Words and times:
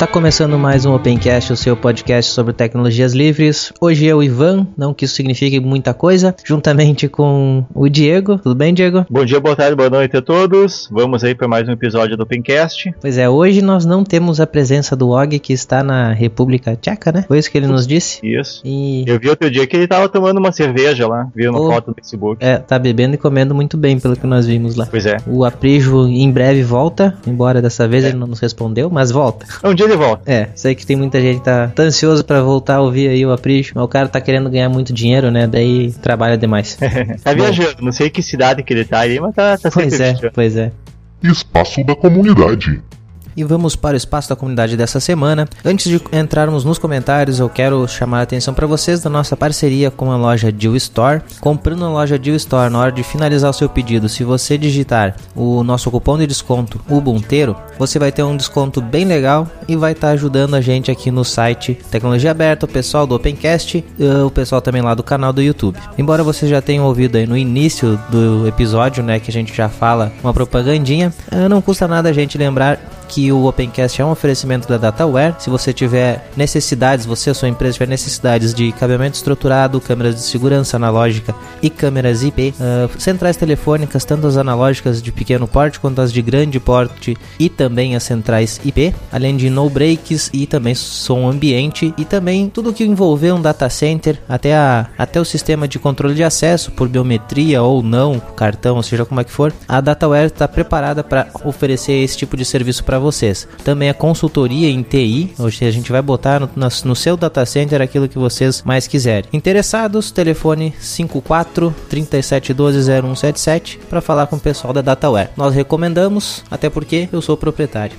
Está 0.00 0.10
começando 0.10 0.58
mais 0.58 0.86
um 0.86 0.94
Opencast, 0.94 1.52
o 1.52 1.56
seu 1.58 1.76
podcast 1.76 2.32
sobre 2.32 2.54
tecnologias 2.54 3.12
livres. 3.12 3.70
Hoje 3.78 4.08
é 4.08 4.14
o 4.14 4.22
Ivan, 4.22 4.66
não 4.74 4.94
que 4.94 5.04
isso 5.04 5.14
signifique 5.14 5.60
muita 5.60 5.92
coisa, 5.92 6.34
juntamente 6.42 7.06
com 7.06 7.66
o 7.74 7.86
Diego. 7.86 8.38
Tudo 8.38 8.54
bem, 8.54 8.72
Diego? 8.72 9.04
Bom 9.10 9.26
dia, 9.26 9.38
boa 9.38 9.54
tarde, 9.54 9.76
boa 9.76 9.90
noite 9.90 10.16
a 10.16 10.22
todos. 10.22 10.88
Vamos 10.90 11.22
aí 11.22 11.34
para 11.34 11.46
mais 11.46 11.68
um 11.68 11.72
episódio 11.72 12.16
do 12.16 12.22
Opencast. 12.22 12.94
Pois 12.98 13.18
é, 13.18 13.28
hoje 13.28 13.60
nós 13.60 13.84
não 13.84 14.02
temos 14.02 14.40
a 14.40 14.46
presença 14.46 14.96
do 14.96 15.10
Og, 15.10 15.38
que 15.38 15.52
está 15.52 15.82
na 15.84 16.14
República 16.14 16.74
Tcheca, 16.80 17.12
né? 17.12 17.26
Foi 17.28 17.38
isso 17.38 17.50
que 17.50 17.58
ele 17.58 17.66
nos 17.66 17.86
disse? 17.86 18.26
Isso. 18.26 18.62
E 18.64 19.04
Eu 19.06 19.20
vi 19.20 19.28
outro 19.28 19.50
dia 19.50 19.66
que 19.66 19.76
ele 19.76 19.86
tava 19.86 20.08
tomando 20.08 20.38
uma 20.38 20.50
cerveja 20.50 21.06
lá, 21.06 21.28
viu 21.36 21.50
uma 21.50 21.60
Oh. 21.60 21.72
foto 21.72 21.88
no 21.88 21.94
Facebook. 21.94 22.42
é, 22.42 22.56
tá 22.56 22.78
bebendo 22.78 23.16
e 23.16 23.18
comendo 23.18 23.54
muito 23.54 23.76
bem, 23.76 24.00
pelo 24.00 24.16
que 24.16 24.26
nós 24.26 24.46
vimos 24.46 24.76
lá. 24.76 24.86
Pois 24.90 25.04
é. 25.04 25.18
O 25.26 25.44
Aprijo 25.44 26.08
em 26.08 26.30
breve 26.30 26.62
volta, 26.62 27.18
embora 27.26 27.60
dessa 27.60 27.86
vez 27.86 28.02
ele 28.02 28.16
não 28.16 28.28
nos 28.28 28.40
respondeu, 28.40 28.88
mas 28.88 29.10
volta. 29.10 29.44
Um 29.62 29.74
dia 29.74 29.89
ele 29.90 29.96
volta. 29.96 30.30
É, 30.30 30.48
sei 30.54 30.74
que 30.74 30.86
tem 30.86 30.96
muita 30.96 31.20
gente 31.20 31.38
que 31.38 31.44
tá, 31.44 31.68
tá 31.68 31.82
ansioso 31.82 32.24
pra 32.24 32.42
voltar 32.42 32.76
a 32.76 32.80
ouvir 32.80 33.08
aí 33.08 33.24
o 33.26 33.32
Aprijo, 33.32 33.72
mas 33.74 33.84
o 33.84 33.88
cara 33.88 34.08
tá 34.08 34.20
querendo 34.20 34.48
ganhar 34.48 34.68
muito 34.68 34.92
dinheiro, 34.92 35.30
né? 35.30 35.46
Daí 35.46 35.92
trabalha 35.92 36.36
demais. 36.38 36.78
tá 37.22 37.32
viajando, 37.32 37.82
não 37.82 37.92
sei 37.92 38.10
que 38.10 38.22
cidade 38.22 38.62
que 38.62 38.72
ele 38.72 38.84
tá 38.84 39.00
aí, 39.00 39.18
mas 39.18 39.34
tá, 39.34 39.58
tá 39.58 39.70
sempre 39.70 39.88
pois 39.88 39.94
é, 39.94 40.12
viajando. 40.12 40.32
pois 40.34 40.56
é. 40.56 40.72
Espaço 41.22 41.84
da 41.84 41.94
comunidade. 41.94 42.82
E 43.36 43.44
vamos 43.44 43.76
para 43.76 43.94
o 43.94 43.96
espaço 43.96 44.28
da 44.28 44.36
comunidade 44.36 44.76
dessa 44.76 45.00
semana. 45.00 45.48
Antes 45.64 45.90
de 45.90 46.00
entrarmos 46.12 46.64
nos 46.64 46.78
comentários, 46.78 47.38
eu 47.38 47.48
quero 47.48 47.86
chamar 47.86 48.20
a 48.20 48.22
atenção 48.22 48.52
para 48.54 48.66
vocês 48.66 49.00
da 49.00 49.10
nossa 49.10 49.36
parceria 49.36 49.90
com 49.90 50.10
a 50.10 50.16
loja 50.16 50.50
Deal 50.50 50.76
Store. 50.76 51.22
Comprando 51.40 51.80
na 51.80 51.90
loja 51.90 52.18
Deal 52.18 52.36
Store, 52.36 52.70
na 52.70 52.78
hora 52.78 52.92
de 52.92 53.02
finalizar 53.02 53.50
o 53.50 53.54
seu 53.54 53.68
pedido, 53.68 54.08
se 54.08 54.24
você 54.24 54.58
digitar 54.58 55.16
o 55.34 55.62
nosso 55.62 55.90
cupom 55.90 56.18
de 56.18 56.26
desconto 56.26 56.80
Ubunteiro, 56.88 57.56
você 57.78 57.98
vai 57.98 58.12
ter 58.12 58.22
um 58.22 58.36
desconto 58.36 58.80
bem 58.80 59.04
legal 59.04 59.46
e 59.68 59.76
vai 59.76 59.92
estar 59.92 60.10
ajudando 60.10 60.54
a 60.54 60.60
gente 60.60 60.90
aqui 60.90 61.10
no 61.10 61.24
site 61.24 61.78
Tecnologia 61.90 62.30
Aberta, 62.30 62.66
o 62.66 62.68
pessoal 62.68 63.06
do 63.06 63.14
Opencast, 63.14 63.84
e 63.98 64.04
o 64.24 64.30
pessoal 64.30 64.60
também 64.60 64.82
lá 64.82 64.94
do 64.94 65.02
canal 65.02 65.32
do 65.32 65.42
YouTube. 65.42 65.78
Embora 65.96 66.22
vocês 66.22 66.50
já 66.50 66.60
tenham 66.60 66.84
ouvido 66.84 67.16
aí 67.16 67.26
no 67.26 67.36
início 67.36 67.98
do 68.10 68.46
episódio, 68.46 69.02
né, 69.02 69.18
que 69.20 69.30
a 69.30 69.32
gente 69.32 69.54
já 69.54 69.68
fala 69.68 70.12
uma 70.22 70.34
propagandinha, 70.34 71.12
eh, 71.30 71.48
não 71.48 71.62
custa 71.62 71.86
nada 71.86 72.08
a 72.08 72.12
gente 72.12 72.36
lembrar 72.36 72.78
que 73.10 73.32
o 73.32 73.46
Opencast 73.46 74.00
é 74.00 74.04
um 74.04 74.12
oferecimento 74.12 74.68
da 74.68 74.78
Dataware. 74.78 75.34
Se 75.38 75.50
você 75.50 75.72
tiver 75.72 76.30
necessidades, 76.36 77.04
você 77.04 77.28
ou 77.28 77.34
sua 77.34 77.48
empresa 77.48 77.74
tiver 77.74 77.88
necessidades 77.88 78.54
de 78.54 78.70
cabeamento 78.72 79.16
estruturado, 79.16 79.80
câmeras 79.80 80.14
de 80.14 80.20
segurança 80.22 80.76
analógica 80.76 81.34
e 81.60 81.68
câmeras 81.68 82.22
IP, 82.22 82.54
ah, 82.60 82.88
centrais 82.98 83.36
telefônicas, 83.36 84.04
tanto 84.04 84.28
as 84.28 84.36
analógicas 84.36 85.02
de 85.02 85.10
pequeno 85.10 85.48
porte 85.48 85.80
quanto 85.80 86.00
as 86.00 86.12
de 86.12 86.22
grande 86.22 86.60
porte 86.60 87.16
e 87.38 87.48
também 87.48 87.96
as 87.96 88.04
centrais 88.04 88.60
IP, 88.64 88.94
além 89.10 89.36
de 89.36 89.50
no 89.50 89.68
breaks 89.68 90.30
e 90.32 90.46
também 90.46 90.74
som 90.74 91.28
ambiente 91.28 91.92
e 91.98 92.04
também 92.04 92.48
tudo 92.48 92.72
que 92.72 92.84
envolver 92.84 93.32
um 93.32 93.42
data 93.42 93.68
center, 93.68 94.20
até, 94.28 94.54
a, 94.54 94.86
até 94.96 95.20
o 95.20 95.24
sistema 95.24 95.66
de 95.66 95.80
controle 95.80 96.14
de 96.14 96.22
acesso 96.22 96.70
por 96.70 96.88
biometria 96.88 97.60
ou 97.60 97.82
não, 97.82 98.20
cartão, 98.36 98.80
seja 98.82 99.04
como 99.04 99.20
é 99.20 99.24
que 99.24 99.32
for, 99.32 99.52
a 99.66 99.80
Dataware 99.80 100.26
está 100.26 100.46
preparada 100.46 101.02
para 101.02 101.26
oferecer 101.44 101.94
esse 101.94 102.16
tipo 102.16 102.36
de 102.36 102.44
serviço 102.44 102.84
para 102.84 102.99
vocês. 103.00 103.48
Também 103.64 103.88
a 103.88 103.94
consultoria 103.94 104.68
em 104.68 104.82
TI, 104.82 105.32
hoje 105.38 105.64
a 105.64 105.70
gente 105.70 105.90
vai 105.90 106.02
botar 106.02 106.40
no, 106.40 106.68
no 106.84 106.96
seu 106.96 107.16
data 107.16 107.44
center 107.44 107.80
aquilo 107.80 108.08
que 108.08 108.18
vocês 108.18 108.62
mais 108.62 108.86
quiserem. 108.86 109.28
Interessados, 109.32 110.10
telefone 110.10 110.74
54 110.78 111.74
3712 111.88 112.82
0177 112.82 113.78
para 113.88 114.00
falar 114.00 114.26
com 114.26 114.36
o 114.36 114.40
pessoal 114.40 114.72
da 114.72 114.80
Dataware. 114.80 115.30
Nós 115.36 115.54
recomendamos, 115.54 116.44
até 116.50 116.68
porque 116.68 117.08
eu 117.12 117.22
sou 117.22 117.36
proprietário. 117.36 117.96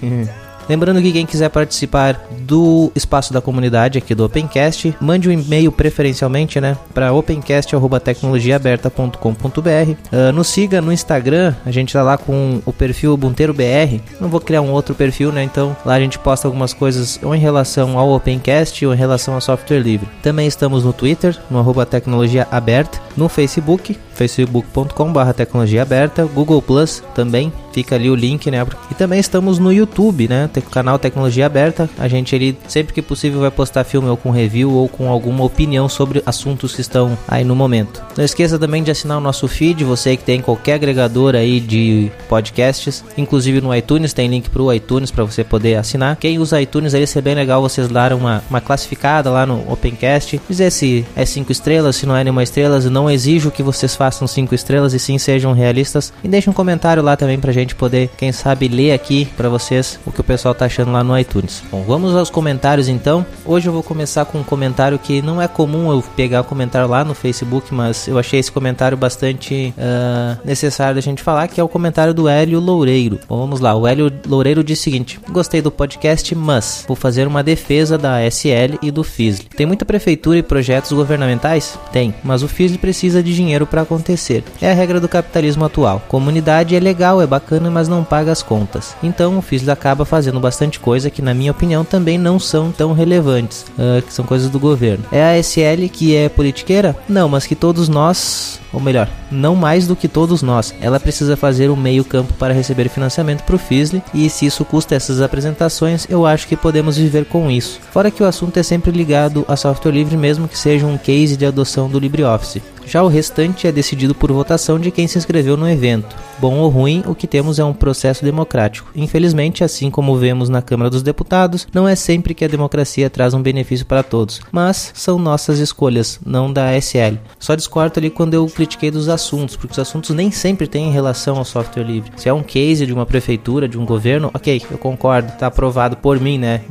Lembrando 0.71 1.01
que 1.01 1.11
quem 1.11 1.25
quiser 1.25 1.49
participar 1.49 2.17
do 2.43 2.93
espaço 2.95 3.33
da 3.33 3.41
comunidade 3.41 3.97
aqui 3.97 4.15
do 4.15 4.23
Opencast, 4.23 4.95
mande 5.01 5.27
um 5.27 5.31
e-mail 5.33 5.69
preferencialmente, 5.69 6.61
né, 6.61 6.77
para 6.93 7.11
opencast@tecnologiaaberta.com.br. 7.11 9.95
Ah, 10.13 10.31
nos 10.31 10.47
siga 10.47 10.79
no 10.79 10.93
Instagram, 10.93 11.53
a 11.65 11.71
gente 11.71 11.91
tá 11.91 12.01
lá 12.01 12.17
com 12.17 12.61
o 12.65 12.71
perfil 12.71 13.11
Ubunteiro 13.11 13.53
BR. 13.53 13.99
Não 14.21 14.29
vou 14.29 14.39
criar 14.39 14.61
um 14.61 14.71
outro 14.71 14.95
perfil, 14.95 15.33
né? 15.33 15.43
Então 15.43 15.75
lá 15.85 15.95
a 15.95 15.99
gente 15.99 16.17
posta 16.17 16.47
algumas 16.47 16.73
coisas 16.73 17.19
ou 17.21 17.35
em 17.35 17.39
relação 17.39 17.99
ao 17.99 18.13
Opencast 18.13 18.85
ou 18.85 18.93
em 18.93 18.97
relação 18.97 19.33
ao 19.33 19.41
software 19.41 19.79
livre. 19.79 20.07
Também 20.23 20.47
estamos 20.47 20.85
no 20.85 20.93
Twitter, 20.93 21.37
no 21.49 21.59
arroba 21.59 21.85
tecnologia 21.85 22.47
aberta, 22.49 22.97
no 23.17 23.27
Facebook, 23.27 23.99
facebook.com.br 24.13 25.33
tecnologia 25.35 25.81
aberta, 25.81 26.23
Google 26.25 26.61
Plus 26.61 27.03
também, 27.15 27.51
fica 27.73 27.95
ali 27.95 28.07
o 28.09 28.15
link, 28.15 28.49
né? 28.51 28.65
E 28.89 28.93
também 28.93 29.19
estamos 29.19 29.59
no 29.59 29.73
YouTube, 29.73 30.27
né? 30.27 30.49
Canal 30.61 30.99
Tecnologia 30.99 31.45
Aberta. 31.45 31.89
A 31.97 32.07
gente 32.07 32.35
ali, 32.35 32.57
sempre 32.67 32.93
que 32.93 33.01
possível, 33.01 33.41
vai 33.41 33.51
postar 33.51 33.83
filme 33.83 34.09
ou 34.09 34.17
com 34.17 34.31
review 34.31 34.71
ou 34.73 34.87
com 34.87 35.09
alguma 35.09 35.43
opinião 35.43 35.87
sobre 35.87 36.21
assuntos 36.25 36.75
que 36.75 36.81
estão 36.81 37.17
aí 37.27 37.43
no 37.43 37.55
momento. 37.55 38.03
Não 38.17 38.23
esqueça 38.23 38.57
também 38.57 38.83
de 38.83 38.91
assinar 38.91 39.17
o 39.17 39.21
nosso 39.21 39.47
feed, 39.47 39.83
você 39.83 40.15
que 40.15 40.23
tem 40.23 40.41
qualquer 40.41 40.75
agregador 40.75 41.35
aí 41.35 41.59
de 41.59 42.11
podcasts, 42.27 43.03
inclusive 43.17 43.61
no 43.61 43.75
iTunes, 43.75 44.13
tem 44.13 44.27
link 44.27 44.49
pro 44.49 44.73
iTunes 44.73 45.11
para 45.11 45.23
você 45.23 45.43
poder 45.43 45.75
assinar. 45.75 46.15
Quem 46.15 46.39
usa 46.39 46.61
iTunes 46.61 46.93
aí, 46.93 47.05
é 47.13 47.21
bem 47.21 47.35
legal 47.35 47.61
vocês 47.61 47.87
darem 47.87 48.17
uma, 48.17 48.43
uma 48.49 48.61
classificada 48.61 49.29
lá 49.29 49.45
no 49.45 49.71
Opencast, 49.71 50.39
dizer 50.47 50.71
se 50.71 51.05
é 51.15 51.25
5 51.25 51.51
estrelas, 51.51 51.95
se 51.95 52.05
não 52.05 52.15
é 52.15 52.23
nenhuma 52.23 52.43
estrela, 52.43 52.79
não 52.89 53.09
exijo 53.09 53.51
que 53.51 53.63
vocês 53.63 53.95
façam 53.95 54.27
5 54.27 54.53
estrelas 54.55 54.93
e 54.93 54.99
sim 54.99 55.17
sejam 55.17 55.53
realistas. 55.53 56.13
E 56.23 56.27
deixe 56.27 56.49
um 56.49 56.53
comentário 56.53 57.03
lá 57.03 57.15
também 57.15 57.39
pra 57.39 57.51
gente 57.51 57.75
poder, 57.75 58.09
quem 58.17 58.31
sabe, 58.31 58.67
ler 58.67 58.93
aqui 58.93 59.25
pra 59.35 59.49
vocês 59.49 59.99
o 60.05 60.11
que 60.11 60.21
o 60.21 60.23
pessoal 60.23 60.40
tá 60.53 60.65
achando 60.65 60.91
lá 60.91 61.03
no 61.03 61.17
iTunes. 61.17 61.63
Bom, 61.71 61.83
vamos 61.83 62.15
aos 62.15 62.29
comentários 62.29 62.87
então. 62.87 63.25
Hoje 63.45 63.67
eu 63.67 63.73
vou 63.73 63.83
começar 63.83 64.25
com 64.25 64.39
um 64.39 64.43
comentário 64.43 64.97
que 64.97 65.21
não 65.21 65.41
é 65.41 65.47
comum 65.47 65.91
eu 65.91 66.03
pegar 66.15 66.41
o 66.41 66.43
comentário 66.43 66.89
lá 66.89 67.03
no 67.03 67.13
Facebook, 67.13 67.73
mas 67.73 68.07
eu 68.07 68.17
achei 68.17 68.39
esse 68.39 68.51
comentário 68.51 68.97
bastante 68.97 69.73
ah, 69.77 70.37
necessário 70.43 70.95
da 70.95 71.01
gente 71.01 71.21
falar, 71.21 71.47
que 71.47 71.59
é 71.59 71.63
o 71.63 71.69
comentário 71.69 72.13
do 72.13 72.27
Hélio 72.27 72.59
Loureiro. 72.59 73.19
Bom, 73.27 73.37
vamos 73.37 73.59
lá. 73.59 73.75
O 73.75 73.87
Hélio 73.87 74.11
Loureiro 74.25 74.63
diz 74.63 74.79
o 74.79 74.83
seguinte: 74.83 75.19
Gostei 75.29 75.61
do 75.61 75.71
podcast, 75.71 76.33
mas 76.35 76.85
vou 76.87 76.95
fazer 76.95 77.27
uma 77.27 77.43
defesa 77.43 77.97
da 77.97 78.25
SL 78.29 78.77
e 78.81 78.91
do 78.91 79.03
FISL. 79.03 79.45
Tem 79.55 79.65
muita 79.65 79.85
prefeitura 79.85 80.37
e 80.37 80.43
projetos 80.43 80.91
governamentais? 80.91 81.77
Tem, 81.91 82.13
mas 82.23 82.43
o 82.43 82.47
FISL 82.47 82.77
precisa 82.77 83.21
de 83.21 83.35
dinheiro 83.35 83.67
para 83.67 83.81
acontecer. 83.81 84.43
É 84.61 84.71
a 84.71 84.73
regra 84.73 84.99
do 84.99 85.09
capitalismo 85.09 85.65
atual. 85.65 86.01
Comunidade 86.07 86.75
é 86.75 86.79
legal, 86.79 87.21
é 87.21 87.27
bacana, 87.27 87.69
mas 87.69 87.87
não 87.87 88.03
paga 88.03 88.31
as 88.31 88.41
contas. 88.41 88.95
Então 89.03 89.37
o 89.37 89.41
FISL 89.41 89.71
acaba 89.71 90.05
fazendo 90.05 90.30
bastante 90.39 90.79
coisa 90.79 91.09
que, 91.09 91.21
na 91.21 91.33
minha 91.33 91.51
opinião, 91.51 91.83
também 91.83 92.17
não 92.17 92.39
são 92.39 92.71
tão 92.71 92.93
relevantes, 92.93 93.65
ah, 93.77 94.01
que 94.01 94.13
são 94.13 94.25
coisas 94.25 94.49
do 94.49 94.59
governo. 94.59 95.05
É 95.11 95.23
a 95.23 95.37
SL 95.37 95.87
que 95.91 96.15
é 96.15 96.29
politiqueira? 96.29 96.95
Não, 97.07 97.27
mas 97.27 97.45
que 97.45 97.55
todos 97.55 97.89
nós 97.89 98.61
ou 98.73 98.79
melhor, 98.79 99.09
não 99.29 99.55
mais 99.55 99.85
do 99.85 99.95
que 99.95 100.07
todos 100.07 100.41
nós. 100.41 100.73
Ela 100.79 100.99
precisa 100.99 101.35
fazer 101.35 101.69
um 101.69 101.75
meio 101.75 102.05
campo 102.05 102.33
para 102.33 102.53
receber 102.53 102.87
financiamento 102.89 103.43
para 103.43 103.55
o 103.55 103.59
FISLE 103.59 104.01
e 104.13 104.29
se 104.29 104.45
isso 104.45 104.63
custa 104.63 104.95
essas 104.95 105.21
apresentações, 105.21 106.07
eu 106.09 106.25
acho 106.25 106.47
que 106.47 106.55
podemos 106.55 106.97
viver 106.97 107.25
com 107.25 107.51
isso. 107.51 107.79
Fora 107.91 108.11
que 108.11 108.23
o 108.23 108.25
assunto 108.25 108.57
é 108.57 108.63
sempre 108.63 108.91
ligado 108.91 109.45
a 109.47 109.55
software 109.55 109.91
livre, 109.91 110.15
mesmo 110.15 110.47
que 110.47 110.57
seja 110.57 110.85
um 110.85 110.97
case 110.97 111.35
de 111.35 111.45
adoção 111.45 111.89
do 111.89 111.99
LibreOffice. 111.99 112.61
Já 112.85 113.03
o 113.03 113.07
restante 113.07 113.67
é 113.67 113.71
decidido 113.71 114.13
por 114.13 114.31
votação 114.31 114.79
de 114.79 114.91
quem 114.91 115.07
se 115.07 115.17
inscreveu 115.17 115.55
no 115.55 115.69
evento. 115.69 116.15
Bom 116.39 116.57
ou 116.57 116.69
ruim, 116.69 117.03
o 117.05 117.13
que 117.13 117.27
temos 117.27 117.59
é 117.59 117.63
um 117.63 117.73
processo 117.73 118.25
democrático. 118.25 118.89
Infelizmente, 118.95 119.63
assim 119.63 119.91
como 119.91 120.15
vemos 120.15 120.49
na 120.49 120.61
Câmara 120.61 120.89
dos 120.89 121.03
Deputados, 121.03 121.67
não 121.73 121.87
é 121.87 121.95
sempre 121.95 122.33
que 122.33 122.43
a 122.43 122.47
democracia 122.47 123.09
traz 123.09 123.33
um 123.33 123.41
benefício 123.41 123.85
para 123.85 124.01
todos, 124.01 124.41
mas 124.51 124.91
são 124.95 125.19
nossas 125.19 125.59
escolhas, 125.59 126.19
não 126.25 126.51
da 126.51 126.71
ASL. 126.71 127.19
Só 127.39 127.53
discordo 127.53 127.99
ali 127.99 128.09
quando 128.09 128.33
eu 128.33 128.45
critiquei 128.47 128.89
dos 128.89 129.07
assuntos, 129.07 129.55
porque 129.55 129.73
os 129.73 129.79
assuntos 129.79 130.09
nem 130.11 130.31
sempre 130.31 130.67
têm 130.67 130.91
relação 130.91 131.37
ao 131.37 131.45
software 131.45 131.83
livre. 131.83 132.11
Se 132.15 132.27
é 132.27 132.33
um 132.33 132.43
case 132.43 132.85
de 132.85 132.93
uma 132.93 133.05
prefeitura, 133.05 133.67
de 133.67 133.77
um 133.77 133.85
governo, 133.85 134.31
ok, 134.33 134.63
eu 134.71 134.77
concordo, 134.77 135.31
tá 135.37 135.47
aprovado 135.47 135.97
por 135.97 136.19
mim, 136.19 136.39
né? 136.39 136.61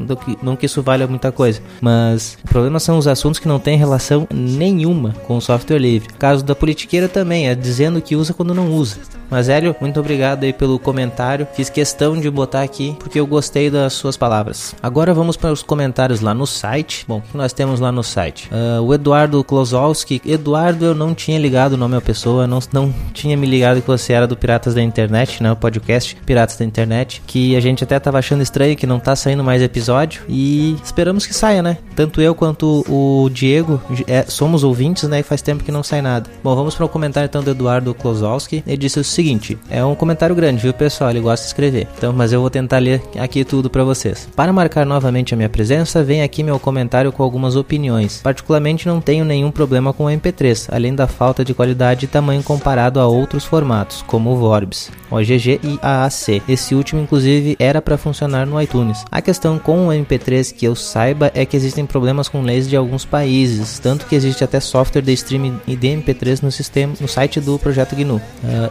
Não 0.42 0.56
que 0.56 0.66
isso 0.66 0.82
valha 0.82 1.06
muita 1.06 1.30
coisa. 1.30 1.60
Mas 1.80 2.36
o 2.44 2.48
problema 2.48 2.80
são 2.80 2.98
os 2.98 3.06
assuntos 3.06 3.38
que 3.38 3.46
não 3.46 3.60
têm 3.60 3.78
relação 3.78 4.26
nenhuma 4.32 5.14
com 5.26 5.36
o 5.36 5.40
software 5.40 5.78
livre. 5.78 6.09
Caso 6.18 6.44
da 6.44 6.54
politiqueira 6.54 7.08
também, 7.08 7.48
é 7.48 7.54
dizendo 7.54 8.00
que 8.00 8.16
usa 8.16 8.34
quando 8.34 8.54
não 8.54 8.72
usa. 8.72 8.98
Mas 9.30 9.48
Hélio, 9.48 9.76
muito 9.80 10.00
obrigado 10.00 10.42
aí 10.42 10.52
pelo 10.52 10.78
comentário. 10.78 11.46
Fiz 11.54 11.70
questão 11.70 12.18
de 12.18 12.28
botar 12.28 12.62
aqui 12.62 12.96
porque 12.98 13.20
eu 13.20 13.26
gostei 13.26 13.70
das 13.70 13.92
suas 13.92 14.16
palavras. 14.16 14.74
Agora 14.82 15.14
vamos 15.14 15.36
para 15.36 15.52
os 15.52 15.62
comentários 15.62 16.20
lá 16.20 16.34
no 16.34 16.46
site. 16.46 17.04
Bom, 17.06 17.18
o 17.18 17.22
que 17.22 17.36
nós 17.36 17.52
temos 17.52 17.78
lá 17.78 17.92
no 17.92 18.02
site? 18.02 18.50
Uh, 18.52 18.82
o 18.82 18.92
Eduardo 18.92 19.42
Klozowski. 19.44 20.20
Eduardo, 20.26 20.84
eu 20.84 20.94
não 20.94 21.14
tinha 21.14 21.38
ligado 21.38 21.74
o 21.74 21.76
nome 21.76 21.96
à 21.96 22.00
pessoa, 22.00 22.46
não, 22.46 22.58
não 22.72 22.92
tinha 23.14 23.36
me 23.36 23.46
ligado 23.46 23.80
que 23.80 23.86
você 23.86 24.12
era 24.12 24.26
do 24.26 24.36
Piratas 24.36 24.74
da 24.74 24.82
Internet, 24.82 25.40
né? 25.40 25.52
O 25.52 25.56
podcast 25.56 26.16
Piratas 26.26 26.56
da 26.56 26.64
Internet. 26.64 27.22
Que 27.24 27.54
a 27.54 27.60
gente 27.60 27.84
até 27.84 28.00
tava 28.00 28.18
achando 28.18 28.42
estranho 28.42 28.76
que 28.76 28.86
não 28.86 28.98
tá 28.98 29.14
saindo 29.14 29.44
mais 29.44 29.62
episódio. 29.62 30.22
E 30.28 30.76
esperamos 30.82 31.24
que 31.24 31.34
saia, 31.34 31.62
né? 31.62 31.78
Tanto 31.94 32.20
eu 32.20 32.34
quanto 32.34 32.84
o 32.88 33.30
Diego 33.30 33.80
é, 34.08 34.22
somos 34.22 34.64
ouvintes, 34.64 35.04
né? 35.04 35.20
E 35.20 35.22
faz 35.22 35.40
tempo 35.40 35.62
que 35.62 35.70
não 35.70 35.84
sai 35.90 36.00
nada. 36.00 36.30
Bom, 36.42 36.54
vamos 36.54 36.76
para 36.76 36.86
o 36.86 36.88
comentário 36.88 37.26
então 37.26 37.42
do 37.42 37.50
Eduardo 37.50 37.92
Klozowski. 37.92 38.62
Ele 38.64 38.76
disse 38.76 39.00
o 39.00 39.04
seguinte: 39.04 39.58
é 39.68 39.84
um 39.84 39.96
comentário 39.96 40.36
grande, 40.36 40.62
viu, 40.62 40.72
pessoal? 40.72 41.10
Ele 41.10 41.20
gosta 41.20 41.44
de 41.44 41.48
escrever. 41.48 41.88
Então, 41.98 42.12
mas 42.12 42.32
eu 42.32 42.40
vou 42.40 42.48
tentar 42.48 42.78
ler 42.78 43.02
aqui 43.18 43.44
tudo 43.44 43.68
para 43.68 43.82
vocês. 43.82 44.28
Para 44.36 44.52
marcar 44.52 44.86
novamente 44.86 45.34
a 45.34 45.36
minha 45.36 45.48
presença, 45.48 46.02
vem 46.04 46.22
aqui 46.22 46.44
meu 46.44 46.60
comentário 46.60 47.10
com 47.10 47.22
algumas 47.22 47.56
opiniões. 47.56 48.20
Particularmente 48.22 48.86
não 48.86 49.00
tenho 49.00 49.24
nenhum 49.24 49.50
problema 49.50 49.92
com 49.92 50.04
o 50.04 50.08
MP3, 50.08 50.68
além 50.70 50.94
da 50.94 51.08
falta 51.08 51.44
de 51.44 51.54
qualidade 51.54 52.04
e 52.04 52.08
tamanho 52.08 52.42
comparado 52.42 53.00
a 53.00 53.06
outros 53.06 53.44
formatos, 53.44 54.02
como 54.02 54.30
o 54.30 54.36
Vorbis, 54.36 54.90
OGG 55.10 55.60
e 55.62 55.78
AAC. 55.82 56.42
Esse 56.48 56.74
último 56.74 57.02
inclusive 57.02 57.56
era 57.58 57.82
para 57.82 57.98
funcionar 57.98 58.46
no 58.46 58.60
iTunes. 58.62 59.04
A 59.10 59.20
questão 59.20 59.58
com 59.58 59.88
o 59.88 59.90
MP3 59.90 60.54
que 60.54 60.66
eu 60.66 60.76
saiba 60.76 61.32
é 61.34 61.44
que 61.44 61.56
existem 61.56 61.84
problemas 61.84 62.28
com 62.28 62.42
leis 62.42 62.68
de 62.68 62.76
alguns 62.76 63.04
países, 63.04 63.80
tanto 63.80 64.06
que 64.06 64.14
existe 64.14 64.44
até 64.44 64.60
software 64.60 65.02
de 65.02 65.12
streaming 65.12 65.58
de 65.80 65.88
MP3 65.88 66.42
no 66.42 66.52
sistema, 66.52 66.94
no 67.00 67.08
site 67.08 67.40
do 67.40 67.58
projeto 67.58 67.96
GNU. 67.96 68.16
Uh, 68.16 68.20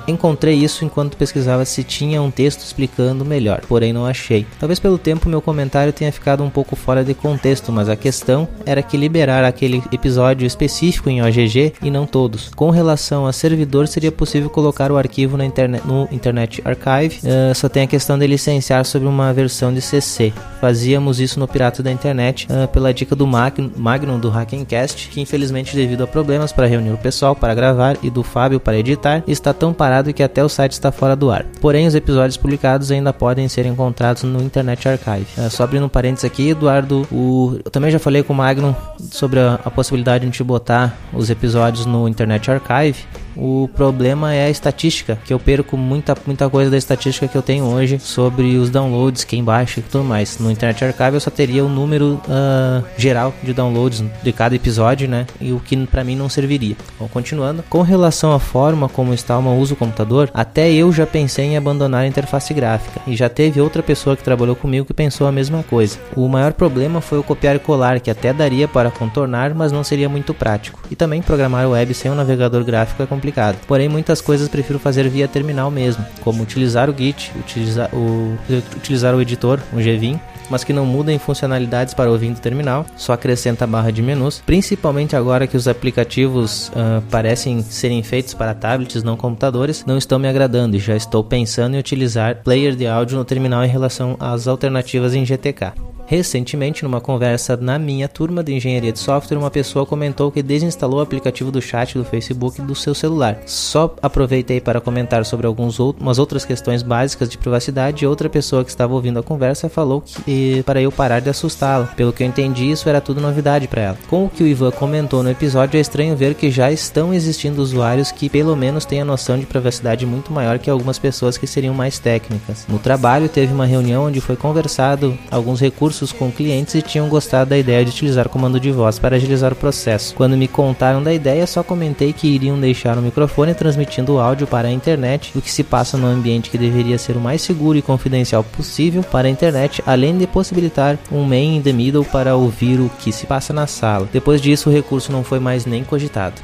encontrei 0.08 0.56
isso 0.56 0.86
enquanto 0.86 1.18
pesquisava 1.18 1.66
se 1.66 1.84
tinha 1.84 2.22
um 2.22 2.30
texto 2.30 2.62
explicando 2.62 3.26
melhor, 3.26 3.62
porém 3.68 3.92
não 3.92 4.06
achei. 4.06 4.46
Talvez 4.60 4.80
pelo 4.80 4.98
tempo 4.98 5.28
meu 5.28 5.42
comentário 5.42 5.92
tenha 5.92 6.12
ficado 6.12 6.44
um 6.44 6.50
pouco 6.50 6.76
fora 6.76 7.04
de 7.04 7.14
contexto, 7.14 7.72
mas 7.72 7.90
a 7.90 7.96
questão 7.96 8.48
era 8.66 8.84
que 8.84 8.96
liberar 8.96 9.44
aquele 9.44 9.84
episódio 9.92 10.46
específico 10.46 11.10
em 11.10 11.22
OGG 11.22 11.74
e 11.82 11.90
não 11.90 12.06
todos. 12.06 12.50
Com 12.56 12.70
relação 12.70 13.26
a 13.26 13.34
servidor, 13.34 13.88
seria 13.88 14.12
possível 14.12 14.50
colocar 14.50 14.92
o 14.92 14.98
arquivo 14.98 15.36
na 15.36 15.46
internet, 15.46 15.86
no 15.86 16.08
Internet 16.12 16.62
Archive, 16.64 17.20
uh, 17.24 17.56
só 17.56 17.68
tem 17.68 17.84
a 17.84 17.88
questão 17.88 18.18
de 18.18 18.28
licenciar 18.28 18.86
sobre 18.86 19.08
uma 19.08 19.34
versão 19.34 19.74
de 19.74 19.82
CC. 19.82 20.32
Fazíamos 20.62 21.20
isso 21.20 21.40
no 21.40 21.48
Pirata 21.48 21.82
da 21.82 21.92
Internet 21.92 22.48
uh, 22.50 22.68
pela 22.68 22.94
dica 22.94 23.16
do 23.16 23.26
Magnum, 23.26 24.20
do 24.20 24.30
Hackencast, 24.30 25.10
que 25.10 25.22
infelizmente 25.22 25.76
devido 25.76 26.04
a 26.04 26.08
problemas 26.08 26.52
para 26.52 26.68
reunir 26.68 26.92
pessoal 27.00 27.36
para 27.36 27.56
gravar 27.56 27.98
e 28.04 28.10
do 28.10 28.24
Fábio 28.24 28.60
para 28.60 28.78
editar, 28.78 29.24
está 29.28 29.54
tão 29.54 29.74
parado 29.74 30.14
que 30.14 30.24
até 30.24 30.44
o 30.44 30.50
site 30.50 30.74
está 30.74 30.92
fora 30.92 31.16
do 31.16 31.32
ar. 31.32 31.46
Porém, 31.62 31.88
os 31.88 31.96
episódios 31.96 32.38
publicados 32.38 32.92
ainda 32.92 33.12
podem 33.12 33.48
ser 33.48 33.66
encontrados 33.66 34.24
no 34.24 34.42
Internet 34.42 34.88
Archive. 34.88 35.28
Uh, 35.38 35.50
só 35.50 35.64
abrindo 35.64 35.86
um 35.86 35.90
parênteses 35.90 36.26
aqui, 36.26 36.50
Eduardo, 36.50 37.08
o... 37.12 37.60
eu 37.64 37.72
também 37.72 37.92
já 37.92 38.00
falei 38.00 38.24
com 38.24 38.34
o 38.34 38.36
Magnum 38.36 38.74
sobre 39.12 39.40
a, 39.40 39.60
a 39.66 39.72
possibilidade 39.72 40.20
de 40.20 40.28
a 40.28 40.32
gente 40.32 40.44
botar 40.44 40.98
os 41.14 41.30
episódios 41.30 41.86
no 41.86 42.08
Internet 42.08 42.50
Archive 42.52 43.06
o 43.40 43.70
problema 43.70 44.34
é 44.34 44.46
a 44.46 44.50
estatística, 44.50 45.18
que 45.24 45.34
eu 45.34 45.40
perco 45.40 45.78
muita, 45.78 46.16
muita 46.26 46.50
coisa 46.50 46.70
da 46.70 46.78
estatística 46.78 47.28
que 47.28 47.38
eu 47.38 47.42
tenho 47.42 47.64
hoje 47.66 47.98
sobre 48.00 48.58
os 48.58 48.70
downloads, 48.70 49.24
quem 49.24 49.44
baixa 49.44 49.80
e 49.80 49.84
tudo 49.84 50.04
mais. 50.04 50.38
No 50.40 50.52
Internet 50.52 50.84
Archive 50.84 51.14
eu 51.14 51.20
só 51.20 51.30
teria 51.30 51.64
o 51.64 51.70
número 51.70 52.22
uh, 52.26 52.84
geral 52.98 53.34
de 53.42 53.54
downloads 53.54 54.04
de 54.22 54.32
cada 54.34 54.56
episódio, 54.56 55.08
né? 55.08 55.26
E 55.40 55.54
o 55.54 55.60
que 55.60 55.78
para 55.88 56.04
mim 56.04 56.16
não 56.16 56.28
serviria. 56.28 56.76
Bom, 57.00 57.08
continuando. 57.08 57.64
Com 57.70 57.82
relação 57.82 58.34
à 58.34 58.40
forma 58.40 58.90
como 58.90 59.14
está 59.14 59.38
o 59.40 59.58
uso 59.58 59.74
do 59.74 59.78
computador, 59.78 60.30
até 60.34 60.70
eu 60.72 60.92
já 60.92 61.08
pensei 61.08 61.46
em 61.46 61.58
abandonar 61.58 62.02
a 62.02 62.08
interface 62.08 62.54
gráfica. 62.54 63.00
E 63.08 63.16
já 63.16 63.30
teve 63.30 63.62
outra 63.62 63.82
pessoa 63.82 64.18
que 64.18 64.24
trabalhou 64.24 64.56
comigo 64.56 64.86
que 64.86 64.94
pensou 64.94 65.28
a 65.28 65.32
mesma 65.32 65.64
coisa. 65.64 65.98
O 66.16 66.28
maior 66.28 66.52
problema 66.54 67.00
foi 67.00 67.20
o 67.20 67.24
copiar 67.24 67.56
e 67.56 67.60
colar, 67.60 68.00
que 68.00 68.12
até 68.12 68.34
daria 68.34 68.68
para 68.68 68.92
contornar, 68.92 69.54
mas 69.54 69.72
não 69.72 69.84
seria 69.84 70.10
muito 70.10 70.34
prático. 70.34 70.80
E 70.92 70.96
também 70.96 71.22
programar 71.22 71.70
web 71.70 71.94
sem 71.94 72.12
um 72.12 72.16
navegador 72.16 72.64
gráfico 72.64 73.04
é 73.04 73.06
complicado 73.06 73.29
complicado. 73.30 73.58
Porém, 73.68 73.88
muitas 73.88 74.22
coisas 74.22 74.48
prefiro 74.48 74.80
fazer 74.80 75.08
via 75.10 75.28
terminal 75.28 75.70
mesmo, 75.72 76.06
como 76.22 76.44
utilizar 76.44 76.90
o 76.90 76.98
Git, 76.98 77.32
utilizar 77.40 77.90
o, 77.94 78.38
utilizar 78.76 79.16
o 79.16 79.22
editor, 79.22 79.60
um 79.74 79.78
Gvim, 79.78 80.20
mas 80.50 80.64
que 80.64 80.74
não 80.74 80.86
mudem 80.86 81.20
funcionalidades 81.20 81.94
para 81.94 82.12
o 82.12 82.18
vindo 82.18 82.40
terminal, 82.40 82.86
só 82.98 83.14
acrescenta 83.14 83.66
a 83.66 83.68
barra 83.68 83.92
de 83.92 84.02
menus, 84.02 84.42
principalmente 84.46 85.16
agora 85.16 85.46
que 85.46 85.56
os 85.56 85.68
aplicativos 85.68 86.70
uh, 86.70 87.02
parecem 87.10 87.62
serem 87.62 88.02
feitos 88.02 88.34
para 88.34 88.56
tablets, 88.56 89.04
não 89.04 89.16
computadores, 89.16 89.86
não 89.86 89.98
estão 89.98 90.18
me 90.18 90.28
agradando 90.28 90.76
e 90.76 90.80
já 90.80 90.96
estou 90.96 91.24
pensando 91.24 91.76
em 91.76 91.80
utilizar 91.80 92.42
player 92.44 92.76
de 92.76 92.88
áudio 92.88 93.18
no 93.18 93.26
terminal 93.26 93.64
em 93.64 93.70
relação 93.70 94.18
às 94.20 94.48
alternativas 94.48 95.14
em 95.14 95.24
GTK. 95.24 95.89
Recentemente, 96.10 96.82
numa 96.82 97.00
conversa 97.00 97.56
na 97.56 97.78
minha 97.78 98.08
turma 98.08 98.44
de 98.44 98.52
engenharia 98.52 98.92
de 98.92 98.98
software, 98.98 99.38
uma 99.38 99.52
pessoa 99.52 99.86
comentou 99.86 100.32
que 100.32 100.42
desinstalou 100.42 100.98
o 100.98 101.04
aplicativo 101.04 101.52
do 101.52 101.62
chat 101.62 101.96
do 101.96 102.04
Facebook 102.04 102.60
do 102.64 102.74
seu 102.74 102.96
celular. 102.96 103.38
Só 103.46 103.96
aproveitei 104.02 104.60
para 104.60 104.82
comentar 104.82 105.24
sobre 105.24 105.46
algumas 105.46 106.18
outras 106.18 106.44
questões 106.44 106.82
básicas 106.82 107.30
de 107.30 107.38
privacidade 107.38 108.04
e 108.04 108.08
outra 108.08 108.28
pessoa 108.28 108.64
que 108.64 108.72
estava 108.72 108.96
ouvindo 108.96 109.20
a 109.20 109.24
conversa 109.24 109.70
falou 109.70 110.02
que 110.02 110.64
para 110.64 110.82
eu 110.82 110.92
parar 110.92 111.20
de 111.20 111.30
assustá-la. 111.30 111.86
Pelo 111.96 112.12
que 112.12 112.24
eu 112.24 112.28
entendi, 112.28 112.72
isso 112.72 112.90
era 112.90 113.00
tudo 113.00 113.22
novidade 113.22 113.68
para 113.68 113.82
ela. 113.84 113.98
Com 114.10 114.26
o 114.26 114.30
que 114.30 114.42
o 114.42 114.48
Ivan 114.48 114.72
comentou 114.72 115.22
no 115.22 115.30
episódio, 115.30 115.78
é 115.78 115.80
estranho 115.80 116.16
ver 116.16 116.34
que 116.34 116.50
já 116.50 116.72
estão 116.72 117.14
existindo 117.14 117.62
usuários 117.62 118.12
que 118.12 118.30
pelo 118.30 118.56
menos 118.56 118.84
têm 118.84 119.02
a 119.02 119.06
noção 119.06 119.38
de 119.38 119.46
privacidade 119.46 120.08
muito 120.08 120.34
maior 120.34 120.58
que 120.58 120.72
algumas 120.72 120.98
pessoas 120.98 121.38
que 121.38 121.46
seriam 121.46 121.76
mais 121.76 122.00
técnicas. 122.00 122.66
No 122.68 122.80
trabalho, 122.80 123.30
teve 123.30 123.54
uma 123.54 123.68
reunião 123.68 124.06
onde 124.06 124.20
foi 124.20 124.36
conversado 124.36 125.16
alguns 125.30 125.60
recursos 125.60 125.99
com 126.12 126.32
clientes 126.32 126.76
e 126.76 126.82
tinham 126.82 127.10
gostado 127.10 127.50
da 127.50 127.58
ideia 127.58 127.84
de 127.84 127.92
utilizar 127.92 128.30
comando 128.30 128.60
de 128.60 128.72
voz 128.72 128.98
para 128.98 129.18
agilizar 129.18 129.52
o 129.52 129.56
processo. 129.56 130.16
Quando 130.16 130.38
me 130.38 130.48
contaram 130.48 131.04
da 131.04 131.14
ideia, 131.14 131.46
só 131.46 131.62
comentei 131.62 132.14
que 132.14 132.28
iriam 132.28 132.60
deixar 132.60 132.98
o 132.98 133.02
microfone 133.02 133.54
transmitindo 133.54 134.14
o 134.14 134.20
áudio 134.20 134.48
para 134.48 134.68
a 134.68 134.72
internet, 134.72 135.32
o 135.36 135.42
que 135.42 135.52
se 135.52 135.64
passa 135.64 135.98
no 135.98 136.08
ambiente 136.08 136.50
que 136.50 136.58
deveria 136.58 136.98
ser 136.98 137.18
o 137.18 137.20
mais 137.20 137.42
seguro 137.42 137.78
e 137.78 137.82
confidencial 137.82 138.44
possível 138.44 139.04
para 139.04 139.28
a 139.28 139.32
internet, 139.32 139.84
além 139.86 140.18
de 140.18 140.26
possibilitar 140.26 140.98
um 141.12 141.24
man 141.24 141.36
in 141.36 141.62
the 141.62 141.74
middle 141.74 142.06
para 142.06 142.36
ouvir 142.36 142.80
o 142.80 142.90
que 143.00 143.12
se 143.12 143.26
passa 143.26 143.52
na 143.52 143.68
sala. 143.68 144.08
Depois 144.12 144.42
disso, 144.42 144.70
o 144.70 144.74
recurso 144.74 145.12
não 145.12 145.24
foi 145.24 145.40
mais 145.40 145.66
nem 145.66 145.84
cogitado. 145.84 146.42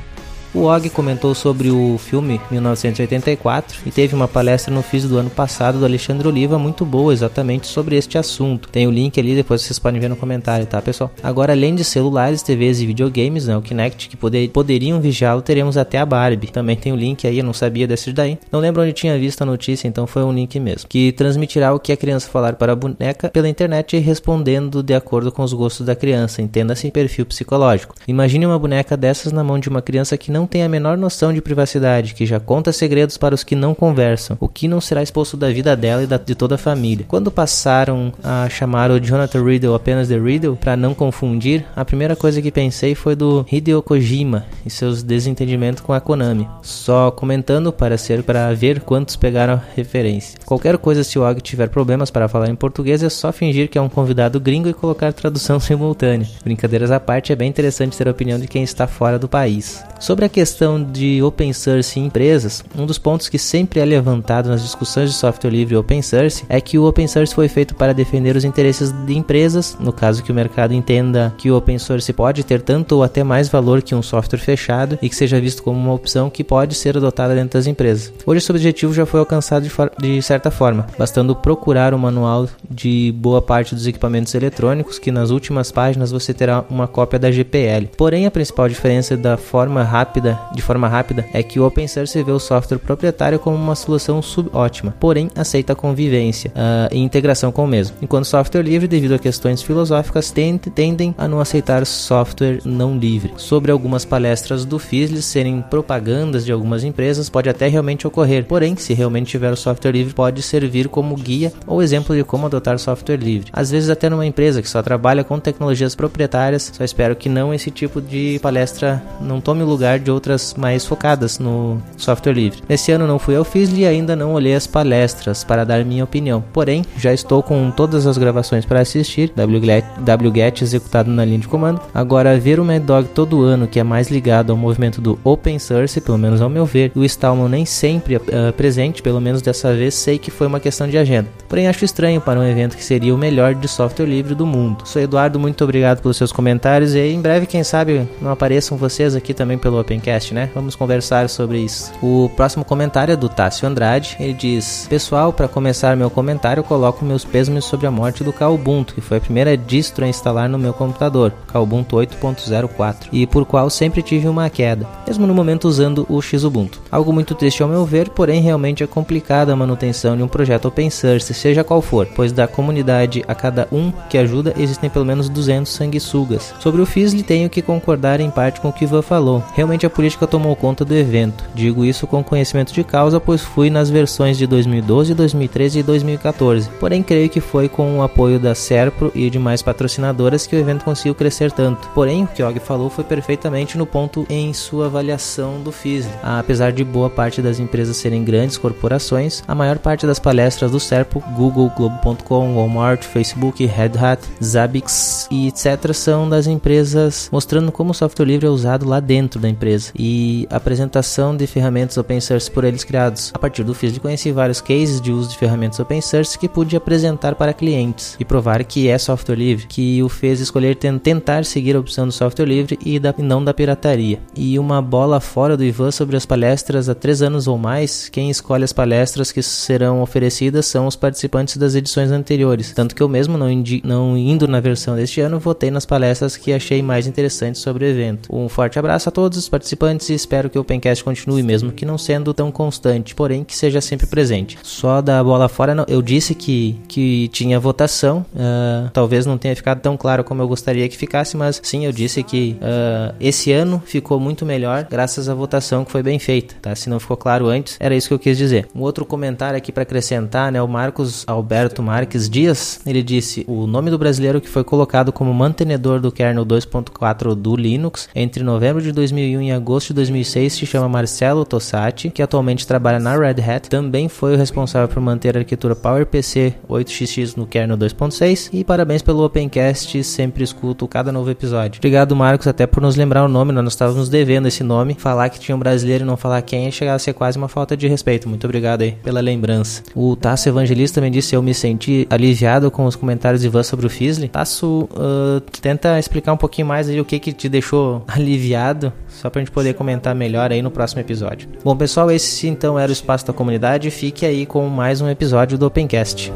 O 0.55 0.73
Og 0.73 0.89
comentou 0.89 1.35
sobre 1.35 1.69
o 1.69 1.97
filme 1.97 2.39
1984 2.49 3.81
e 3.85 3.91
teve 3.91 4.15
uma 4.15 4.25
palestra 4.25 4.73
no 4.73 4.81
FIS 4.81 5.03
do 5.03 5.17
ano 5.17 5.29
passado 5.29 5.79
do 5.79 5.83
Alexandre 5.83 6.29
Oliva 6.29 6.57
muito 6.57 6.85
boa 6.85 7.11
exatamente 7.11 7.67
sobre 7.67 7.97
este 7.97 8.17
assunto. 8.17 8.69
Tem 8.69 8.87
o 8.87 8.91
link 8.91 9.19
ali, 9.19 9.35
depois 9.35 9.61
vocês 9.61 9.77
podem 9.77 9.99
ver 9.99 10.07
no 10.07 10.15
comentário, 10.15 10.65
tá 10.65 10.81
pessoal? 10.81 11.11
Agora, 11.21 11.51
além 11.51 11.75
de 11.75 11.83
celulares, 11.83 12.41
TVs 12.41 12.79
e 12.79 12.85
videogames, 12.85 13.47
né, 13.47 13.57
o 13.57 13.61
Kinect, 13.61 14.07
que 14.07 14.15
poder, 14.15 14.47
poderiam 14.47 15.01
vigiá-lo, 15.01 15.41
teremos 15.41 15.75
até 15.75 15.97
a 15.97 16.05
Barbie. 16.05 16.47
Também 16.47 16.77
tem 16.77 16.93
o 16.93 16.95
link 16.95 17.27
aí, 17.27 17.39
eu 17.39 17.43
não 17.43 17.53
sabia 17.53 17.85
desse 17.85 18.13
daí. 18.13 18.39
Não 18.49 18.61
lembro 18.61 18.81
onde 18.81 18.93
tinha 18.93 19.19
visto 19.19 19.41
a 19.41 19.45
notícia, 19.45 19.89
então 19.89 20.07
foi 20.07 20.23
um 20.23 20.31
link 20.31 20.57
mesmo. 20.57 20.87
Que 20.87 21.11
transmitirá 21.11 21.73
o 21.73 21.79
que 21.81 21.91
a 21.91 21.97
criança 21.97 22.29
falar 22.29 22.53
para 22.53 22.71
a 22.71 22.75
boneca 22.77 23.29
pela 23.29 23.49
internet 23.49 23.97
respondendo 23.97 24.81
de 24.81 24.93
acordo 24.93 25.33
com 25.33 25.43
os 25.43 25.51
gostos 25.51 25.85
da 25.85 25.97
criança, 25.97 26.41
entenda-se 26.41 26.89
perfil 26.91 27.25
psicológico. 27.25 27.93
Imagine 28.07 28.45
uma 28.45 28.57
boneca 28.57 28.95
dessas 28.95 29.33
na 29.33 29.43
mão 29.43 29.59
de 29.59 29.67
uma 29.67 29.81
criança 29.81 30.15
que 30.15 30.31
não 30.31 30.44
não 30.45 30.47
tem 30.47 30.61
a 30.61 30.69
menor 30.69 30.95
noção 30.95 31.33
de 31.33 31.41
privacidade, 31.41 32.13
que 32.13 32.23
já 32.23 32.39
conta 32.39 32.71
segredos 32.71 33.17
para 33.17 33.33
os 33.33 33.43
que 33.43 33.55
não 33.55 33.73
conversam, 33.73 34.37
o 34.39 34.47
que 34.47 34.67
não 34.67 34.79
será 34.79 35.01
exposto 35.01 35.35
da 35.35 35.49
vida 35.49 35.75
dela 35.75 36.03
e 36.03 36.07
da, 36.07 36.17
de 36.17 36.35
toda 36.35 36.53
a 36.53 36.57
família. 36.57 37.03
Quando 37.07 37.31
passaram 37.31 38.13
a 38.23 38.47
chamar 38.47 38.91
o 38.91 38.99
Jonathan 38.99 39.43
Riddle 39.43 39.73
apenas 39.73 40.07
de 40.07 40.19
Riddle, 40.19 40.55
para 40.55 40.77
não 40.77 40.93
confundir, 40.93 41.65
a 41.75 41.83
primeira 41.83 42.15
coisa 42.15 42.43
que 42.43 42.51
pensei 42.51 42.93
foi 42.93 43.15
do 43.15 43.43
Hideo 43.51 43.81
Kojima 43.81 44.45
e 44.63 44.69
seus 44.69 45.01
desentendimentos 45.01 45.81
com 45.81 45.93
a 45.93 45.99
Konami. 45.99 46.47
Só 46.61 47.09
comentando 47.09 47.73
para 47.73 47.97
ser 47.97 48.21
para 48.21 48.53
ver 48.53 48.81
quantos 48.81 49.15
pegaram 49.15 49.53
a 49.55 49.61
referência. 49.75 50.37
Qualquer 50.45 50.77
coisa 50.77 51.03
se 51.03 51.17
o 51.17 51.27
Og 51.27 51.41
tiver 51.41 51.69
problemas 51.69 52.11
para 52.11 52.27
falar 52.27 52.49
em 52.49 52.55
português 52.55 53.01
é 53.01 53.09
só 53.09 53.31
fingir 53.31 53.67
que 53.67 53.79
é 53.79 53.81
um 53.81 53.89
convidado 53.89 54.39
gringo 54.39 54.69
e 54.69 54.73
colocar 54.75 55.11
tradução 55.11 55.57
simultânea. 55.59 56.27
Brincadeiras 56.43 56.91
à 56.91 56.99
parte, 56.99 57.33
é 57.33 57.35
bem 57.35 57.49
interessante 57.49 57.97
ter 57.97 58.07
a 58.07 58.11
opinião 58.11 58.39
de 58.39 58.47
quem 58.47 58.61
está 58.61 58.85
fora 58.85 59.17
do 59.17 59.27
país. 59.27 59.83
Sobre 59.99 60.25
a 60.25 60.29
questão 60.35 60.83
de 60.83 61.23
open 61.23 61.53
source 61.53 61.97
em 61.97 62.07
empresas, 62.07 62.61
um 62.77 62.85
dos 62.85 62.97
pontos 62.97 63.29
que 63.29 63.39
sempre 63.39 63.79
é 63.79 63.85
levantado 63.85 64.49
nas 64.49 64.61
discussões 64.61 65.09
de 65.09 65.15
software 65.15 65.49
livre 65.49 65.75
e 65.75 65.77
open 65.77 66.01
source 66.01 66.43
é 66.49 66.59
que 66.59 66.77
o 66.77 66.85
open 66.85 67.07
source 67.07 67.33
foi 67.33 67.47
feito 67.47 67.73
para 67.73 67.93
defender 67.93 68.35
os 68.35 68.43
interesses 68.43 68.91
de 68.91 69.17
empresas, 69.17 69.77
no 69.79 69.93
caso 69.93 70.21
que 70.21 70.33
o 70.33 70.35
mercado 70.35 70.73
entenda 70.73 71.33
que 71.37 71.49
o 71.49 71.55
open 71.55 71.79
source 71.79 72.11
pode 72.11 72.43
ter 72.43 72.61
tanto 72.61 72.97
ou 72.97 73.03
até 73.03 73.23
mais 73.23 73.47
valor 73.47 73.81
que 73.81 73.95
um 73.95 74.01
software 74.01 74.37
fechado 74.37 74.99
e 75.01 75.07
que 75.07 75.15
seja 75.15 75.39
visto 75.39 75.63
como 75.63 75.79
uma 75.79 75.93
opção 75.93 76.29
que 76.29 76.43
pode 76.43 76.75
ser 76.75 76.97
adotada 76.97 77.33
dentro 77.33 77.57
das 77.57 77.65
empresas. 77.65 78.11
Hoje 78.25 78.39
esse 78.39 78.51
objetivo 78.51 78.93
já 78.93 79.05
foi 79.05 79.21
alcançado 79.21 79.65
de, 79.65 79.71
de 80.17 80.21
certa 80.21 80.51
forma, 80.51 80.85
bastando 80.99 81.33
procurar 81.33 81.93
o 81.93 81.97
manual 81.97 82.49
de 82.69 83.13
boa 83.15 83.41
parte 83.41 83.73
dos 83.73 83.87
equipamentos 83.87 84.35
eletrônicos, 84.35 84.99
que 84.99 85.11
nas 85.11 85.29
últimas 85.29 85.71
páginas 85.71 86.11
você 86.11 86.33
terá 86.33 86.65
uma 86.69 86.89
cópia 86.89 87.17
da 87.17 87.31
GPL. 87.31 87.87
Porém, 87.95 88.25
a 88.25 88.31
principal 88.31 88.67
diferença 88.67 89.15
da 89.15 89.37
forma 89.37 89.81
rápida, 89.81 90.14
de 90.53 90.61
forma 90.61 90.87
rápida, 90.87 91.25
é 91.33 91.41
que 91.43 91.59
o 91.59 91.65
open 91.65 91.87
source 91.87 92.21
vê 92.21 92.31
o 92.31 92.39
software 92.39 92.77
proprietário 92.77 93.39
como 93.39 93.55
uma 93.55 93.75
solução 93.75 94.21
subótima, 94.21 94.93
porém 94.99 95.29
aceita 95.35 95.73
a 95.73 95.75
convivência 95.75 96.51
uh, 96.51 96.93
e 96.93 96.99
integração 96.99 97.51
com 97.51 97.63
o 97.63 97.67
mesmo. 97.67 97.97
Enquanto 98.01 98.25
software 98.25 98.61
livre, 98.61 98.87
devido 98.87 99.13
a 99.13 99.19
questões 99.19 99.61
filosóficas, 99.61 100.31
tendem 100.31 101.13
a 101.17 101.27
não 101.27 101.39
aceitar 101.39 101.85
software 101.85 102.59
não 102.65 102.97
livre. 102.97 103.33
Sobre 103.37 103.71
algumas 103.71 104.05
palestras 104.05 104.65
do 104.65 104.79
FISLE 104.79 105.21
serem 105.21 105.61
propagandas 105.61 106.45
de 106.45 106.51
algumas 106.51 106.83
empresas, 106.83 107.29
pode 107.29 107.49
até 107.49 107.67
realmente 107.67 108.07
ocorrer, 108.07 108.45
porém, 108.45 108.75
se 108.75 108.93
realmente 108.93 109.29
tiver 109.29 109.51
o 109.51 109.57
software 109.57 109.91
livre, 109.91 110.13
pode 110.13 110.41
servir 110.41 110.87
como 110.87 111.15
guia 111.15 111.51
ou 111.65 111.81
exemplo 111.81 112.15
de 112.15 112.23
como 112.23 112.45
adotar 112.45 112.79
software 112.79 113.17
livre. 113.17 113.49
Às 113.51 113.71
vezes 113.71 113.89
até 113.89 114.09
numa 114.09 114.25
empresa 114.25 114.61
que 114.61 114.69
só 114.69 114.81
trabalha 114.81 115.23
com 115.23 115.39
tecnologias 115.39 115.95
proprietárias, 115.95 116.71
só 116.75 116.83
espero 116.83 117.15
que 117.15 117.29
não 117.29 117.53
esse 117.53 117.71
tipo 117.71 118.01
de 118.01 118.39
palestra 118.41 119.01
não 119.21 119.41
tome 119.41 119.63
lugar 119.63 119.99
de 120.05 120.11
outras 120.11 120.53
mais 120.53 120.85
focadas 120.85 121.39
no 121.39 121.81
software 121.97 122.33
livre. 122.33 122.61
Nesse 122.69 122.91
ano 122.91 123.07
não 123.07 123.19
fui 123.19 123.35
ao 123.35 123.43
FISLE 123.43 123.81
e 123.81 123.85
ainda 123.85 124.15
não 124.15 124.33
olhei 124.33 124.55
as 124.55 124.67
palestras 124.67 125.43
para 125.43 125.65
dar 125.65 125.83
minha 125.83 126.03
opinião, 126.03 126.43
porém 126.53 126.85
já 126.97 127.13
estou 127.13 127.43
com 127.43 127.69
todas 127.71 128.07
as 128.07 128.17
gravações 128.17 128.65
para 128.65 128.79
assistir, 128.79 129.33
wget 129.35 130.63
executado 130.63 131.09
na 131.09 131.25
linha 131.25 131.39
de 131.39 131.47
comando. 131.47 131.81
Agora 131.93 132.37
ver 132.39 132.59
o 132.59 132.65
Mad 132.65 132.83
Dog 132.83 133.09
todo 133.09 133.41
ano, 133.41 133.67
que 133.67 133.79
é 133.79 133.83
mais 133.83 134.09
ligado 134.09 134.51
ao 134.51 134.57
movimento 134.57 135.01
do 135.01 135.19
open 135.23 135.57
source, 135.57 135.99
pelo 135.99 136.17
menos 136.17 136.41
ao 136.41 136.49
meu 136.49 136.65
ver, 136.65 136.91
o 136.95 137.03
Stallman 137.03 137.49
nem 137.49 137.65
sempre 137.65 138.17
uh, 138.17 138.21
presente, 138.55 139.01
pelo 139.01 139.19
menos 139.19 139.41
dessa 139.41 139.73
vez 139.73 139.95
sei 139.95 140.19
que 140.19 140.29
foi 140.29 140.45
uma 140.45 140.59
questão 140.59 140.87
de 140.87 140.97
agenda. 140.97 141.27
Porém 141.49 141.67
acho 141.67 141.83
estranho 141.83 142.21
para 142.21 142.39
um 142.39 142.43
evento 142.43 142.77
que 142.77 142.83
seria 142.83 143.13
o 143.13 143.17
melhor 143.17 143.55
de 143.55 143.67
software 143.67 144.05
livre 144.05 144.35
do 144.35 144.45
mundo. 144.45 144.83
Sou 144.85 145.01
Eduardo, 145.01 145.39
muito 145.39 145.63
obrigado 145.63 146.01
pelos 146.01 146.17
seus 146.17 146.31
comentários 146.31 146.93
e 146.93 146.99
em 146.99 147.21
breve, 147.21 147.45
quem 147.45 147.63
sabe, 147.63 148.07
não 148.21 148.31
apareçam 148.31 148.77
vocês 148.77 149.15
aqui 149.15 149.33
também 149.33 149.57
pelo 149.57 149.77
Opencast, 149.95 150.33
né? 150.33 150.49
Vamos 150.53 150.75
conversar 150.75 151.29
sobre 151.29 151.59
isso. 151.59 151.91
O 152.01 152.29
próximo 152.35 152.65
comentário 152.65 153.13
é 153.13 153.15
do 153.15 153.29
Tássio 153.29 153.67
Andrade. 153.67 154.17
Ele 154.19 154.33
diz: 154.33 154.85
Pessoal, 154.89 155.31
para 155.31 155.47
começar 155.47 155.95
meu 155.95 156.09
comentário, 156.09 156.63
coloco 156.63 157.05
meus 157.05 157.23
pêsames 157.23 157.65
sobre 157.65 157.87
a 157.87 157.91
morte 157.91 158.23
do 158.23 158.33
Ubuntu, 158.53 158.93
que 158.93 159.01
foi 159.01 159.17
a 159.17 159.21
primeira 159.21 159.55
distro 159.55 160.03
a 160.03 160.07
instalar 160.07 160.49
no 160.49 160.59
meu 160.59 160.73
computador, 160.73 161.33
Ubuntu 161.53 161.95
8.04, 161.95 163.07
e 163.11 163.25
por 163.25 163.45
qual 163.45 163.69
sempre 163.69 164.01
tive 164.01 164.27
uma 164.27 164.49
queda, 164.49 164.87
mesmo 165.07 165.25
no 165.25 165.33
momento 165.33 165.65
usando 165.65 166.05
o 166.09 166.21
Xubuntu. 166.21 166.81
Algo 166.91 167.13
muito 167.13 167.33
triste 167.33 167.63
ao 167.63 167.69
meu 167.69 167.85
ver, 167.85 168.09
porém 168.09 168.41
realmente 168.41 168.83
é 168.83 168.87
complicada 168.87 169.53
a 169.53 169.55
manutenção 169.55 170.17
de 170.17 170.23
um 170.23 170.27
projeto 170.27 170.67
open 170.67 170.89
source, 170.89 171.33
seja 171.33 171.63
qual 171.63 171.81
for, 171.81 172.07
pois 172.15 172.31
da 172.31 172.47
comunidade 172.47 173.23
a 173.27 173.33
cada 173.33 173.67
um 173.71 173.91
que 174.09 174.17
ajuda 174.17 174.53
existem 174.57 174.89
pelo 174.89 175.05
menos 175.05 175.29
200 175.29 175.71
sanguessugas. 175.71 176.53
Sobre 176.59 176.81
o 176.81 176.85
FISLE 176.85 177.23
tenho 177.23 177.49
que 177.49 177.61
concordar 177.61 178.19
em 178.19 178.29
parte 178.29 178.59
com 178.59 178.69
o 178.69 178.73
que 178.73 178.83
Ivan 178.83 179.01
falou. 179.01 179.43
Realmente 179.53 179.84
a 179.85 179.89
política 179.89 180.27
tomou 180.27 180.55
conta 180.55 180.83
do 180.83 180.95
evento. 180.95 181.43
Digo 181.53 181.85
isso 181.85 182.07
com 182.07 182.23
conhecimento 182.23 182.73
de 182.73 182.83
causa, 182.83 183.19
pois 183.19 183.41
fui 183.41 183.69
nas 183.69 183.89
versões 183.89 184.37
de 184.37 184.47
2012, 184.47 185.13
2013 185.13 185.79
e 185.79 185.83
2014. 185.83 186.69
Porém 186.79 187.03
creio 187.03 187.29
que 187.29 187.41
foi 187.41 187.69
com 187.69 187.99
o 187.99 188.03
apoio 188.03 188.39
da 188.39 188.55
Serpro 188.55 189.11
e 189.13 189.29
demais 189.29 189.61
patrocinadoras 189.61 190.47
que 190.47 190.55
o 190.55 190.59
evento 190.59 190.85
conseguiu 190.85 191.15
crescer 191.15 191.51
tanto. 191.51 191.89
Porém, 191.89 192.23
o 192.23 192.27
que 192.27 192.43
Og 192.43 192.59
falou 192.59 192.89
foi 192.89 193.03
perfeitamente 193.03 193.77
no 193.77 193.85
ponto 193.85 194.25
em 194.29 194.53
sua 194.53 194.87
avaliação 194.87 195.61
do 195.61 195.71
FISLE. 195.71 196.11
Apesar 196.23 196.71
de 196.71 196.83
boa 196.83 197.09
parte 197.09 197.41
das 197.41 197.59
empresas 197.59 197.97
serem 197.97 198.23
grandes 198.23 198.57
corporações, 198.57 199.43
a 199.47 199.55
maior 199.55 199.77
parte 199.77 200.07
das 200.07 200.19
palestras 200.19 200.71
do 200.71 200.79
Serpo, 200.79 201.23
Google, 201.35 201.71
Globo.com, 201.75 202.55
Walmart, 202.55 203.03
Facebook, 203.03 203.65
Red 203.65 203.91
Hat, 203.99 204.21
Zabbix 204.43 205.27
e 205.31 205.47
etc. 205.47 205.93
são 205.93 206.27
das 206.27 206.47
empresas 206.47 207.29
mostrando 207.31 207.71
como 207.71 207.91
o 207.91 207.93
software 207.93 208.25
livre 208.25 208.47
é 208.47 208.49
usado 208.49 208.87
lá 208.87 208.99
dentro 208.99 209.39
da 209.39 209.49
empresa 209.49 209.74
e 209.97 210.47
apresentação 210.49 211.35
de 211.35 211.47
ferramentas 211.47 211.97
open 211.97 212.19
source 212.19 212.49
por 212.49 212.63
eles 212.63 212.83
criados. 212.83 213.31
A 213.33 213.39
partir 213.39 213.63
do 213.63 213.73
FISLE 213.73 213.99
conheci 213.99 214.31
vários 214.31 214.61
cases 214.61 215.01
de 215.01 215.11
uso 215.11 215.29
de 215.29 215.37
ferramentas 215.37 215.79
open 215.79 216.01
source 216.01 216.37
que 216.37 216.47
pude 216.47 216.75
apresentar 216.75 217.35
para 217.35 217.53
clientes 217.53 218.15
e 218.19 218.25
provar 218.25 218.63
que 218.63 218.87
é 218.87 218.97
software 218.97 219.35
livre, 219.35 219.67
que 219.67 220.01
o 220.01 220.09
fez 220.09 220.39
escolher 220.39 220.75
tentar 220.75 221.45
seguir 221.45 221.75
a 221.75 221.79
opção 221.79 222.05
do 222.05 222.11
software 222.11 222.45
livre 222.45 222.79
e 222.83 222.99
da, 222.99 223.13
não 223.17 223.43
da 223.43 223.53
pirataria. 223.53 224.19
E 224.35 224.57
uma 224.57 224.81
bola 224.81 225.19
fora 225.19 225.57
do 225.57 225.63
Ivan 225.63 225.91
sobre 225.91 226.15
as 226.15 226.25
palestras 226.25 226.89
há 226.89 226.95
três 226.95 227.21
anos 227.21 227.47
ou 227.47 227.57
mais, 227.57 228.09
quem 228.09 228.29
escolhe 228.29 228.63
as 228.63 228.73
palestras 228.73 229.31
que 229.31 229.41
serão 229.41 230.01
oferecidas 230.01 230.65
são 230.65 230.87
os 230.87 230.95
participantes 230.95 231.57
das 231.57 231.75
edições 231.75 232.11
anteriores. 232.11 232.73
Tanto 232.73 232.95
que 232.95 233.03
eu 233.03 233.09
mesmo, 233.09 233.37
não, 233.37 233.47
não 233.83 234.17
indo 234.17 234.47
na 234.47 234.59
versão 234.59 234.95
deste 234.95 235.21
ano, 235.21 235.39
votei 235.39 235.71
nas 235.71 235.85
palestras 235.85 236.37
que 236.37 236.53
achei 236.53 236.81
mais 236.81 237.07
interessantes 237.07 237.61
sobre 237.61 237.85
o 237.85 237.87
evento. 237.87 238.33
Um 238.33 238.47
forte 238.49 238.79
abraço 238.79 239.09
a 239.09 239.11
todos 239.11 239.37
os 239.37 239.49
participantes 239.49 239.64
e 240.09 240.13
espero 240.13 240.49
que 240.49 240.57
o 240.57 240.61
Opencast 240.61 241.03
continue, 241.03 241.41
mesmo 241.41 241.71
que 241.71 241.85
não 241.85 241.97
sendo 241.97 242.33
tão 242.33 242.51
constante, 242.51 243.15
porém 243.15 243.43
que 243.43 243.55
seja 243.55 243.81
sempre 243.81 244.05
presente. 244.07 244.57
Só 244.63 245.01
da 245.01 245.23
bola 245.23 245.49
fora, 245.49 245.85
eu 245.87 246.01
disse 246.01 246.35
que, 246.35 246.79
que 246.87 247.27
tinha 247.29 247.59
votação, 247.59 248.25
uh, 248.33 248.89
talvez 248.93 249.25
não 249.25 249.37
tenha 249.37 249.55
ficado 249.55 249.81
tão 249.81 249.97
claro 249.97 250.23
como 250.23 250.41
eu 250.41 250.47
gostaria 250.47 250.87
que 250.87 250.97
ficasse, 250.97 251.35
mas 251.35 251.59
sim, 251.63 251.85
eu 251.85 251.91
disse 251.91 252.23
que 252.23 252.57
uh, 252.61 253.15
esse 253.19 253.51
ano 253.51 253.81
ficou 253.85 254.19
muito 254.19 254.45
melhor 254.45 254.87
graças 254.89 255.27
à 255.29 255.33
votação 255.33 255.83
que 255.83 255.91
foi 255.91 256.03
bem 256.03 256.19
feita, 256.19 256.55
tá? 256.61 256.75
Se 256.75 256.89
não 256.89 256.99
ficou 256.99 257.17
claro 257.17 257.47
antes, 257.47 257.77
era 257.79 257.95
isso 257.95 258.07
que 258.07 258.13
eu 258.13 258.19
quis 258.19 258.37
dizer. 258.37 258.67
Um 258.75 258.81
outro 258.81 259.05
comentário 259.05 259.57
aqui 259.57 259.71
para 259.71 259.83
acrescentar, 259.83 260.51
né? 260.51 260.61
O 260.61 260.67
Marcos 260.67 261.23
Alberto 261.27 261.81
Marques 261.81 262.29
Dias, 262.29 262.79
ele 262.85 263.01
disse: 263.01 263.43
o 263.47 263.65
nome 263.65 263.89
do 263.89 263.97
brasileiro 263.97 264.41
que 264.41 264.49
foi 264.49 264.63
colocado 264.63 265.11
como 265.11 265.33
mantenedor 265.33 265.99
do 265.99 266.11
kernel 266.11 266.45
2.4 266.45 267.33
do 267.35 267.55
Linux 267.55 268.09
entre 268.15 268.43
novembro 268.43 268.81
de 268.81 268.91
2001 268.91 269.41
e 269.41 269.51
agosto 269.55 269.89
de 269.89 269.95
2006 269.95 270.53
se 270.53 270.65
chama 270.65 270.87
Marcelo 270.87 271.45
Tossati, 271.45 272.09
que 272.09 272.21
atualmente 272.21 272.67
trabalha 272.67 272.99
na 272.99 273.17
Red 273.17 273.41
Hat. 273.41 273.69
Também 273.69 274.07
foi 274.07 274.35
o 274.35 274.37
responsável 274.37 274.87
por 274.87 275.01
manter 275.01 275.35
a 275.35 275.39
arquitetura 275.39 275.75
PowerPC 275.75 276.53
8xx 276.69 277.37
no 277.37 277.45
kernel 277.45 277.77
2.6 277.77 278.49
e 278.53 278.63
parabéns 278.63 279.01
pelo 279.01 279.23
Opencast, 279.23 280.03
sempre 280.03 280.43
escuto 280.43 280.87
cada 280.87 281.11
novo 281.11 281.29
episódio. 281.29 281.79
Obrigado, 281.79 282.15
Marcos, 282.15 282.47
até 282.47 282.67
por 282.67 282.81
nos 282.81 282.95
lembrar 282.95 283.25
o 283.25 283.27
nome, 283.27 283.51
nós 283.51 283.67
estávamos 283.67 284.09
devendo 284.09 284.47
esse 284.47 284.63
nome. 284.63 284.95
Falar 284.97 285.29
que 285.29 285.39
tinha 285.39 285.55
um 285.55 285.59
brasileiro 285.59 286.03
e 286.03 286.07
não 286.07 286.17
falar 286.17 286.41
quem 286.41 286.71
chegava 286.71 286.95
a 286.95 286.99
ser 286.99 287.13
quase 287.13 287.37
uma 287.37 287.47
falta 287.47 287.75
de 287.75 287.87
respeito. 287.87 288.27
Muito 288.29 288.45
obrigado 288.45 288.81
aí 288.81 288.93
pela 289.03 289.21
lembrança. 289.21 289.83
O 289.95 290.15
Tasso 290.15 290.49
Evangelista 290.49 290.95
também 290.95 291.11
disse: 291.11 291.35
Eu 291.35 291.41
me 291.41 291.53
senti 291.53 292.07
aliviado 292.09 292.69
com 292.71 292.85
os 292.85 292.95
comentários 292.95 293.41
de 293.41 293.47
Ivan 293.47 293.63
sobre 293.63 293.85
o 293.85 293.89
Fizzle. 293.89 294.27
Tasso, 294.27 294.89
uh, 294.91 295.41
tenta 295.61 295.99
explicar 295.99 296.33
um 296.33 296.37
pouquinho 296.37 296.67
mais 296.67 296.89
aí 296.89 296.99
o 296.99 297.05
que, 297.05 297.19
que 297.19 297.33
te 297.33 297.47
deixou 297.49 298.03
aliviado, 298.07 298.91
só 299.21 299.29
pra 299.29 299.41
gente 299.41 299.51
poder 299.51 299.73
comentar 299.73 300.13
melhor 300.13 300.51
aí 300.51 300.61
no 300.61 300.71
próximo 300.71 301.01
episódio. 301.01 301.49
Bom, 301.63 301.75
pessoal, 301.75 302.11
esse 302.11 302.47
então 302.47 302.77
era 302.77 302.89
o 302.89 302.93
espaço 302.93 303.25
da 303.25 303.33
comunidade. 303.33 303.89
Fique 303.91 304.25
aí 304.25 304.45
com 304.45 304.67
mais 304.67 305.01
um 305.01 305.09
episódio 305.09 305.57
do 305.57 305.65
Opencast. 305.65 306.31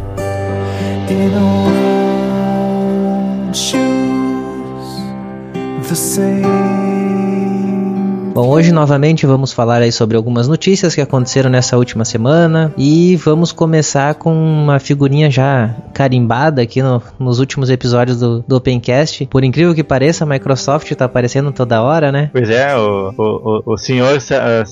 the 5.89 5.95
same. 5.95 7.08
Bom, 8.39 8.51
hoje 8.51 8.71
novamente 8.71 9.25
vamos 9.25 9.51
falar 9.51 9.81
aí 9.81 9.91
sobre 9.91 10.15
algumas 10.15 10.47
notícias 10.47 10.95
que 10.95 11.01
aconteceram 11.01 11.49
nessa 11.49 11.75
última 11.75 12.05
semana 12.05 12.73
e 12.77 13.17
vamos 13.17 13.51
começar 13.51 14.15
com 14.15 14.33
uma 14.33 14.79
figurinha 14.79 15.29
já 15.29 15.75
carimbada 15.93 16.61
aqui 16.61 16.81
no, 16.81 17.03
nos 17.19 17.39
últimos 17.39 17.69
episódios 17.69 18.17
do, 18.17 18.41
do 18.47 18.55
Opencast. 18.55 19.25
Por 19.25 19.43
incrível 19.43 19.75
que 19.75 19.83
pareça, 19.83 20.23
a 20.23 20.27
Microsoft 20.27 20.89
tá 20.93 21.03
aparecendo 21.03 21.51
toda 21.51 21.81
hora, 21.81 22.13
né? 22.13 22.29
Pois 22.31 22.49
é, 22.49 22.73
o, 22.77 23.13
o, 23.17 23.73
o 23.73 23.77
senhor 23.77 24.17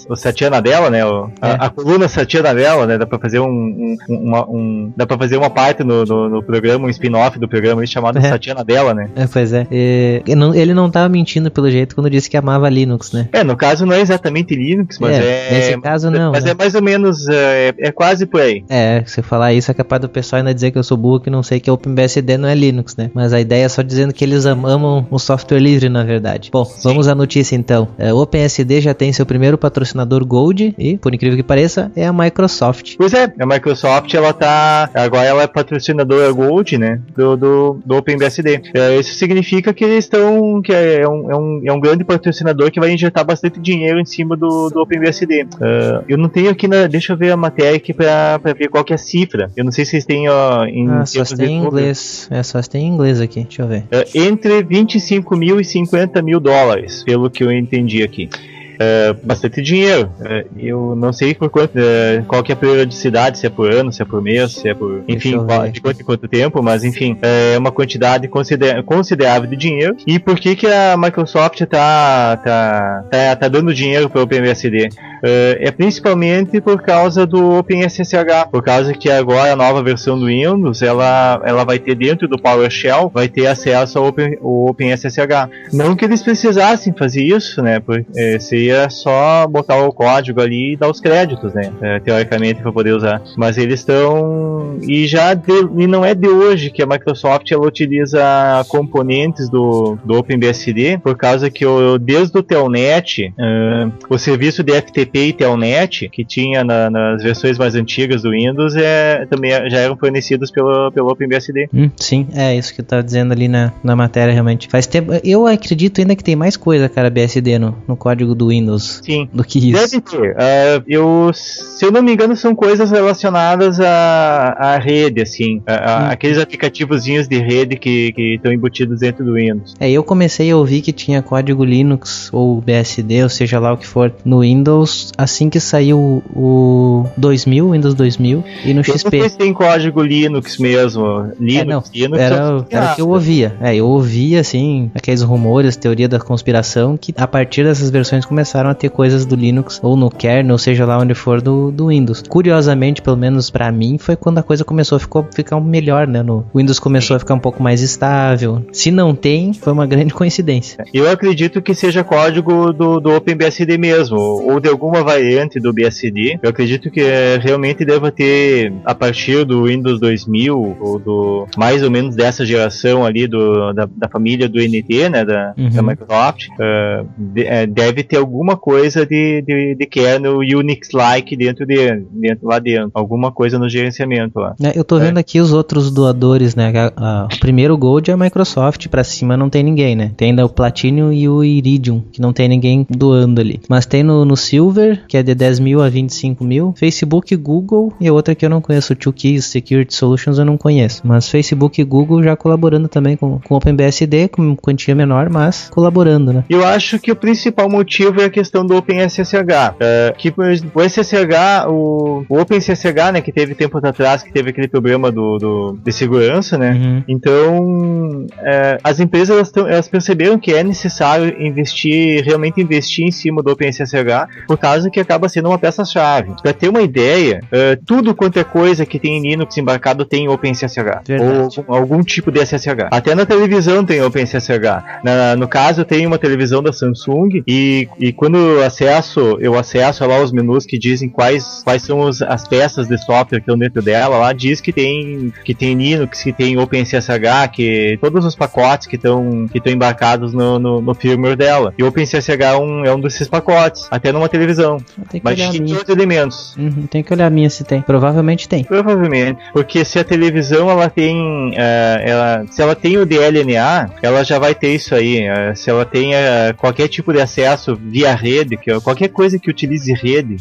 o 0.10 0.16
Satya 0.16 0.50
Nadella, 0.50 0.90
né? 0.90 1.06
O, 1.06 1.30
é. 1.42 1.52
a, 1.52 1.54
a, 1.66 1.70
coluna 1.70 2.08
Satya 2.08 2.42
Nadella, 2.42 2.88
né? 2.88 2.98
Dá 2.98 3.06
pra 3.06 3.20
fazer 3.20 3.40
um, 3.40 3.50
um, 3.50 3.98
uma, 4.08 4.50
um 4.50 4.94
dá 4.96 5.06
pra 5.06 5.18
fazer 5.18 5.36
uma 5.36 5.50
parte 5.50 5.84
no, 5.84 6.06
no, 6.06 6.30
no 6.30 6.42
programa, 6.42 6.88
um 6.88 6.90
spin-off 6.90 7.38
do 7.38 7.50
programa 7.50 7.86
chamado 7.86 8.18
é. 8.18 8.22
Satya 8.22 8.54
Nadella, 8.54 8.94
né? 8.94 9.10
É, 9.14 9.28
pois 9.28 9.52
é. 9.52 9.68
E, 9.70 10.24
ele 10.56 10.74
não 10.74 10.90
tava 10.90 11.10
mentindo 11.10 11.52
pelo 11.52 11.70
jeito 11.70 11.96
quando 11.96 12.10
disse 12.10 12.30
que 12.30 12.38
amava 12.38 12.70
Linux, 12.70 13.12
né? 13.12 13.28
É, 13.34 13.44
no 13.44 13.57
caso 13.58 13.86
não 13.86 13.94
é 13.94 14.02
exatamente 14.02 14.56
Linux, 14.56 14.98
mas 15.00 15.18
é. 15.18 15.48
é 15.48 15.52
nesse 15.52 15.82
caso 15.82 16.10
não. 16.10 16.32
Mas 16.32 16.44
né? 16.44 16.52
é 16.52 16.54
mais 16.54 16.76
ou 16.76 16.82
menos. 16.82 17.28
É, 17.28 17.74
é, 17.80 17.92
quase 17.92 18.26
por 18.26 18.42
aí. 18.42 18.64
É, 18.70 19.04
se 19.06 19.22
falar 19.22 19.54
isso 19.54 19.72
é 19.72 19.74
capaz 19.74 20.02
do 20.02 20.10
pessoal 20.10 20.40
ainda 20.40 20.54
dizer 20.54 20.72
que 20.72 20.78
eu 20.78 20.84
sou 20.84 20.98
burro 20.98 21.20
que 21.20 21.30
não 21.30 21.44
sei 21.44 21.60
que 21.60 21.70
OpenBSD 21.70 22.38
não 22.38 22.48
é 22.48 22.56
Linux, 22.56 22.96
né? 22.96 23.12
Mas 23.14 23.34
a 23.34 23.40
ideia 23.40 23.66
é 23.66 23.70
só 23.70 23.82
dizendo 23.82 24.14
que 24.14 24.24
eles 24.24 24.46
amam 24.46 25.06
o 25.10 25.20
software 25.20 25.60
livre, 25.60 25.90
na 25.90 26.04
verdade. 26.04 26.50
Bom, 26.52 26.66
Sim. 26.66 26.80
vamos 26.84 27.08
à 27.08 27.16
notícia 27.16 27.56
então. 27.56 27.88
É, 27.98 28.14
o 28.14 28.18
OpenSD 28.18 28.82
já 28.82 28.94
tem 28.94 29.12
seu 29.12 29.26
primeiro 29.26 29.58
patrocinador 29.58 30.26
Gold 30.26 30.76
e, 30.78 30.98
por 30.98 31.14
incrível 31.14 31.38
que 31.38 31.44
pareça, 31.44 31.92
é 31.96 32.06
a 32.06 32.14
Microsoft. 32.14 32.96
Pois 32.98 33.14
é, 33.14 33.34
a 33.40 33.46
Microsoft 33.46 34.14
ela 34.14 34.34
tá. 34.34 34.90
Agora 34.94 35.26
ela 35.26 35.44
é 35.44 35.48
patrocinadora 35.48 36.32
Gold, 36.32 36.78
né? 36.78 37.00
Do, 37.16 37.36
do, 37.38 37.80
do 37.86 37.98
OpenBSD. 37.98 38.62
É, 38.74 39.00
isso 39.00 39.16
significa 39.16 39.74
que 39.74 39.84
eles 39.84 40.06
estão. 40.06 40.62
que 40.62 40.74
é 40.74 41.08
um, 41.08 41.32
é, 41.32 41.36
um, 41.36 41.62
é 41.66 41.74
um 41.74 41.80
grande 41.80 42.04
patrocinador 42.04 42.72
que 42.72 42.80
vai 42.80 42.92
injetar 42.92 43.26
bastante 43.26 43.47
dinheiro 43.50 44.00
em 44.00 44.06
cima 44.06 44.36
do, 44.36 44.70
do 44.70 44.82
OpenBSD. 44.82 45.44
Uh, 45.44 46.04
eu 46.08 46.18
não 46.18 46.30
tenho 46.30 46.50
aqui 46.50 46.68
na. 46.68 46.88
Deixa 46.88 47.14
eu 47.14 47.18
ver 47.18 47.32
a 47.32 47.38
matéria 47.38 47.78
aqui 47.78 47.94
pra, 47.94 48.40
pra 48.40 48.54
ver 48.54 48.70
qual 48.70 48.84
que 48.84 48.94
é 48.94 48.96
a 48.96 49.00
cifra. 49.00 49.52
Eu 49.56 49.64
não 49.64 49.72
sei 49.72 49.86
se 49.86 49.92
vocês 49.92 50.06
têm 50.06 50.30
ó, 50.30 50.66
em. 50.66 50.90
Ah, 50.90 51.06
só 51.06 51.24
tem 51.24 51.56
em 51.56 51.64
inglês. 51.64 52.28
É, 52.32 52.44
só 52.44 52.62
tem 52.62 52.86
em 52.86 52.94
inglês 52.94 53.22
aqui. 53.22 53.44
Deixa 53.44 53.62
eu 53.62 53.68
ver. 53.68 53.84
Uh, 53.84 54.06
entre 54.16 54.64
25 54.64 55.36
mil 55.36 55.60
e 55.60 55.66
50 55.66 56.22
mil 56.22 56.40
dólares, 56.40 57.04
pelo 57.04 57.30
que 57.30 57.44
eu 57.44 57.52
entendi 57.52 58.04
aqui. 58.04 58.30
É, 58.80 59.14
bastante 59.24 59.62
dinheiro. 59.62 60.12
É, 60.24 60.46
eu 60.58 60.96
não 60.96 61.12
sei 61.12 61.34
por 61.34 61.50
quanto, 61.50 61.78
é, 61.78 62.24
qual 62.28 62.44
que 62.44 62.52
é 62.52 62.56
a 62.56 62.58
periodicidade, 62.58 63.38
se 63.38 63.46
é 63.46 63.50
por 63.50 63.72
ano, 63.72 63.92
se 63.92 64.02
é 64.02 64.06
por 64.06 64.22
mês, 64.22 64.54
se 64.54 64.70
é 64.70 64.74
por, 64.74 65.04
enfim, 65.08 65.38
qual, 65.46 65.68
de 65.68 65.82
quanto 65.82 66.04
quanto 66.04 66.28
tempo, 66.28 66.62
mas 66.62 66.84
enfim, 66.84 67.18
é 67.22 67.58
uma 67.58 67.72
quantidade 67.72 68.28
consider, 68.28 68.84
considerável 68.84 69.50
de 69.50 69.56
dinheiro. 69.56 69.96
E 70.06 70.20
por 70.20 70.40
que 70.40 70.56
que 70.56 70.68
a 70.68 70.96
Microsoft 70.98 71.60
tá, 71.66 72.38
tá, 72.38 73.04
tá, 73.12 73.36
tá 73.36 73.48
dando 73.48 73.74
dinheiro 73.74 74.10
para 74.10 74.22
o 74.22 74.24
OpenBSD? 74.24 74.90
Uh, 75.18 75.58
é 75.60 75.72
principalmente 75.72 76.62
por 76.62 76.82
causa 76.82 77.26
do 77.26 77.58
OpenSSH, 77.58 78.50
por 78.52 78.64
causa 78.64 78.94
que 78.94 79.10
agora 79.10 79.54
a 79.54 79.56
nova 79.56 79.82
versão 79.82 80.18
do 80.18 80.28
Windows 80.28 80.82
ela, 80.84 81.42
ela 81.44 81.64
vai 81.64 81.80
ter 81.80 81.96
dentro 81.96 82.28
do 82.28 82.38
PowerShell 82.38 83.10
vai 83.14 83.28
ter 83.28 83.48
acesso 83.48 83.98
ao 83.98 84.08
Open, 84.08 84.38
OpenSSH. 84.42 85.74
Não 85.74 85.96
que 85.96 86.06
eles 86.06 86.22
precisassem 86.22 86.94
fazer 86.94 87.24
isso, 87.24 87.62
né? 87.62 87.80
Porque 87.80 88.06
é, 88.16 88.40
seria 88.68 88.90
só 88.90 89.48
botar 89.48 89.78
o 89.78 89.94
código 89.94 90.42
ali 90.42 90.74
e 90.74 90.78
dar 90.78 90.90
os 90.90 91.00
créditos, 91.00 91.54
né? 91.54 91.72
É, 91.82 92.00
teoricamente 92.00 92.62
para 92.62 92.72
poder 92.72 92.94
usar. 92.94 93.22
Mas 93.38 93.58
eles 93.58 93.80
estão 93.80 94.78
e 94.82 95.08
já 95.08 95.34
de, 95.34 95.52
e 95.78 95.88
não 95.88 96.04
é 96.04 96.14
de 96.14 96.28
hoje 96.28 96.70
que 96.70 96.82
a 96.82 96.86
Microsoft 96.86 97.52
ela 97.52 97.66
utiliza 97.66 98.20
componentes 98.68 99.50
do, 99.50 99.98
do 100.04 100.18
OpenBSD, 100.18 101.00
por 101.00 101.16
causa 101.16 101.50
que 101.50 101.66
o, 101.66 101.98
desde 101.98 102.38
o 102.38 102.44
Telnet, 102.44 103.34
uh, 103.38 103.92
o 104.10 104.18
serviço 104.18 104.64
de 104.64 104.74
FTP 104.74 105.28
e 105.28 105.34
Telnet, 105.34 106.10
que 106.10 106.26
tinha 106.26 106.64
na, 106.64 106.90
nas 106.90 107.24
versões 107.24 107.58
mais 107.58 107.76
antigas 107.76 108.24
do 108.24 108.32
Windows, 108.32 108.76
é, 108.76 109.26
também 109.28 109.52
já 109.70 109.80
eram 109.80 109.98
fornecidos 109.98 110.52
pelo, 110.52 110.92
pelo 110.92 111.10
OpenBSD. 111.10 111.70
Hum, 111.74 111.90
sim, 111.96 112.28
é 112.36 112.56
isso 112.56 112.74
que 112.74 112.84
tá 112.84 113.02
dizendo 113.02 113.32
ali 113.32 113.48
na, 113.48 113.72
na 113.84 113.96
matéria, 113.96 114.34
realmente. 114.34 114.68
Faz 114.68 114.86
tempo. 114.86 115.12
Eu 115.24 115.48
acredito 115.48 116.02
ainda 116.02 116.16
que 116.16 116.24
tem 116.24 116.36
mais 116.36 116.58
coisa, 116.58 116.90
cara, 116.90 117.10
BSD 117.10 117.60
no, 117.60 117.76
no 117.88 117.96
código 117.96 118.36
do 118.36 118.50
Windows. 118.50 118.57
Sim. 119.04 119.30
Do 119.34 119.44
que 119.44 119.60
isso. 119.60 119.80
Deve 119.80 120.02
ter. 120.02 120.32
Uh, 120.32 120.84
eu, 120.88 121.32
se 121.34 121.86
eu 121.86 121.92
não 121.92 122.02
me 122.02 122.14
engano, 122.14 122.36
são 122.36 122.56
coisas 122.56 122.92
relacionadas 122.92 123.80
à, 123.80 124.56
à 124.58 124.78
rede, 124.78 125.22
assim. 125.22 125.62
A, 125.66 125.74
a, 125.74 126.00
hum. 126.00 126.12
Aqueles 126.12 126.38
aplicativozinhos 126.38 127.28
de 127.28 127.38
rede 127.38 127.78
que 127.78 128.14
estão 128.18 128.52
embutidos 128.52 129.00
dentro 129.00 129.26
do 129.26 129.34
Windows. 129.34 129.76
É, 129.80 129.90
eu 129.90 130.04
comecei 130.04 130.52
a 130.52 130.58
ouvir 130.58 130.82
que 130.82 130.92
tinha 130.92 131.22
código 131.22 131.64
Linux 131.64 132.30
ou 132.34 132.62
BSD, 132.62 133.24
ou 133.24 133.30
seja 133.30 133.60
lá 133.60 133.74
o 133.74 133.78
que 133.78 133.88
for, 133.88 134.14
no 134.24 134.42
Windows 134.42 135.12
assim 135.18 135.50
que 135.50 135.60
saiu 135.60 136.24
o 136.36 137.06
2000, 137.18 137.72
Windows 137.72 137.94
2000 137.94 138.44
e 138.66 138.74
no 138.74 138.82
eu 138.82 138.84
XP. 138.84 139.20
Não 139.20 139.30
tem 139.30 139.54
código 139.54 140.02
Linux 140.02 140.58
mesmo. 140.58 141.32
Linux, 141.40 141.62
é, 141.62 141.66
não, 141.66 141.84
Linux 141.94 142.20
era, 142.22 142.36
era 142.70 142.92
o 142.92 142.96
que 142.96 143.02
eu 143.02 143.10
ouvia. 143.10 143.56
É, 143.62 143.76
eu 143.76 143.88
ouvia 143.88 144.40
assim 144.40 144.92
aqueles 144.96 145.22
rumores, 145.22 145.76
teoria 145.76 146.08
da 146.08 146.20
conspiração 146.20 146.98
que 146.98 147.14
a 147.16 147.28
partir 147.28 147.64
dessas 147.64 147.90
versões 147.90 148.26
começaram 148.26 148.47
a 148.72 148.74
ter 148.74 148.90
coisas 148.90 149.26
do 149.26 149.36
Linux 149.36 149.80
ou 149.84 149.96
no 149.96 150.10
kernel, 150.10 150.54
ou 150.54 150.58
seja 150.58 150.86
lá 150.86 150.98
onde 150.98 151.14
for 151.14 151.42
do, 151.42 151.72
do 151.72 151.88
Windows. 151.88 152.24
Curiosamente, 152.28 153.02
pelo 153.02 153.18
menos 153.18 153.50
para 153.50 153.72
mim, 153.72 153.98
foi 153.98 154.16
quando 154.16 154.40
a 154.40 154.44
coisa 154.44 154.64
começou 154.64 154.96
a 154.96 155.00
ficar, 155.00 155.24
ficar 155.34 155.60
melhor, 155.62 156.08
né? 156.08 156.24
No 156.24 156.46
Windows 156.56 156.80
começou 156.80 157.16
a 157.16 157.20
ficar 157.20 157.36
um 157.36 157.40
pouco 157.40 157.62
mais 157.62 157.82
estável. 157.82 158.66
Se 158.72 158.90
não 158.92 159.14
tem, 159.14 159.54
foi 159.54 159.72
uma 159.72 159.86
grande 159.86 160.14
coincidência. 160.16 160.84
Eu 160.94 161.10
acredito 161.10 161.62
que 161.62 161.76
seja 161.76 162.04
código 162.04 162.74
do, 162.74 163.00
do 163.00 163.16
OpenBSD 163.16 163.78
mesmo, 163.78 164.18
ou 164.18 164.60
de 164.60 164.68
algum 164.68 164.88
alguma 164.88 165.04
variante 165.04 165.60
do 165.60 165.74
BSD. 165.74 166.40
Eu 166.42 166.50
acredito 166.50 166.90
que 166.90 167.02
é, 167.02 167.38
realmente 167.38 167.84
deva 167.84 168.12
ter, 168.12 168.74
a 168.86 168.96
partir 168.96 169.44
do 169.44 169.66
Windows 169.66 170.00
2000, 170.00 170.78
ou 170.80 171.00
do 171.00 171.48
mais 171.58 171.84
ou 171.84 171.92
menos 171.92 172.16
dessa 172.16 172.46
geração 172.46 173.06
ali 173.06 173.28
do, 173.28 173.74
da, 173.74 173.86
da 173.86 174.08
família 174.08 174.48
do 174.48 174.60
NT, 174.60 175.10
né, 175.10 175.26
da, 175.26 175.54
uhum. 175.58 175.70
da 175.70 175.82
Microsoft, 175.82 176.48
uh, 176.48 177.08
de, 177.18 177.44
uh, 177.44 177.68
deve 177.68 178.04
ter 178.04 178.18
alguma 178.38 178.56
coisa 178.56 179.04
de, 179.04 179.42
de, 179.42 179.76
de 179.76 179.86
kernel 179.88 180.38
Unix-like 180.38 181.36
dentro, 181.36 181.66
de, 181.66 182.04
dentro 182.12 182.48
lá 182.48 182.60
dentro. 182.60 182.92
Alguma 182.94 183.32
coisa 183.32 183.58
no 183.58 183.68
gerenciamento 183.68 184.40
lá. 184.40 184.56
É, 184.62 184.78
eu 184.78 184.84
tô 184.84 185.00
vendo 185.00 185.18
é. 185.18 185.22
aqui 185.22 185.40
os 185.40 185.52
outros 185.52 185.90
doadores, 185.90 186.56
né? 186.56 186.72
A, 186.76 186.94
a, 186.96 187.26
o 187.26 187.40
primeiro 187.40 187.76
Gold 187.76 188.12
é 188.12 188.14
a 188.14 188.18
Microsoft, 188.18 188.88
pra 188.90 189.04
cima 189.04 189.36
não 189.36 189.50
tem 189.50 189.64
ninguém, 189.64 189.96
né? 189.96 190.12
Tem 190.16 190.30
ainda 190.30 190.46
o 190.46 190.50
Platinum 190.50 191.12
e 191.12 191.28
o 191.28 191.44
Iridium, 191.44 192.04
que 192.12 192.22
não 192.22 192.32
tem 192.32 192.48
ninguém 192.48 192.86
doando 192.90 193.42
ali. 193.42 193.60
Mas 193.68 193.86
tem 193.88 194.04
no, 194.04 194.24
no 194.24 194.38
Silver 194.38 195.06
que 195.08 195.18
é 195.18 195.24
de 195.24 195.34
10 195.34 195.60
mil 195.60 195.82
a 195.82 195.90
25 195.90 196.44
mil, 196.44 196.74
Facebook, 196.78 197.36
Google 197.36 197.94
e 198.00 198.10
outra 198.12 198.36
que 198.36 198.46
eu 198.46 198.50
não 198.50 198.62
conheço, 198.62 198.94
o 198.94 198.96
Two 198.96 199.14
Keys 199.14 199.46
Security 199.46 199.96
Solutions 199.96 200.38
eu 200.38 200.46
não 200.46 200.58
conheço, 200.58 201.02
mas 201.04 201.30
Facebook 201.30 201.82
e 201.82 201.84
Google 201.84 202.22
já 202.22 202.36
colaborando 202.36 202.88
também 202.88 203.16
com, 203.16 203.40
com 203.40 203.56
OpenBSD, 203.56 204.28
com 204.28 204.56
quantia 204.56 204.94
menor, 204.94 205.30
mas 205.30 205.70
colaborando, 205.70 206.34
né? 206.34 206.44
Eu 206.50 206.66
acho 206.66 207.00
que 207.00 207.12
o 207.12 207.16
principal 207.16 207.70
motivo 207.70 208.22
é 208.22 208.27
a 208.28 208.30
questão 208.30 208.66
do 208.66 208.76
OpenSSH, 208.76 209.76
é, 209.80 210.14
que 210.18 210.34
o 210.74 210.82
SSH, 210.82 211.68
o, 211.68 212.26
o 212.30 212.40
OpenSSH, 212.40 213.12
né, 213.14 213.22
que 213.22 213.32
teve 213.32 213.56
tempo 213.56 213.78
atrás, 213.78 214.24
que 214.24 214.32
teve 214.32 214.50
aquele 214.52 214.68
problema 214.68 215.12
do, 215.12 215.38
do 215.38 215.80
de 215.84 215.92
segurança, 215.92 216.58
né, 216.58 216.72
uhum. 216.72 217.04
então 217.08 218.26
é, 218.40 218.78
as 218.84 219.00
empresas 219.00 219.36
elas, 219.36 219.52
tão, 219.52 219.68
elas 219.68 219.88
perceberam 219.88 220.38
que 220.38 220.54
é 220.54 220.64
necessário 220.64 221.36
investir, 221.42 222.24
realmente 222.24 222.62
investir 222.62 223.06
em 223.06 223.12
cima 223.12 223.42
do 223.42 223.52
OpenSSH, 223.52 224.46
por 224.48 224.58
caso 224.58 224.90
que 224.90 225.00
acaba 225.00 225.30
sendo 225.30 225.50
uma 225.50 225.58
peça-chave. 225.58 226.34
Para 226.42 226.54
ter 226.54 226.70
uma 226.70 226.82
ideia, 226.82 227.42
uh, 227.46 227.82
tudo 227.86 228.16
quanto 228.16 228.40
é 228.40 228.44
coisa 228.44 228.86
que 228.86 229.00
tem 229.00 229.22
Linux 229.22 229.58
embarcado 229.58 230.06
tem 230.06 230.28
OpenSSH. 230.28 231.02
Verdade. 231.06 231.64
Ou 231.68 231.76
algum 231.76 232.02
tipo 232.04 232.32
de 232.32 232.40
SSH. 232.46 232.88
Até 232.92 233.16
na 233.16 233.26
televisão 233.26 233.86
tem 233.86 234.02
OpenSSH. 234.02 235.02
Na, 235.04 235.36
no 235.36 235.48
caso, 235.48 235.86
tenho 235.86 236.08
uma 236.08 236.18
televisão 236.18 236.62
da 236.62 236.74
Samsung 236.74 237.44
e, 237.48 237.88
e 238.00 238.12
quando 238.18 238.38
eu 238.38 238.66
acesso, 238.66 239.38
eu 239.40 239.58
acesso 239.58 240.06
lá 240.06 240.20
os 240.20 240.32
menus 240.32 240.66
que 240.66 240.78
dizem 240.78 241.08
quais, 241.08 241.62
quais 241.64 241.84
são 241.84 242.00
os, 242.00 242.22
as 242.22 242.48
peças 242.48 242.88
de 242.88 242.98
software 242.98 243.40
que 243.40 243.44
estão 243.44 243.58
dentro 243.58 243.82
dela, 243.82 244.18
lá 244.18 244.34
diz 244.34 244.60
que 244.60 244.74
tem, 244.74 245.32
que 245.46 245.54
tem 245.54 245.76
Linux, 245.76 246.24
que 246.24 246.34
tem 246.34 246.58
OpenSSH, 246.58 247.52
que 247.54 247.98
todos 248.02 248.26
os 248.26 248.36
pacotes 248.36 248.88
que 248.88 248.96
estão 248.96 249.48
que 249.48 249.62
embarcados 249.70 250.34
no, 250.34 250.58
no, 250.58 250.82
no 250.82 250.96
firmware 250.96 251.36
dela. 251.36 251.74
E 251.78 251.84
o 251.84 251.88
OpenSSH 251.88 252.30
é 252.30 252.58
um, 252.58 252.86
é 252.86 252.94
um 252.94 253.00
desses 253.00 253.28
pacotes. 253.28 253.88
Até 253.92 254.12
numa 254.12 254.28
televisão. 254.28 254.78
Mas 255.22 255.38
tinha 255.38 255.76
outros 255.76 255.96
elementos. 255.96 256.56
Uhum, 256.58 256.88
tem 256.88 257.04
que 257.04 257.14
olhar 257.14 257.28
a 257.28 257.30
minha 257.30 257.50
se 257.50 257.64
tem. 257.64 257.82
Provavelmente 257.82 258.50
tem. 258.50 258.64
Provavelmente. 258.64 259.40
Porque 259.54 259.86
se 259.86 260.00
a 260.00 260.04
televisão 260.04 260.70
ela 260.70 260.90
tem. 260.90 261.52
Uh, 261.52 262.00
ela, 262.02 262.46
se 262.50 262.62
ela 262.62 262.76
tem 262.76 262.98
o 262.98 263.06
DLNA, 263.06 263.92
ela 264.02 264.24
já 264.24 264.40
vai 264.40 264.56
ter 264.56 264.74
isso 264.74 264.96
aí. 264.96 265.28
Uh, 265.30 265.56
se 265.56 265.70
ela 265.70 265.86
tem 265.86 266.14
uh, 266.14 266.56
qualquer 266.58 266.88
tipo 266.88 267.14
de 267.14 267.22
acesso 267.22 267.76
via 267.76 267.97
rede, 268.06 268.58
que, 268.58 268.80
qualquer 268.82 269.10
coisa 269.10 269.40
que 269.40 269.50
utilize 269.50 269.92
rede 269.94 270.38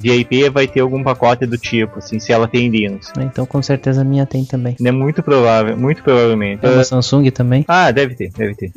via 0.00 0.16
IP 0.16 0.48
vai 0.50 0.66
ter 0.66 0.80
algum 0.80 1.02
pacote 1.02 1.46
do 1.46 1.58
tipo, 1.58 1.98
assim, 1.98 2.18
se 2.18 2.32
ela 2.32 2.48
tem 2.48 2.68
Linux. 2.68 3.12
Então 3.18 3.44
com 3.46 3.62
certeza 3.62 4.00
a 4.02 4.04
minha 4.04 4.26
tem 4.26 4.44
também. 4.44 4.76
É 4.84 4.90
muito 4.90 5.22
provável, 5.22 5.76
muito 5.76 6.02
provavelmente. 6.02 6.60
Tem 6.60 6.70
uma 6.70 6.84
Samsung 6.84 7.30
também? 7.30 7.64
Ah, 7.68 7.90
deve 7.90 8.14
ter, 8.14 8.30
deve 8.30 8.54
ter. 8.54 8.72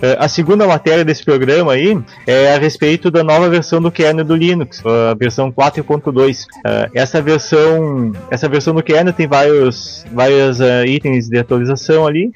É, 0.00 0.16
a 0.18 0.28
segunda 0.28 0.66
matéria 0.66 1.04
desse 1.04 1.24
programa 1.24 1.72
aí 1.72 1.98
é 2.26 2.54
a 2.54 2.58
respeito 2.58 3.10
da 3.10 3.24
nova 3.24 3.48
versão 3.48 3.80
do 3.80 3.90
kernel 3.90 4.24
do 4.24 4.36
Linux, 4.36 4.82
a 4.84 5.14
versão 5.14 5.50
4.2. 5.50 6.46
É, 6.64 6.90
essa 6.94 7.20
versão, 7.20 8.12
essa 8.30 8.48
versão 8.48 8.74
do 8.74 8.82
kernel 8.82 9.12
tem 9.12 9.26
vários, 9.26 10.04
vários 10.12 10.58
itens 10.86 11.28
de 11.28 11.38
atualização 11.38 12.06
ali. 12.06 12.30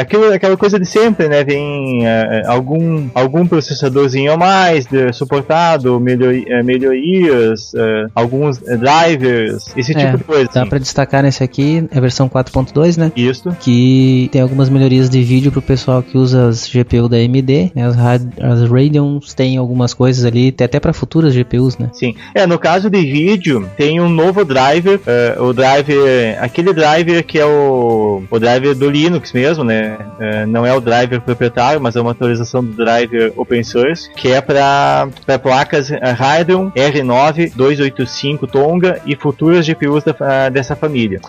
Aquilo, 0.00 0.32
aquela 0.32 0.56
coisa 0.56 0.78
de 0.78 0.86
sempre, 0.86 1.28
né? 1.28 1.42
Uh, 1.42 2.50
algum, 2.50 3.08
algum 3.14 3.46
processadorzinho 3.46 4.32
a 4.32 4.36
mais 4.36 4.86
suportado, 5.12 5.98
melhori, 6.00 6.46
melhorias, 6.64 7.72
alguns 8.14 8.58
drivers, 8.58 9.72
esse 9.76 9.92
é, 9.92 10.04
tipo 10.04 10.18
de 10.18 10.24
coisa. 10.24 10.50
Dá 10.52 10.60
assim. 10.60 10.70
para 10.70 10.78
destacar 10.78 11.22
nesse 11.22 11.42
aqui, 11.42 11.86
é 11.90 11.98
a 11.98 12.00
versão 12.00 12.28
4.2, 12.28 12.96
né? 12.96 13.12
Isso. 13.16 13.50
Que 13.60 14.28
tem 14.32 14.40
algumas 14.40 14.68
melhorias 14.68 15.10
de 15.10 15.22
vídeo 15.22 15.50
pro 15.50 15.60
pessoal 15.60 16.02
que 16.02 16.16
usa 16.16 16.48
as 16.48 16.68
GPUs 16.68 17.01
GPU 17.02 17.08
da 17.08 17.16
AMD, 17.16 17.72
né? 17.74 17.86
As, 17.86 17.96
as 17.96 18.70
Radeons 18.70 19.34
têm 19.34 19.56
algumas 19.56 19.94
coisas 19.94 20.24
ali, 20.24 20.48
até 20.48 20.78
para 20.78 20.92
futuras 20.92 21.34
GPUs, 21.34 21.78
né? 21.78 21.90
Sim. 21.92 22.14
É, 22.34 22.46
no 22.46 22.58
caso 22.58 22.88
de 22.88 23.00
vídeo, 23.00 23.68
tem 23.76 24.00
um 24.00 24.08
novo 24.08 24.44
driver, 24.44 25.00
uh, 25.38 25.42
o 25.42 25.52
driver, 25.52 26.38
aquele 26.40 26.72
driver 26.72 27.24
que 27.24 27.38
é 27.38 27.46
o, 27.46 28.22
o 28.30 28.38
driver 28.38 28.74
do 28.74 28.88
Linux 28.88 29.32
mesmo, 29.32 29.64
né? 29.64 29.98
Uh, 30.18 30.46
não 30.46 30.64
é 30.66 30.72
o 30.74 30.80
driver 30.80 31.20
proprietário, 31.20 31.80
mas 31.80 31.96
é 31.96 32.00
uma 32.00 32.12
atualização 32.12 32.64
do 32.64 32.72
driver 32.72 33.32
open 33.36 33.62
source, 33.62 34.10
que 34.14 34.28
é 34.28 34.40
para 34.40 35.08
placas 35.42 35.90
Radeon 35.90 36.70
R9 36.70 37.52
285 37.54 38.46
Tonga 38.46 39.00
e 39.06 39.16
futuras 39.16 39.66
GPUs 39.66 40.04
da, 40.04 40.12
uh, 40.12 40.50
dessa 40.50 40.76
família. 40.76 41.20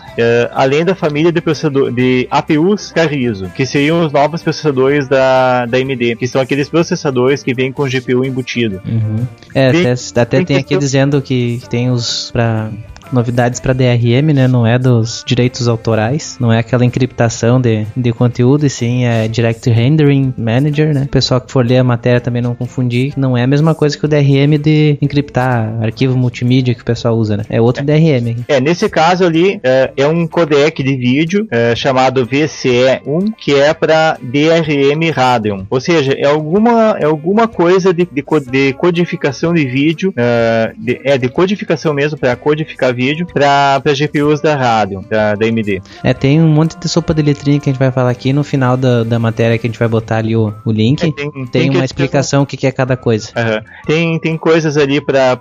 além 0.52 0.84
da 0.84 0.94
família 0.94 1.32
de, 1.32 1.40
processador, 1.40 1.90
de 1.90 2.26
APUs 2.30 2.92
Carrizo, 2.92 3.50
que 3.54 3.66
seriam 3.66 4.04
os 4.04 4.12
novos 4.12 4.42
processadores 4.42 5.08
da 5.08 5.63
da, 5.66 5.78
AMD, 5.78 6.16
que 6.16 6.26
são 6.26 6.40
aqueles 6.40 6.68
processadores 6.68 7.42
que 7.42 7.54
vêm 7.54 7.72
com 7.72 7.84
GPU 7.84 8.24
embutido. 8.24 8.80
Uhum. 8.86 9.26
É, 9.54 9.68
até, 9.68 10.20
até 10.20 10.44
tem 10.44 10.56
aqui 10.56 10.76
dizendo 10.76 11.20
que 11.20 11.60
tem 11.68 11.90
os 11.90 12.30
para 12.30 12.70
novidades 13.14 13.60
para 13.60 13.72
DRM, 13.72 14.32
né? 14.34 14.48
Não 14.48 14.66
é 14.66 14.78
dos 14.78 15.24
direitos 15.26 15.68
autorais, 15.68 16.36
não 16.40 16.52
é 16.52 16.58
aquela 16.58 16.84
encriptação 16.84 17.60
de, 17.60 17.86
de 17.96 18.12
conteúdo, 18.12 18.66
e 18.66 18.70
sim 18.70 19.04
é 19.04 19.28
Direct 19.28 19.70
Rendering 19.70 20.34
Manager, 20.36 20.92
né? 20.92 21.04
O 21.04 21.08
pessoal 21.08 21.40
que 21.40 21.50
for 21.50 21.64
ler 21.64 21.78
a 21.78 21.84
matéria 21.84 22.20
também 22.20 22.42
não 22.42 22.54
confundir, 22.54 23.14
não 23.16 23.36
é 23.36 23.42
a 23.42 23.46
mesma 23.46 23.74
coisa 23.74 23.96
que 23.96 24.04
o 24.04 24.08
DRM 24.08 24.58
de 24.60 24.98
encriptar 25.00 25.82
arquivo 25.82 26.16
multimídia 26.16 26.74
que 26.74 26.82
o 26.82 26.84
pessoal 26.84 27.16
usa, 27.16 27.36
né? 27.36 27.44
É 27.48 27.60
outro 27.60 27.82
é. 27.82 27.86
DRM. 27.86 28.44
É, 28.48 28.60
nesse 28.60 28.88
caso 28.88 29.24
ali 29.24 29.60
é, 29.62 29.92
é 29.96 30.06
um 30.06 30.26
codec 30.26 30.82
de 30.82 30.96
vídeo 30.96 31.46
é, 31.50 31.74
chamado 31.74 32.26
VCE1 32.26 33.32
que 33.36 33.54
é 33.54 33.72
para 33.72 34.18
DRM 34.20 35.10
Radeon, 35.14 35.64
ou 35.70 35.80
seja, 35.80 36.12
é 36.12 36.26
alguma 36.26 36.96
é 36.98 37.04
alguma 37.04 37.46
coisa 37.46 37.92
de, 37.92 38.06
de, 38.10 38.24
de 38.50 38.72
codificação 38.74 39.52
de 39.52 39.64
vídeo, 39.64 40.10
uh, 40.10 40.74
de, 40.76 41.00
é 41.04 41.16
de 41.16 41.28
codificação 41.28 41.94
mesmo 41.94 42.18
para 42.18 42.34
codificar 42.36 42.94
vídeo 42.94 43.03
para 43.32 43.80
GPUs 43.94 44.40
da 44.40 44.54
Radeon, 44.54 45.02
da, 45.08 45.34
da 45.34 45.46
AMD. 45.46 45.82
É, 46.02 46.14
tem 46.14 46.40
um 46.40 46.48
monte 46.48 46.78
de 46.78 46.88
sopa 46.88 47.12
de 47.14 47.22
letrinha 47.22 47.60
que 47.60 47.68
a 47.68 47.72
gente 47.72 47.78
vai 47.78 47.90
falar 47.90 48.10
aqui 48.10 48.32
no 48.32 48.44
final 48.44 48.76
da, 48.76 49.04
da 49.04 49.18
matéria 49.18 49.58
que 49.58 49.66
a 49.66 49.70
gente 49.70 49.78
vai 49.78 49.88
botar 49.88 50.18
ali 50.18 50.36
o, 50.36 50.52
o 50.64 50.72
link. 50.72 51.02
É, 51.02 51.10
tem, 51.10 51.30
tem, 51.30 51.46
tem, 51.46 51.70
uma 51.70 51.84
explicação 51.84 52.42
o 52.42 52.46
que, 52.46 52.56
que 52.56 52.66
é 52.66 52.72
cada 52.72 52.96
coisa. 52.96 53.28
Uhum. 53.36 53.62
Tem, 53.86 54.18
tem 54.18 54.36
coisas 54.36 54.76
ali 54.76 55.00
para 55.00 55.38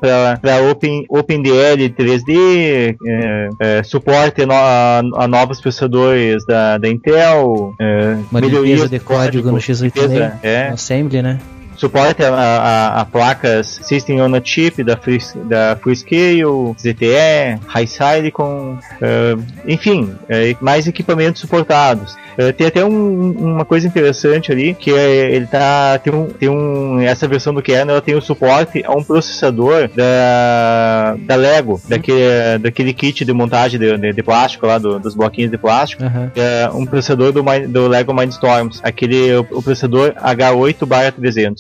Open, 0.71 1.05
OpenDL 1.09 1.89
3D, 1.97 2.95
é, 3.05 3.49
é, 3.59 3.83
suporte 3.83 4.41
a, 4.41 4.45
no, 4.45 4.53
a, 4.53 5.23
a, 5.23 5.27
novos 5.27 5.61
processadores 5.61 6.45
da, 6.45 6.77
da 6.77 6.89
Intel, 6.89 7.73
é, 7.79 8.17
melhorias 8.31 8.89
de 8.89 8.99
código, 8.99 9.43
código 9.43 9.51
no 9.51 9.57
X86, 9.57 10.33
é. 10.43 10.67
Assembly, 10.69 11.21
né? 11.21 11.39
Suporte 11.75 12.23
a, 12.23 12.33
a, 12.33 13.01
a, 13.01 13.05
placas 13.05 13.79
System 13.83 14.21
on 14.21 14.35
a 14.35 14.41
Chip 14.43 14.83
da, 14.83 14.97
Free, 14.97 15.19
da 15.45 15.77
Freescale, 15.81 16.75
ZTE, 16.77 17.59
High 17.67 17.87
Silicon, 17.87 18.77
uh, 18.77 19.43
enfim, 19.65 20.03
uh, 20.03 20.57
mais 20.59 20.87
equipamentos 20.87 21.41
suportados. 21.41 22.15
Uh, 22.37 22.51
tem 22.53 22.67
até 22.67 22.83
um, 22.83 23.31
uma 23.31 23.65
coisa 23.65 23.87
interessante 23.87 24.51
ali, 24.51 24.73
que 24.73 24.91
é, 24.91 25.35
ele 25.35 25.45
tá, 25.45 25.99
tem, 25.99 26.13
um, 26.13 26.25
tem 26.27 26.49
um, 26.49 26.99
essa 26.99 27.27
versão 27.27 27.53
do 27.53 27.61
kernel 27.61 27.93
ela 27.93 28.01
tem 28.01 28.15
o 28.15 28.21
suporte 28.21 28.83
a 28.83 28.91
um 28.91 29.03
processador 29.03 29.89
da, 29.89 31.15
da 31.19 31.35
Lego, 31.35 31.79
daquele, 31.87 32.57
daquele 32.59 32.93
kit 32.93 33.23
de 33.23 33.33
montagem 33.33 33.79
de, 33.79 33.97
de, 33.97 34.13
de 34.13 34.23
plástico 34.23 34.65
lá, 34.65 34.77
do, 34.77 34.99
dos 34.99 35.13
bloquinhos 35.13 35.51
de 35.51 35.57
plástico, 35.57 36.03
uhum. 36.03 36.31
é 36.35 36.69
um 36.73 36.85
processador 36.85 37.31
do, 37.31 37.43
do 37.67 37.87
Lego 37.87 38.13
Mindstorms, 38.13 38.79
aquele, 38.83 39.35
o, 39.35 39.41
o 39.51 39.61
processador 39.61 40.13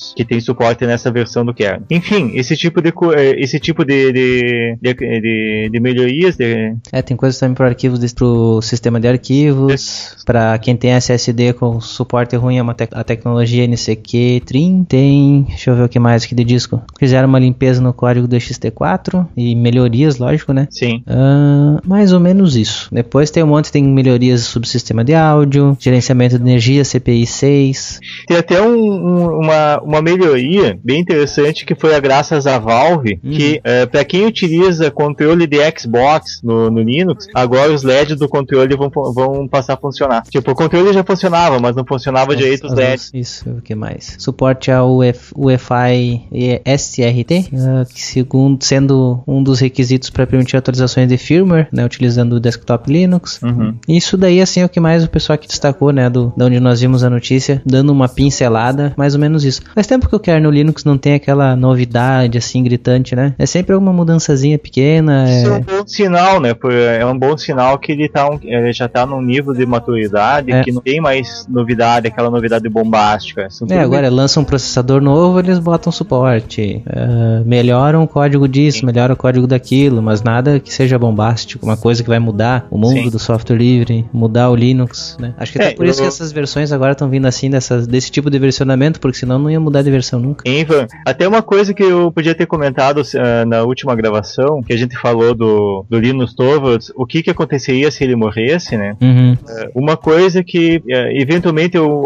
H8-300 0.03 0.13
que 0.15 0.25
tem 0.25 0.39
suporte 0.41 0.85
nessa 0.85 1.11
versão 1.11 1.45
do 1.45 1.53
kernel. 1.53 1.83
Enfim, 1.89 2.31
esse 2.33 2.57
tipo 2.57 2.81
de 2.81 2.89
eh, 2.89 3.35
esse 3.37 3.59
tipo 3.59 3.85
de, 3.85 4.11
de, 4.11 4.77
de, 4.81 5.69
de, 5.71 5.79
melhorias. 5.79 6.35
De... 6.35 6.75
É, 6.91 7.01
tem 7.01 7.15
coisas 7.15 7.39
também 7.39 7.55
para 7.55 7.67
arquivos 7.67 8.13
para 8.13 8.25
o 8.25 8.61
sistema 8.61 8.99
de 8.99 9.07
arquivos, 9.07 10.15
é. 10.19 10.25
para 10.25 10.57
quem 10.57 10.75
tem 10.75 10.91
SSD 10.91 11.53
com 11.53 11.79
suporte 11.79 12.35
ruim 12.35 12.59
a, 12.59 12.73
te 12.73 12.87
a 12.91 13.03
tecnologia 13.03 13.65
NCQ 13.67 14.41
Trim. 14.45 14.83
Tem, 14.83 15.43
deixa 15.43 15.71
eu 15.71 15.75
ver 15.75 15.83
o 15.83 15.89
que 15.89 15.99
mais 15.99 16.23
aqui 16.23 16.35
de 16.35 16.43
disco. 16.43 16.81
Fizeram 16.99 17.27
uma 17.27 17.39
limpeza 17.39 17.81
no 17.81 17.93
código 17.93 18.27
do 18.27 18.35
XT4 18.35 19.27
e 19.37 19.55
melhorias, 19.55 20.17
lógico, 20.17 20.53
né? 20.53 20.67
Sim. 20.69 21.03
Uh, 21.07 21.79
mais 21.87 22.11
ou 22.11 22.19
menos 22.19 22.55
isso. 22.55 22.89
Depois 22.91 23.31
tem 23.31 23.43
um 23.43 23.47
monte, 23.47 23.71
tem 23.71 23.83
melhorias 23.83 24.41
sobre 24.41 24.67
sistema 24.67 25.03
de 25.03 25.13
áudio, 25.13 25.77
gerenciamento 25.79 26.37
de 26.37 26.43
energia, 26.43 26.83
CPI 26.83 27.25
6. 27.25 27.99
Tem 28.27 28.37
até 28.37 28.61
um, 28.61 28.73
um, 28.73 29.39
uma, 29.39 29.81
uma 29.81 29.92
melhoria 30.01 30.77
bem 30.83 30.99
interessante 30.99 31.65
que 31.65 31.75
foi 31.75 31.95
a 31.95 31.99
graças 31.99 32.47
à 32.47 32.57
Valve, 32.59 33.19
uhum. 33.23 33.31
que 33.31 33.61
é, 33.63 33.85
para 33.85 34.03
quem 34.03 34.25
utiliza 34.25 34.91
controle 34.91 35.47
de 35.47 35.57
Xbox 35.77 36.41
no, 36.43 36.69
no, 36.69 36.81
Linux, 36.81 37.27
agora 37.33 37.71
os 37.71 37.83
LEDs 37.83 38.17
do 38.17 38.27
controle 38.27 38.75
vão, 38.75 38.89
vão 38.89 39.47
passar 39.47 39.73
a 39.73 39.77
funcionar. 39.77 40.23
Tipo, 40.23 40.51
o 40.51 40.55
controle 40.55 40.93
já 40.93 41.03
funcionava, 41.03 41.59
mas 41.59 41.75
não 41.75 41.85
funcionava 41.85 42.35
direito 42.35 42.67
os 42.67 42.73
LEDs. 42.73 43.11
Isso, 43.13 43.49
o 43.49 43.61
que 43.61 43.75
mais? 43.75 44.15
Suporte 44.19 44.71
ao 44.71 44.97
Uf, 44.97 45.31
UEFI 45.35 46.27
SRT, 46.65 47.49
uh, 47.53 47.93
que 47.93 48.01
segundo 48.01 48.63
sendo 48.63 49.23
um 49.27 49.41
dos 49.41 49.59
requisitos 49.59 50.09
para 50.09 50.27
permitir 50.27 50.57
atualizações 50.57 51.07
de 51.07 51.17
firmware, 51.17 51.67
né, 51.71 51.85
utilizando 51.85 52.33
o 52.33 52.39
desktop 52.39 52.91
Linux. 52.91 53.41
Uhum. 53.41 53.75
Isso 53.87 54.17
daí 54.17 54.41
assim 54.41 54.61
é 54.61 54.65
o 54.65 54.69
que 54.69 54.79
mais 54.79 55.03
o 55.03 55.09
pessoal 55.09 55.35
aqui 55.35 55.47
destacou, 55.47 55.91
né, 55.91 56.09
do 56.09 56.33
da 56.35 56.45
onde 56.45 56.59
nós 56.59 56.81
vimos 56.81 57.03
a 57.03 57.09
notícia, 57.09 57.61
dando 57.65 57.91
uma 57.91 58.07
pincelada, 58.09 58.93
mais 58.97 59.13
ou 59.13 59.19
menos 59.19 59.43
isso. 59.43 59.61
Faz 59.83 59.87
tempo 59.89 60.07
que 60.07 60.15
o 60.15 60.19
kernel 60.19 60.49
Linux 60.49 60.85
não 60.85 60.97
tem 60.97 61.15
aquela 61.15 61.57
novidade 61.57 62.37
assim 62.37 62.63
gritante, 62.63 63.17
né? 63.17 63.35
É 63.37 63.45
sempre 63.45 63.73
alguma 63.73 63.91
mudançazinha 63.91 64.57
pequena. 64.57 65.25
Isso 65.25 65.49
é, 65.49 65.49
é 65.49 65.57
um 65.57 65.59
bom 65.59 65.85
sinal, 65.85 66.39
né? 66.39 66.55
É 66.97 67.05
um 67.05 67.19
bom 67.19 67.37
sinal 67.37 67.77
que 67.77 67.91
ele, 67.91 68.07
tá 68.07 68.29
um, 68.29 68.39
ele 68.41 68.71
já 68.71 68.87
tá 68.87 69.05
num 69.05 69.21
nível 69.21 69.53
de 69.53 69.65
maturidade 69.65 70.53
é. 70.53 70.63
que 70.63 70.71
não 70.71 70.81
tem 70.81 71.01
mais 71.01 71.45
novidade, 71.49 72.07
aquela 72.07 72.29
novidade 72.29 72.69
bombástica. 72.69 73.49
São 73.49 73.67
é, 73.69 73.77
agora 73.77 74.07
bem... 74.07 74.11
lança 74.11 74.39
um 74.39 74.45
processador 74.45 75.01
novo, 75.01 75.39
eles 75.39 75.59
botam 75.59 75.91
suporte. 75.91 76.81
Uh, 76.87 77.45
melhoram 77.45 78.03
o 78.03 78.07
código 78.07 78.47
disso, 78.47 78.79
Sim. 78.79 78.85
melhoram 78.85 79.15
o 79.15 79.17
código 79.17 79.45
daquilo, 79.45 80.01
mas 80.01 80.23
nada 80.23 80.61
que 80.61 80.73
seja 80.73 80.97
bombástico, 80.97 81.65
uma 81.65 81.75
coisa 81.75 82.01
que 82.01 82.07
vai 82.07 82.19
mudar 82.19 82.67
o 82.71 82.77
mundo 82.77 83.03
Sim. 83.03 83.09
do 83.09 83.19
software 83.19 83.57
livre, 83.57 84.05
mudar 84.13 84.49
o 84.49 84.55
Linux, 84.55 85.17
né? 85.19 85.33
Acho 85.37 85.51
que 85.51 85.61
é, 85.61 85.71
por 85.71 85.85
eu... 85.85 85.91
isso 85.91 86.01
que 86.01 86.07
essas 86.07 86.31
versões 86.31 86.71
agora 86.71 86.93
estão 86.93 87.09
vindo 87.09 87.25
assim, 87.25 87.49
dessas, 87.49 87.85
desse 87.85 88.09
tipo 88.09 88.31
de 88.31 88.39
versionamento, 88.39 89.01
porque 89.01 89.17
senão 89.17 89.37
não 89.37 89.51
ia 89.51 89.59
mudar 89.59 89.72
de 89.81 89.91
versão 89.91 90.19
nunca. 90.19 90.47
Ivan, 90.47 90.87
até 91.05 91.27
uma 91.27 91.41
coisa 91.41 91.73
que 91.73 91.83
eu 91.83 92.11
podia 92.11 92.35
ter 92.35 92.45
comentado 92.45 93.01
uh, 93.01 93.45
na 93.47 93.63
última 93.63 93.95
gravação, 93.95 94.61
que 94.61 94.73
a 94.73 94.77
gente 94.77 94.97
falou 94.97 95.33
do, 95.33 95.85
do 95.89 95.99
Linus 95.99 96.33
Torvalds, 96.33 96.91
o 96.95 97.05
que 97.05 97.23
que 97.23 97.29
aconteceria 97.29 97.89
se 97.89 98.03
ele 98.03 98.15
morresse, 98.15 98.77
né? 98.77 98.95
Uhum. 99.01 99.33
Uh, 99.33 99.71
uma 99.73 99.97
coisa 99.97 100.43
que, 100.43 100.77
uh, 100.77 101.21
eventualmente, 101.21 101.77
eu, 101.77 102.03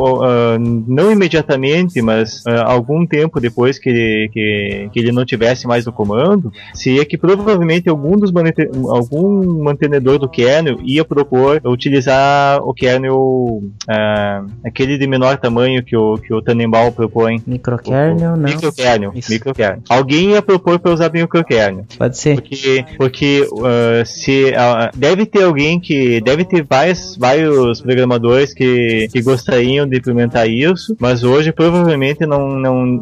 não 0.88 1.12
imediatamente, 1.12 2.02
mas 2.02 2.44
algum 2.66 3.06
tempo 3.06 3.40
depois 3.40 3.80
que 3.80 3.90
ele, 3.90 4.30
que, 4.30 4.90
que 4.92 5.00
ele 5.00 5.12
não 5.12 5.26
tivesse 5.26 5.68
mais 5.68 5.86
no 5.86 5.92
comando, 5.92 6.52
seria 6.74 7.06
que 7.06 7.18
provavelmente 7.18 7.90
algum 7.90 8.18
dos 8.18 8.32
algum 8.90 9.64
mantenedor 9.64 10.20
do 10.20 10.30
kernel 10.30 10.80
ia 10.84 11.04
propor 11.04 11.62
utilizar 11.66 12.62
o 12.62 12.74
kernel 12.74 13.62
aquele 14.64 14.98
de 14.98 15.08
menor 15.08 15.38
tamanho 15.38 15.84
que 15.84 15.96
o, 15.96 16.18
que 16.18 16.34
o 16.34 16.42
Tannenbaum 16.42 16.92
propõe. 16.92 17.42
Microkernel, 17.58 18.38
não. 18.38 18.50
Microkernel, 18.50 19.14
microkernel. 19.30 19.82
Alguém 19.90 20.32
ia 20.32 20.42
propor 20.42 20.80
para 20.80 20.94
usar 20.94 21.12
microkernel. 21.12 21.86
Pode 21.98 22.18
ser. 22.18 22.36
Porque, 22.36 22.86
porque 22.98 23.48
uh, 23.52 24.06
se 24.06 24.52
uh, 24.52 24.96
deve 24.96 25.26
ter 25.26 25.44
alguém 25.44 25.80
que 25.80 26.22
deve 26.22 26.46
ter 26.46 26.64
vários, 26.64 27.18
vários 27.18 27.82
programadores 27.82 28.54
que, 28.54 29.08
que 29.12 29.22
gostariam 29.22 29.88
de 29.88 29.98
implementar 29.98 30.48
isso, 30.48 30.96
mas 31.00 31.24
hoje 31.24 31.52
provavelmente 31.52 32.26
não, 32.26 32.50
não 32.50 32.98
uh, 32.98 33.02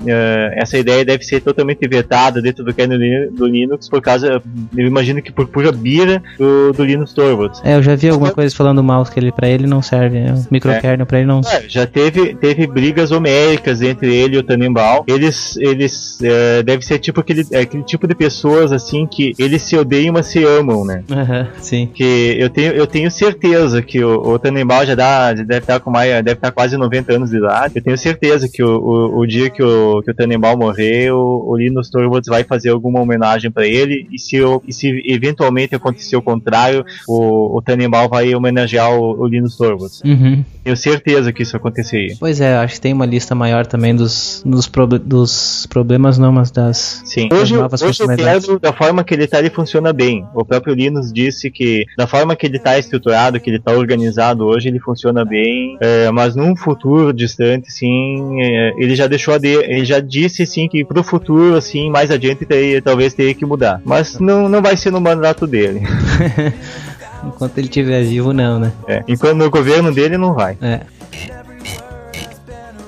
essa 0.54 0.78
ideia 0.78 1.04
deve 1.04 1.24
ser 1.24 1.42
totalmente 1.42 1.88
vetada 1.88 2.42
dentro 2.42 2.64
do 2.64 2.74
kernel 2.74 3.32
do 3.32 3.46
Linux 3.46 3.90
por 3.90 4.02
causa, 4.02 4.42
eu 4.76 4.88
imagino 4.88 5.22
que 5.22 5.32
por 5.32 5.48
pura 5.48 5.72
bira 5.72 6.22
do, 6.38 6.72
do 6.72 6.84
Linux 6.84 7.14
Torvalds. 7.14 7.62
É, 7.64 7.76
eu 7.76 7.84
já 7.84 7.96
vi 7.96 8.10
alguma 8.10 8.32
coisa 8.32 8.56
falando 8.56 8.84
mal 8.84 9.04
que 9.06 9.20
ele 9.20 9.32
para 9.32 9.48
ele 9.48 9.68
não 9.68 9.82
serve, 9.82 10.20
né? 10.20 10.34
o 10.34 10.54
microkernel 10.54 11.04
é. 11.04 11.06
para 11.06 11.18
ele 11.20 11.28
não. 11.28 11.42
É, 11.42 11.64
já 11.68 11.86
teve 11.86 12.36
teve 12.36 12.68
brigas 12.68 13.12
homéricas 13.12 13.82
entre 13.82 14.14
ele 14.16 14.36
e 14.36 14.40
o 14.40 14.44
Tannenbaum 14.46 15.04
eles, 15.08 15.58
eles 15.58 16.20
é, 16.22 16.64
deve 16.64 16.86
ser 16.86 17.00
tipo 17.00 17.20
aquele, 17.20 17.46
é, 17.52 17.62
aquele 17.62 17.84
tipo 17.84 18.08
de 18.08 18.16
pessoas 18.16 18.72
assim 18.72 19.06
que 19.06 19.34
eles 19.38 19.62
se 19.62 19.76
odeiam, 19.78 20.14
mas 20.14 20.28
se 20.28 20.44
amam, 20.44 20.86
né? 20.86 21.04
Uhum, 21.10 21.48
sim. 21.62 21.90
Que 21.94 22.36
eu 22.40 22.50
tenho, 22.50 22.74
eu 22.74 22.88
tenho 22.88 23.10
certeza 23.12 23.82
que 23.82 24.04
o, 24.04 24.34
o 24.34 24.40
Tannenbaum 24.40 24.86
já 24.86 24.96
dá, 24.96 25.34
deve 25.34 25.60
estar 25.60 25.80
com 25.80 25.92
mais, 25.92 26.12
deve 26.24 26.34
estar 26.34 26.52
quase 26.52 26.78
90 26.78 27.14
anos 27.14 27.30
de 27.30 27.38
idade. 27.38 27.74
Eu 27.76 27.84
tenho 27.84 27.98
certeza 27.98 28.50
que 28.52 28.64
o, 28.64 28.78
o, 28.78 29.20
o 29.20 29.28
dia 29.28 29.50
que 29.50 29.64
o, 29.64 30.02
que 30.02 30.12
o 30.12 30.14
Tannenbaum 30.14 30.58
morrer, 30.58 31.12
o, 31.12 31.46
o 31.48 31.58
Linus 31.58 31.90
Torvalds 31.90 32.28
vai 32.28 32.44
fazer 32.44 32.70
alguma 32.70 33.02
homenagem 33.02 33.52
para 33.52 33.68
ele 33.68 34.08
e 34.12 34.20
se, 34.20 34.36
eu, 34.36 34.62
e 34.68 34.74
se 34.74 35.02
eventualmente 35.06 35.76
acontecer 35.76 36.16
o 36.16 36.22
contrário, 36.22 36.86
o, 37.08 37.58
o 37.58 37.62
Tannenbaum 37.62 38.08
vai 38.08 38.34
homenagear 38.34 38.92
o, 38.92 39.22
o 39.22 39.28
Linus 39.28 39.56
Torvalds. 39.56 40.02
Uhum. 40.04 40.44
Tenho 40.64 40.78
certeza 40.78 41.32
que 41.32 41.44
isso 41.44 41.56
aconteceria. 41.56 42.16
Pois 42.20 42.42
é, 42.42 42.56
acho 42.56 42.76
que 42.76 42.82
tem 42.82 42.94
uma 42.94 43.06
lista 43.06 43.36
maior 43.36 43.66
também 43.66 43.96
dos, 43.96 44.35
dos, 44.44 44.70
dos 45.04 45.66
problemas, 45.68 46.18
não, 46.18 46.32
mas 46.32 46.52
das, 46.52 47.02
Sim. 47.06 47.28
Das 47.30 47.42
hoje, 47.42 47.56
novas 47.56 47.82
hoje 47.82 48.04
o 48.04 48.08
Kernel, 48.08 48.60
da 48.60 48.74
forma 48.74 49.04
que 49.04 49.14
ele 49.14 49.26
está, 49.26 49.40
ele 49.40 49.50
funciona 49.50 49.94
bem. 49.94 50.26
O 50.34 50.44
próprio 50.44 50.74
Linus 50.74 51.12
disse 51.12 51.52
que 51.52 51.86
da 51.98 52.08
forma 52.08 52.36
que 52.36 52.46
ele 52.46 52.58
está 52.58 52.78
estruturado, 52.78 53.40
que 53.40 53.50
ele 53.50 53.58
está 53.58 53.72
organizado 53.72 54.46
hoje, 54.46 54.68
ele 54.70 54.80
funciona 54.80 55.24
bem, 55.24 55.78
é, 55.80 56.10
mas 56.12 56.36
num 56.36 56.56
futuro 56.56 57.14
distante, 57.14 57.72
sim, 57.72 58.42
é, 58.42 58.74
ele 58.78 58.96
já 58.96 59.08
deixou 59.08 59.38
de, 59.40 59.48
ele 59.48 59.86
já 59.86 60.00
disse 60.00 60.46
sim 60.46 60.68
que 60.68 60.84
pro 60.84 61.04
futuro, 61.04 61.56
assim, 61.56 61.90
mais 61.90 62.12
adiante 62.12 62.46
teria, 62.46 62.82
talvez 62.82 63.14
teria 63.14 63.34
que 63.34 63.46
mudar. 63.46 63.82
Mas 63.84 64.20
não, 64.20 64.50
não 64.50 64.62
vai 64.62 64.76
ser 64.78 64.92
no 64.92 65.02
mandato 65.02 65.46
dele. 65.46 65.82
Enquanto 67.26 67.58
ele 67.58 67.68
estiver 67.68 68.04
vivo, 68.04 68.32
não, 68.32 68.60
né? 68.60 68.72
É, 68.88 69.04
enquanto 69.08 69.38
no 69.38 69.50
governo 69.50 69.92
dele 69.92 70.18
não 70.18 70.34
vai. 70.34 70.58
É. 70.62 70.82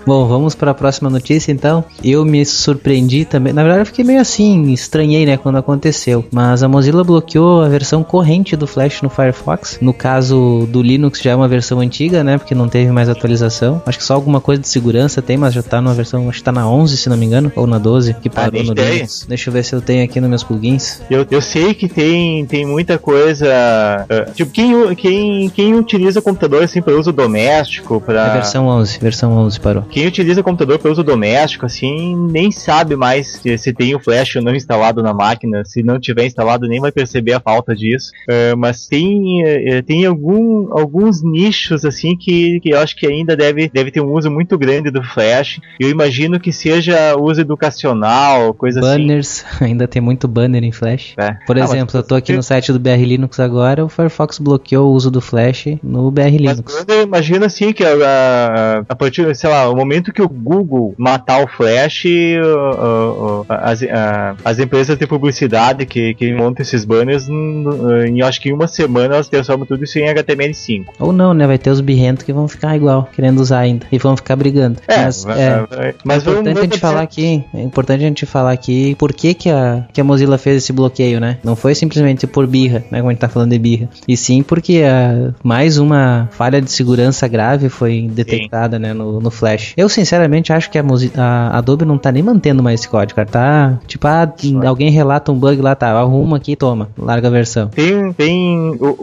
Bom, 0.07 0.25
vamos 0.25 0.55
para 0.55 0.71
a 0.71 0.73
próxima 0.73 1.09
notícia 1.09 1.51
então. 1.51 1.83
Eu 2.01 2.23
me 2.23 2.45
surpreendi 2.45 3.25
também. 3.25 3.51
Na 3.51 3.61
verdade, 3.61 3.81
eu 3.81 3.85
fiquei 3.85 4.05
meio 4.05 4.21
assim, 4.21 4.71
estranhei, 4.71 5.25
né, 5.25 5.35
quando 5.35 5.57
aconteceu. 5.57 6.23
Mas 6.31 6.63
a 6.63 6.67
Mozilla 6.69 7.03
bloqueou 7.03 7.61
a 7.61 7.67
versão 7.67 8.03
corrente 8.05 8.55
do 8.55 8.65
Flash 8.65 9.01
no 9.01 9.09
Firefox. 9.09 9.77
No 9.81 9.93
caso 9.93 10.65
do 10.71 10.81
Linux 10.81 11.19
já 11.21 11.31
é 11.31 11.35
uma 11.35 11.47
versão 11.49 11.81
antiga, 11.81 12.23
né, 12.23 12.37
porque 12.37 12.55
não 12.55 12.69
teve 12.69 12.89
mais 12.89 13.09
atualização. 13.09 13.81
Acho 13.85 13.97
que 13.97 14.03
só 14.05 14.13
alguma 14.13 14.39
coisa 14.39 14.61
de 14.61 14.69
segurança 14.69 15.21
tem, 15.21 15.35
mas 15.35 15.53
já 15.53 15.61
tá 15.61 15.81
numa 15.81 15.93
versão, 15.93 16.29
acho 16.29 16.37
que 16.39 16.43
tá 16.45 16.53
na 16.53 16.69
11, 16.69 16.95
se 16.95 17.09
não 17.09 17.17
me 17.17 17.25
engano, 17.25 17.51
ou 17.53 17.67
na 17.67 17.77
12, 17.77 18.13
que 18.13 18.29
parou 18.29 18.61
Ah, 18.61 18.63
no 18.63 18.73
tem. 18.73 18.93
Linux. 18.93 19.25
Deixa 19.27 19.49
eu 19.49 19.53
ver 19.53 19.65
se 19.65 19.75
eu 19.75 19.81
tenho 19.81 20.05
aqui 20.05 20.21
nos 20.21 20.29
meus 20.29 20.43
plugins. 20.43 21.01
Eu, 21.11 21.27
eu 21.29 21.41
sei 21.41 21.73
que 21.73 21.89
tem, 21.89 22.45
tem 22.45 22.65
muita 22.65 22.97
coisa. 22.97 23.45
eh, 24.09 24.25
tipo, 24.33 24.51
quem, 24.51 24.95
quem, 24.95 25.49
quem 25.49 25.73
utiliza 25.75 26.21
computador 26.21 26.63
assim 26.63 26.81
para 26.81 26.97
uso 26.97 27.11
doméstico, 27.11 27.97
É 27.97 27.99
para 27.99 28.33
versão 28.33 28.67
11, 28.67 28.99
versão 28.99 29.31
11 29.33 29.59
parou. 29.59 29.83
Quem 29.97 30.05
utiliza 30.05 30.43
computador 30.43 30.77
para 30.77 30.91
uso 30.91 31.03
doméstico, 31.03 31.65
assim, 31.65 32.15
nem 32.29 32.51
sabe 32.51 32.95
mais 32.95 33.37
se, 33.37 33.57
se 33.57 33.73
tem 33.73 33.95
o 33.95 33.99
flash 33.99 34.35
ou 34.35 34.43
não 34.43 34.55
instalado 34.55 35.01
na 35.01 35.11
máquina. 35.11 35.65
Se 35.65 35.81
não 35.81 35.99
tiver 35.99 36.27
instalado, 36.27 36.67
nem 36.67 36.79
vai 36.79 36.91
perceber 36.91 37.33
a 37.33 37.39
falta 37.39 37.75
disso. 37.75 38.11
Eh, 38.29 38.53
mas 38.55 38.85
tem, 38.85 39.41
eh, 39.43 39.81
tem 39.81 40.05
algum, 40.05 40.71
alguns 40.77 41.23
nichos, 41.23 41.83
assim, 41.83 42.15
que, 42.15 42.59
que 42.59 42.69
eu 42.75 42.79
acho 42.79 42.95
que 42.95 43.07
ainda 43.07 43.35
deve, 43.35 43.67
deve 43.73 43.89
ter 43.89 43.99
um 43.99 44.13
uso 44.13 44.29
muito 44.29 44.55
grande 44.55 44.91
do 44.91 45.01
flash. 45.01 45.59
Eu 45.79 45.89
imagino 45.89 46.39
que 46.39 46.51
seja 46.53 47.15
uso 47.19 47.41
educacional, 47.41 48.53
coisa 48.53 48.79
assim. 48.79 48.89
Banners, 48.99 49.45
ainda 49.59 49.87
tem 49.87 49.99
muito 49.99 50.27
banner 50.27 50.63
em 50.63 50.71
Flash. 50.71 51.15
É. 51.17 51.31
Por 51.47 51.57
Ah, 51.57 51.61
mas- 51.61 51.71
exemplo, 51.73 51.97
eu 51.97 52.03
tô 52.03 52.13
aqui 52.13 52.33
no 52.33 52.43
site 52.43 52.71
do 52.71 52.79
BR 52.79 53.03
Linux 53.03 53.39
agora, 53.39 53.83
o 53.83 53.89
Firefox 53.89 54.37
bloqueou 54.37 54.91
o 54.91 54.93
uso 54.93 55.09
do 55.09 55.21
Flash 55.21 55.65
no 55.81 56.11
BR 56.11 56.21
Mas 56.33 56.33
Linux. 56.33 56.75
quando 56.75 56.91
eu 56.91 57.01
imagino 57.01 57.45
assim 57.45 57.73
que 57.73 57.83
a, 57.83 57.89
a, 57.95 58.83
a 58.89 58.95
partir, 58.95 59.35
sei 59.35 59.49
lá, 59.49 59.67
o 59.67 59.86
momento 59.87 60.11
que 60.13 60.21
o 60.21 60.27
Google 60.29 60.93
matar 60.97 61.43
o 61.43 61.47
Flash, 61.47 62.03
uh, 62.05 62.45
uh, 62.45 63.41
uh, 63.41 63.45
as, 63.49 63.81
a- 63.83 64.35
as 64.43 64.59
empresas 64.59 64.97
de 64.97 65.07
publicidade 65.07 65.85
que, 65.85 66.13
que 66.13 66.33
montam 66.33 66.61
esses 66.63 66.83
banners, 66.85 67.27
em 68.07 68.21
acho 68.21 68.41
que 68.41 68.49
em 68.49 68.53
uma 68.53 68.67
semana 68.67 69.15
elas 69.15 69.27
transformam 69.29 69.65
tudo 69.65 69.83
isso 69.83 69.97
em 69.99 70.03
HTML5. 70.07 70.85
Ou 70.99 71.11
não, 71.13 71.33
né? 71.33 71.47
Vai 71.47 71.57
ter 71.57 71.69
os 71.69 71.81
birrentos 71.81 72.23
que 72.23 72.33
vão 72.33 72.47
ficar 72.47 72.75
igual, 72.75 73.09
querendo 73.13 73.39
usar 73.39 73.59
ainda. 73.59 73.85
E 73.91 73.97
vão 73.97 74.15
ficar 74.17 74.35
brigando. 74.35 74.79
mas 74.87 75.23
vai- 75.23 75.39
é, 75.41 75.65
é 75.71 75.95
mas 76.03 76.23
vamos- 76.23 76.41
importante 76.41 76.59
a 76.59 76.63
gente 76.63 76.79
falar 76.79 77.01
aqui, 77.01 77.43
é 77.53 77.61
importante 77.61 78.03
a 78.03 78.07
gente 78.07 78.25
falar 78.25 78.51
aqui 78.51 78.95
por 78.95 79.13
que, 79.13 79.33
que, 79.33 79.49
a, 79.49 79.85
que 79.93 80.01
a 80.01 80.03
Mozilla 80.03 80.37
fez 80.37 80.57
esse 80.57 80.73
bloqueio, 80.73 81.19
né? 81.19 81.37
Não 81.43 81.55
foi 81.55 81.73
simplesmente 81.75 82.27
por 82.27 82.45
birra, 82.47 82.83
né? 82.91 82.97
Como 82.99 83.09
a 83.09 83.13
gente 83.13 83.21
tá 83.21 83.29
falando 83.29 83.51
de 83.51 83.59
birra. 83.59 83.89
E 84.07 84.17
sim 84.17 84.43
porque 84.43 84.83
a, 84.83 85.33
mais 85.43 85.77
uma 85.77 86.27
falha 86.31 86.61
de 86.61 86.71
segurança 86.71 87.27
grave 87.27 87.69
foi 87.69 88.09
detectada, 88.11 88.77
né? 88.79 88.93
No, 88.93 89.19
no 89.19 89.31
Flash. 89.31 89.73
Eu 89.77 89.87
sinceramente 89.87 90.51
acho 90.51 90.69
que 90.71 90.77
a, 90.79 90.83
a 91.15 91.57
Adobe 91.59 91.85
não 91.85 91.97
tá 91.97 92.11
nem 92.11 92.23
mantendo 92.23 92.63
mais 92.63 92.79
esse 92.79 92.89
código, 92.89 93.15
cara. 93.15 93.27
Tá, 93.27 93.79
tipo, 93.85 94.07
ah, 94.07 94.27
alguém 94.65 94.89
relata 94.89 95.31
um 95.31 95.35
bug 95.37 95.61
lá, 95.61 95.75
tá, 95.75 95.91
arruma 95.91 96.37
aqui, 96.37 96.55
toma, 96.55 96.89
larga 96.97 97.27
a 97.27 97.31
versão. 97.31 97.67
Tem, 97.67 98.11
tem 98.13 98.75
o, 98.79 98.95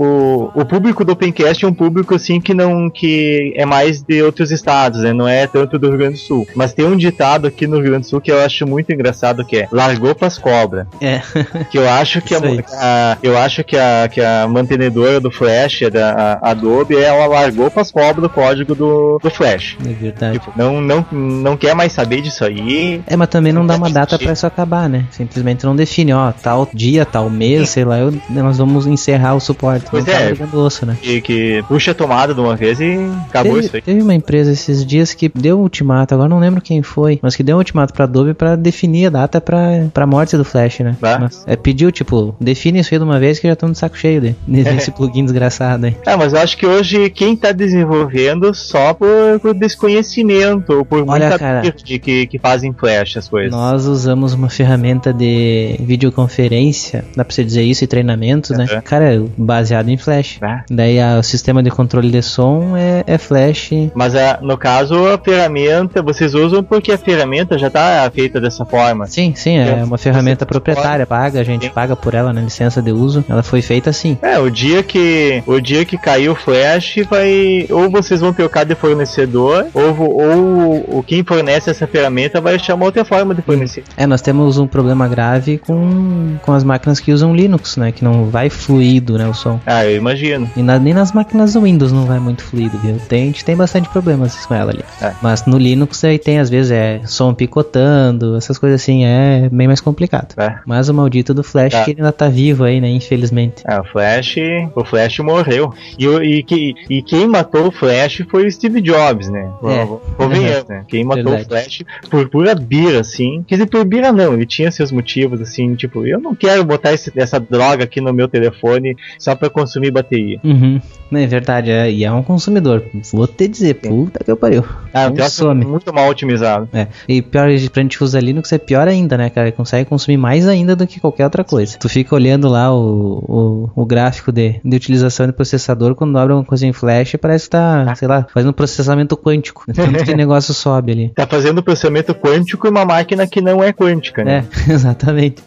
o, 0.54 0.60
o 0.60 0.64
público 0.64 1.04
do 1.04 1.12
Opencast 1.12 1.64
é 1.64 1.68
um 1.68 1.72
público 1.74 2.14
assim 2.16 2.40
que 2.40 2.52
não 2.52 2.90
que 2.90 3.52
é 3.56 3.64
mais 3.64 4.02
de 4.02 4.20
outros 4.22 4.50
estados, 4.50 5.02
né? 5.02 5.12
Não 5.12 5.28
é 5.28 5.46
tanto 5.46 5.78
do 5.78 5.88
Rio 5.88 5.98
Grande 5.98 6.14
do 6.14 6.18
Sul. 6.20 6.46
Mas 6.56 6.72
tem 6.72 6.84
um 6.84 6.96
ditado 6.96 7.46
aqui 7.46 7.66
no 7.66 7.76
Rio 7.76 7.90
Grande 7.90 8.00
do 8.06 8.08
Sul 8.08 8.20
que 8.20 8.32
eu 8.32 8.40
acho 8.40 8.66
muito 8.66 8.92
engraçado 8.92 9.44
que 9.44 9.58
é 9.58 9.68
largou 9.70 10.14
pras 10.14 10.38
cobras. 10.38 10.86
É. 11.00 11.20
Que 11.70 11.78
eu 11.78 11.88
acho 11.88 12.20
que 12.20 12.34
a, 12.34 12.38
a- 12.72 13.18
eu 13.22 13.36
acho 13.38 13.62
que 13.64 13.76
a, 13.76 14.08
que 14.10 14.20
a 14.20 14.46
mantenedora 14.48 15.20
do 15.20 15.30
Flash, 15.30 15.80
da 15.92 16.38
a 16.42 16.50
Adobe, 16.50 16.96
ela 16.96 17.26
largou 17.26 17.70
pras 17.70 17.90
cobras 17.90 18.24
o 18.26 18.28
código 18.28 18.74
do, 18.74 19.18
do 19.22 19.30
Flash. 19.30 19.76
É 19.84 19.92
verdade. 19.92 20.38
Tipo, 20.38 20.52
não, 20.64 20.80
não, 20.80 21.06
não 21.12 21.56
quer 21.56 21.74
mais 21.74 21.92
saber 21.92 22.20
disso 22.20 22.44
aí. 22.44 23.02
É, 23.06 23.16
mas 23.16 23.28
também 23.28 23.52
não 23.52 23.66
dá 23.66 23.74
uma 23.76 23.86
Deve 23.86 23.94
data 23.94 24.18
pra 24.18 24.32
isso 24.32 24.46
acabar, 24.46 24.88
né? 24.88 25.04
Simplesmente 25.10 25.64
não 25.64 25.74
define, 25.76 26.12
ó, 26.12 26.32
tal 26.32 26.68
dia, 26.72 27.04
tal 27.04 27.28
mês, 27.30 27.70
sei 27.70 27.84
lá, 27.84 27.98
eu- 27.98 28.14
nós 28.30 28.58
vamos 28.58 28.86
encerrar 28.86 29.34
o 29.34 29.40
suporte. 29.40 29.86
Pois 29.90 30.06
é. 30.08 30.34
osso, 30.54 30.86
né? 30.86 30.96
Que, 31.00 31.20
que 31.20 31.64
puxa 31.68 31.90
a 31.90 31.94
tomada 31.94 32.32
de 32.34 32.40
uma 32.40 32.56
vez 32.56 32.80
e 32.80 32.96
acabou 33.28 33.54
Teve, 33.54 33.66
isso 33.66 33.76
aí. 33.76 33.82
teve 33.82 34.02
uma 34.02 34.14
empresa 34.14 34.52
esses 34.52 34.84
dias 34.86 35.12
que 35.14 35.30
deu 35.34 35.58
um 35.58 35.62
ultimato, 35.62 36.14
agora 36.14 36.28
não 36.28 36.38
lembro 36.38 36.60
quem 36.60 36.82
foi, 36.82 37.18
mas 37.22 37.34
que 37.36 37.42
deu 37.42 37.56
um 37.56 37.58
ultimato 37.58 37.92
pra 37.92 38.04
Adobe 38.04 38.34
pra 38.34 38.56
definir 38.56 39.06
a 39.06 39.10
data 39.10 39.40
pra, 39.40 39.86
pra 39.92 40.06
morte 40.06 40.36
do 40.36 40.44
Flash, 40.44 40.80
né? 40.80 40.96
Bah. 41.00 41.18
Mas, 41.20 41.42
é, 41.46 41.56
pediu, 41.56 41.90
tipo, 41.90 42.34
define 42.40 42.80
isso 42.80 42.92
aí 42.94 42.98
de 42.98 43.04
uma 43.04 43.18
vez 43.18 43.38
que 43.38 43.46
já 43.46 43.52
estão 43.54 43.70
de 43.70 43.78
saco 43.78 43.96
cheio 43.98 44.20
de, 44.20 44.34
desse 44.46 44.90
plugin 44.90 45.24
desgraçado 45.24 45.86
aí. 45.86 45.96
É, 46.06 46.16
mas 46.16 46.32
eu 46.32 46.40
acho 46.40 46.56
que 46.56 46.66
hoje 46.66 47.10
quem 47.10 47.36
tá 47.36 47.52
desenvolvendo 47.52 48.54
só 48.54 48.94
por, 48.94 49.08
por 49.40 49.54
desconhecimento 49.54 50.43
ou 50.68 50.84
por 50.84 50.98
Olha, 51.08 51.26
muita 51.26 51.38
cara. 51.38 51.60
de 51.62 51.98
que, 51.98 52.26
que 52.26 52.38
fazem 52.38 52.72
flash 52.72 53.16
as 53.16 53.28
coisas. 53.28 53.50
Nós 53.52 53.86
usamos 53.86 54.32
uma 54.34 54.48
ferramenta 54.48 55.12
de 55.12 55.76
videoconferência, 55.80 57.04
dá 57.16 57.24
pra 57.24 57.34
você 57.34 57.44
dizer 57.44 57.62
isso, 57.62 57.84
e 57.84 57.86
treinamento, 57.86 58.52
né? 58.56 58.66
Uhum. 58.72 58.80
Cara, 58.82 59.22
baseado 59.36 59.88
em 59.88 59.96
Flash. 59.96 60.38
Ah. 60.42 60.62
Daí 60.70 61.00
a- 61.00 61.18
o 61.18 61.22
sistema 61.22 61.62
de 61.62 61.70
controle 61.70 62.10
de 62.10 62.22
som 62.22 62.76
é, 62.76 63.04
é 63.06 63.18
Flash. 63.18 63.70
Mas 63.94 64.14
a, 64.14 64.38
no 64.42 64.56
caso, 64.56 64.94
a 65.06 65.18
ferramenta, 65.18 66.02
vocês 66.02 66.34
usam 66.34 66.62
porque 66.62 66.92
a 66.92 66.98
ferramenta 66.98 67.58
já 67.58 67.70
tá 67.70 68.10
feita 68.14 68.40
dessa 68.40 68.64
forma. 68.64 69.06
Sim, 69.06 69.32
sim, 69.34 69.58
é 69.58 69.80
É, 69.80 69.84
uma 69.84 69.98
ferramenta 69.98 70.44
proprietária, 70.46 71.06
paga, 71.06 71.40
a 71.40 71.44
gente 71.44 71.66
Sim. 71.66 71.72
paga 71.72 71.94
por 71.96 72.14
ela 72.14 72.32
na 72.32 72.40
licença 72.40 72.80
de 72.82 72.92
uso. 72.92 73.24
Ela 73.28 73.42
foi 73.42 73.62
feita 73.62 73.90
assim. 73.90 74.16
É, 74.22 74.38
o 74.38 74.50
dia 74.50 74.82
que 74.82 75.42
o 75.46 75.60
dia 75.60 75.84
que 75.84 75.96
cair 75.98 76.28
o 76.28 76.34
flash 76.34 76.96
vai 77.08 77.66
ou 77.70 77.90
vocês 77.90 78.20
vão 78.20 78.32
trocar 78.32 78.64
de 78.64 78.74
fornecedor 78.74 79.66
ou, 79.74 79.92
vo- 79.94 80.22
ou, 80.36 80.98
o 80.98 81.02
quem 81.06 81.22
fornece 81.24 81.70
essa 81.70 81.86
ferramenta 81.86 82.40
vai 82.40 82.54
achar 82.56 82.74
uma 82.74 82.84
outra 82.86 83.04
forma 83.04 83.34
de 83.34 83.42
fornecer. 83.42 83.84
É, 83.96 84.06
nós 84.06 84.20
temos 84.22 84.58
um 84.58 84.66
problema 84.66 85.06
grave 85.08 85.58
com, 85.58 86.36
com 86.42 86.52
as 86.52 86.64
máquinas 86.64 87.00
que 87.00 87.12
usam 87.12 87.34
Linux, 87.34 87.76
né? 87.76 87.92
Que 87.92 88.04
não 88.04 88.26
vai 88.26 88.50
fluido, 88.50 89.16
né, 89.18 89.26
o 89.26 89.34
som. 89.34 89.60
Ah, 89.66 89.84
eu 89.84 89.96
imagino. 89.96 90.48
E 90.56 90.62
na- 90.62 90.78
nem 90.78 90.94
nas 90.94 91.12
máquinas 91.12 91.52
do 91.54 91.62
Windows 91.62 91.92
não 91.92 92.04
vai 92.04 92.18
muito 92.18 92.42
fluido, 92.42 92.78
viu? 92.78 92.96
Tem, 93.08 93.22
a 93.24 93.26
gente 93.26 93.44
tem 93.44 93.56
bastante 93.56 93.88
problemas 93.88 94.44
com 94.46 94.54
ela 94.54 94.72
ali. 94.72 94.84
É. 95.00 95.12
Mas 95.22 95.44
no 95.46 95.58
Linux 95.58 96.02
aí 96.04 96.18
tem, 96.18 96.38
às 96.38 96.50
vezes, 96.50 96.70
é 96.72 97.00
som 97.04 97.32
picotando, 97.34 98.36
essas 98.36 98.58
coisas 98.58 98.80
assim, 98.80 99.04
é 99.04 99.48
bem 99.50 99.66
mais 99.66 99.80
complicado. 99.80 100.34
É. 100.36 100.56
Mas 100.66 100.88
o 100.88 100.94
maldito 100.94 101.32
do 101.34 101.42
Flash 101.42 101.72
Tá. 101.72 101.84
que 101.84 101.90
ainda 101.92 102.12
tá 102.12 102.28
vivo 102.28 102.64
aí, 102.64 102.80
né? 102.80 102.88
Infelizmente. 102.88 103.62
É, 103.66 103.80
o 103.80 103.84
Flash, 103.84 104.36
o 104.74 104.84
Flash 104.84 105.18
morreu. 105.20 105.72
E, 105.98 106.06
e, 106.06 106.42
que- 106.42 106.74
e 106.90 107.02
quem 107.02 107.26
matou 107.26 107.68
o 107.68 107.72
Flash 107.72 108.22
foi 108.30 108.46
o 108.46 108.50
Steve 108.52 108.80
Jobs, 108.80 109.28
né? 109.28 109.48
É. 109.64 110.23
Convenhamos, 110.28 110.68
né? 110.68 110.84
Quem 110.88 111.04
matou 111.04 111.24
Verdade. 111.32 111.44
o 111.44 111.48
Flash 111.48 111.82
por 112.10 112.28
pura 112.28 112.54
bira, 112.54 113.00
assim. 113.00 113.42
Quer 113.46 113.56
dizer, 113.56 113.66
por 113.66 113.84
bira 113.84 114.12
não, 114.12 114.34
ele 114.34 114.46
tinha 114.46 114.70
seus 114.70 114.90
motivos, 114.92 115.40
assim, 115.40 115.74
tipo, 115.74 116.06
eu 116.06 116.20
não 116.20 116.34
quero 116.34 116.64
botar 116.64 116.92
esse- 116.92 117.12
essa 117.16 117.38
droga 117.40 117.84
aqui 117.84 118.00
no 118.00 118.12
meu 118.12 118.28
telefone 118.28 118.96
só 119.18 119.34
pra 119.34 119.48
consumir 119.50 119.90
bateria. 119.90 120.38
Uhum. 120.44 120.80
Não, 121.10 121.20
é 121.20 121.26
verdade, 121.26 121.70
é, 121.70 121.90
e 121.90 122.04
é 122.04 122.10
um 122.10 122.22
consumidor. 122.22 122.82
Vou 123.12 123.26
te 123.26 123.46
dizer, 123.46 123.74
puta 123.74 124.22
que 124.24 124.30
eu 124.30 124.36
pariu. 124.36 124.64
Ah, 124.92 125.08
um 125.10 125.28
some. 125.28 125.64
muito 125.64 125.92
mal 125.94 126.08
otimizado. 126.08 126.68
É, 126.72 126.88
e 127.08 127.22
pior, 127.22 127.48
pra 127.72 127.82
gente 127.82 128.02
usar 128.02 128.20
Linux 128.20 128.52
é 128.52 128.58
pior 128.58 128.88
ainda, 128.88 129.16
né, 129.16 129.30
cara? 129.30 129.52
Consegue 129.52 129.88
consumir 129.88 130.16
mais 130.16 130.48
ainda 130.48 130.74
do 130.74 130.86
que 130.86 130.98
qualquer 131.00 131.24
outra 131.24 131.44
coisa. 131.44 131.78
Tu 131.78 131.88
fica 131.88 132.14
olhando 132.14 132.48
lá 132.48 132.74
o, 132.74 133.70
o, 133.76 133.82
o 133.82 133.86
gráfico 133.86 134.32
de, 134.32 134.60
de 134.64 134.76
utilização 134.76 135.26
de 135.26 135.32
processador, 135.32 135.94
quando 135.94 136.18
abre 136.18 136.32
uma 136.34 136.44
coisa 136.44 136.66
em 136.66 136.72
flash, 136.72 137.14
parece 137.20 137.44
que 137.44 137.50
tá, 137.50 137.94
sei 137.94 138.08
lá, 138.08 138.26
fazendo 138.32 138.52
processamento 138.52 139.16
quântico. 139.16 139.64
Tanto 139.72 140.04
que 140.04 140.13
o 140.14 140.18
negócio 140.18 140.54
sobe 140.54 140.92
ali. 140.92 141.08
Tá 141.14 141.26
fazendo 141.26 141.62
processamento 141.62 142.14
quântico 142.14 142.66
em 142.66 142.70
uma 142.70 142.84
máquina 142.84 143.26
que 143.26 143.40
não 143.40 143.62
é 143.62 143.72
quântica, 143.72 144.24
né? 144.24 144.44
É, 144.68 144.72
exatamente. 144.72 145.42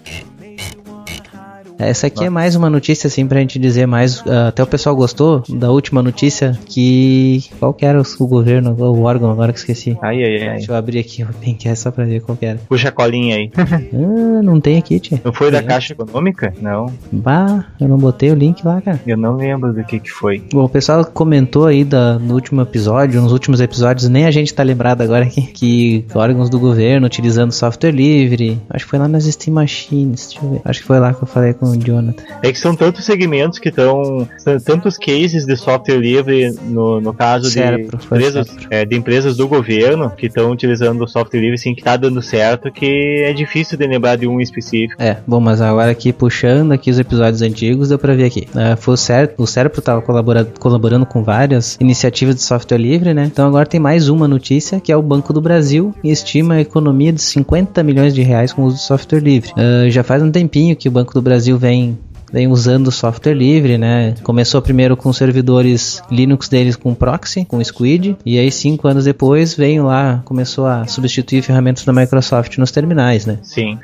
Essa 1.80 2.08
aqui 2.08 2.24
é 2.24 2.30
mais 2.30 2.56
uma 2.56 2.70
notícia, 2.70 3.08
assim, 3.08 3.26
pra 3.28 3.40
gente 3.40 3.60
dizer 3.60 3.86
mais. 3.86 4.24
ah, 4.28 4.48
até 4.48 4.64
o 4.64 4.68
pessoal 4.68 4.96
gostou 4.96 5.44
da 5.48 5.70
última 5.72 6.02
notícia 6.02 6.58
que. 6.66 7.44
Qual 7.60 7.74
que 7.74 7.86
era 7.86 8.02
o, 8.02 8.28
governo, 8.28 8.76
o 8.78 9.04
órgão, 9.04 9.30
agora 9.30 9.54
que 9.54 9.60
esqueci. 9.60 9.98
Ai, 10.02 10.24
ai, 10.24 10.48
ai. 10.48 10.58
Deixa 10.58 10.72
eu 10.72 10.76
abrir 10.76 11.00
aqui 11.00 11.24
o 11.24 11.28
link, 11.44 11.68
é 11.68 11.76
só 11.76 11.92
pra 11.92 12.04
ver 12.06 12.22
qual 12.22 12.36
que 12.38 12.46
era. 12.46 12.58
Puxa 12.68 12.90
a 12.90 12.92
colinha 12.92 13.36
aí. 13.36 13.52
Ah, 13.98 14.42
não 14.44 14.60
tem 14.60 14.78
aqui, 14.78 15.00
tia. 15.00 15.20
Não 15.24 15.34
foi 15.34 15.50
da 15.52 15.58
É. 15.60 15.64
Caixa 15.64 15.94
Econômica? 15.94 16.54
Não, 16.62 16.88
Bah, 17.12 17.66
eu 17.80 17.88
não 17.88 17.98
botei 17.98 18.32
o 18.32 18.36
link 18.36 18.64
lá, 18.66 18.80
cara. 18.82 19.00
eu 19.06 19.18
não 19.18 19.36
lembro 19.36 19.74
do 19.74 19.84
que 19.84 20.00
que 20.00 20.10
foi. 20.12 20.42
Bom, 20.52 20.64
o 20.64 20.70
pessoal 20.70 21.04
comentou 21.06 21.66
aí 21.66 21.84
da, 21.84 22.18
no 22.20 22.34
último 22.34 22.62
episódio, 22.62 23.22
nos 23.22 23.32
últimos 23.32 23.60
episódios, 23.62 24.08
nem 24.10 24.26
a 24.26 24.32
gente 24.32 24.54
tá 24.54 24.64
lembrado 24.64 25.02
agora 25.02 25.26
aqui, 25.26 25.42
que 25.54 26.06
órgãos 26.14 26.50
do 26.50 26.60
governo 26.60 27.06
utilizando 27.08 27.52
software 27.52 27.92
livre. 27.92 28.60
Acho 28.70 28.86
que 28.86 28.90
foi 28.90 29.00
lá 29.00 29.08
nas 29.08 29.26
Steam 29.26 29.54
Machines, 29.56 30.28
deixa 30.30 30.46
eu 30.46 30.52
ver. 30.52 30.62
Acho 30.66 30.82
que 30.82 30.86
foi 30.88 31.00
lá 31.00 31.14
que 31.14 31.24
eu 31.24 31.28
falei 31.28 31.54
com 31.54 31.67
com 31.72 31.78
o 31.78 31.84
Jonathan. 31.84 32.24
É 32.42 32.52
que 32.52 32.60
são 32.60 32.76
tantos 32.76 33.06
segmentos 33.06 33.60
que 33.60 33.70
estão. 33.70 34.28
tantos 34.66 34.98
cases 34.98 35.46
de 35.46 35.56
software 35.56 35.98
livre, 35.98 36.52
no, 36.64 37.02
no 37.02 37.14
caso 37.14 37.50
Certo, 37.50 37.98
de, 37.98 38.06
empresas, 38.06 38.48
é, 38.70 38.86
de 38.86 38.96
empresas 38.96 39.38
do 39.38 39.48
governo 39.48 40.10
que 40.12 40.28
estão 40.28 40.52
utilizando 40.52 41.04
o 41.04 41.08
software 41.08 41.40
livre, 41.40 41.56
assim, 41.56 41.74
que 41.74 41.84
tá 41.84 41.98
dando 41.98 42.22
certo, 42.22 42.72
que 42.72 43.24
é 43.24 43.34
difícil 43.34 43.78
de 43.78 43.88
lembrar 43.88 44.16
de 44.16 44.28
um 44.28 44.40
específico. 44.40 45.02
É, 45.02 45.18
bom, 45.26 45.40
mas 45.40 45.62
agora 45.62 45.92
aqui 45.92 46.14
puxando 46.14 46.72
aqui 46.72 46.90
os 46.90 47.00
episódios 47.00 47.42
antigos, 47.42 47.90
deu 47.90 48.00
pra 48.00 48.14
ver 48.14 48.26
aqui. 48.26 48.48
Ah, 48.56 48.76
foi 48.76 48.94
o 48.94 48.98
Cérebro, 48.98 49.36
o 49.38 49.48
Cérebro 49.48 49.82
tava 49.82 50.02
colaborando, 50.02 50.52
colaborando 50.60 51.06
com 51.06 51.24
várias 51.24 51.78
iniciativas 51.80 52.36
de 52.36 52.42
software 52.42 52.78
livre, 52.78 53.14
né? 53.14 53.26
Então 53.26 53.48
agora 53.48 53.66
tem 53.66 53.80
mais 53.80 54.10
uma 54.10 54.28
notícia, 54.28 54.80
que 54.80 54.92
é 54.92 54.98
o 54.98 55.02
Banco 55.02 55.34
do 55.34 55.42
Brasil 55.42 55.94
estima 56.04 56.56
a 56.56 56.62
economia 56.62 57.12
de 57.12 57.22
50 57.22 57.84
milhões 57.84 58.14
de 58.14 58.22
reais 58.22 58.54
com 58.54 58.64
o 58.64 58.66
uso 58.66 58.78
de 58.78 58.84
software 58.84 59.20
livre. 59.20 59.52
Ah, 59.56 59.90
já 59.90 60.04
faz 60.04 60.22
um 60.22 60.32
tempinho 60.32 60.76
que 60.76 60.88
o 60.88 60.92
Banco 60.92 61.14
do 61.14 61.22
Brasil 61.22 61.57
vem 61.58 61.98
vem 62.32 62.48
usando 62.48 62.92
software 62.92 63.34
livre, 63.34 63.78
né? 63.78 64.16
Começou 64.24 64.62
primeiro 64.62 64.96
com 64.98 65.12
servidores 65.14 66.02
Linux 66.12 66.48
deles 66.50 66.76
com 66.76 66.94
proxy, 66.94 67.46
com 67.46 67.64
Squid, 67.64 68.18
e 68.26 68.38
aí 68.38 68.52
cinco 68.52 68.88
anos 68.88 69.06
depois 69.06 69.54
veio 69.56 69.86
lá, 69.86 70.22
começou 70.26 70.66
a 70.66 70.86
substituir 70.88 71.42
ferramentas 71.42 71.84
da 71.86 71.94
Microsoft 71.94 72.58
nos 72.58 72.72
terminais, 72.72 73.26
né? 73.26 73.40
Sim. 73.44 73.78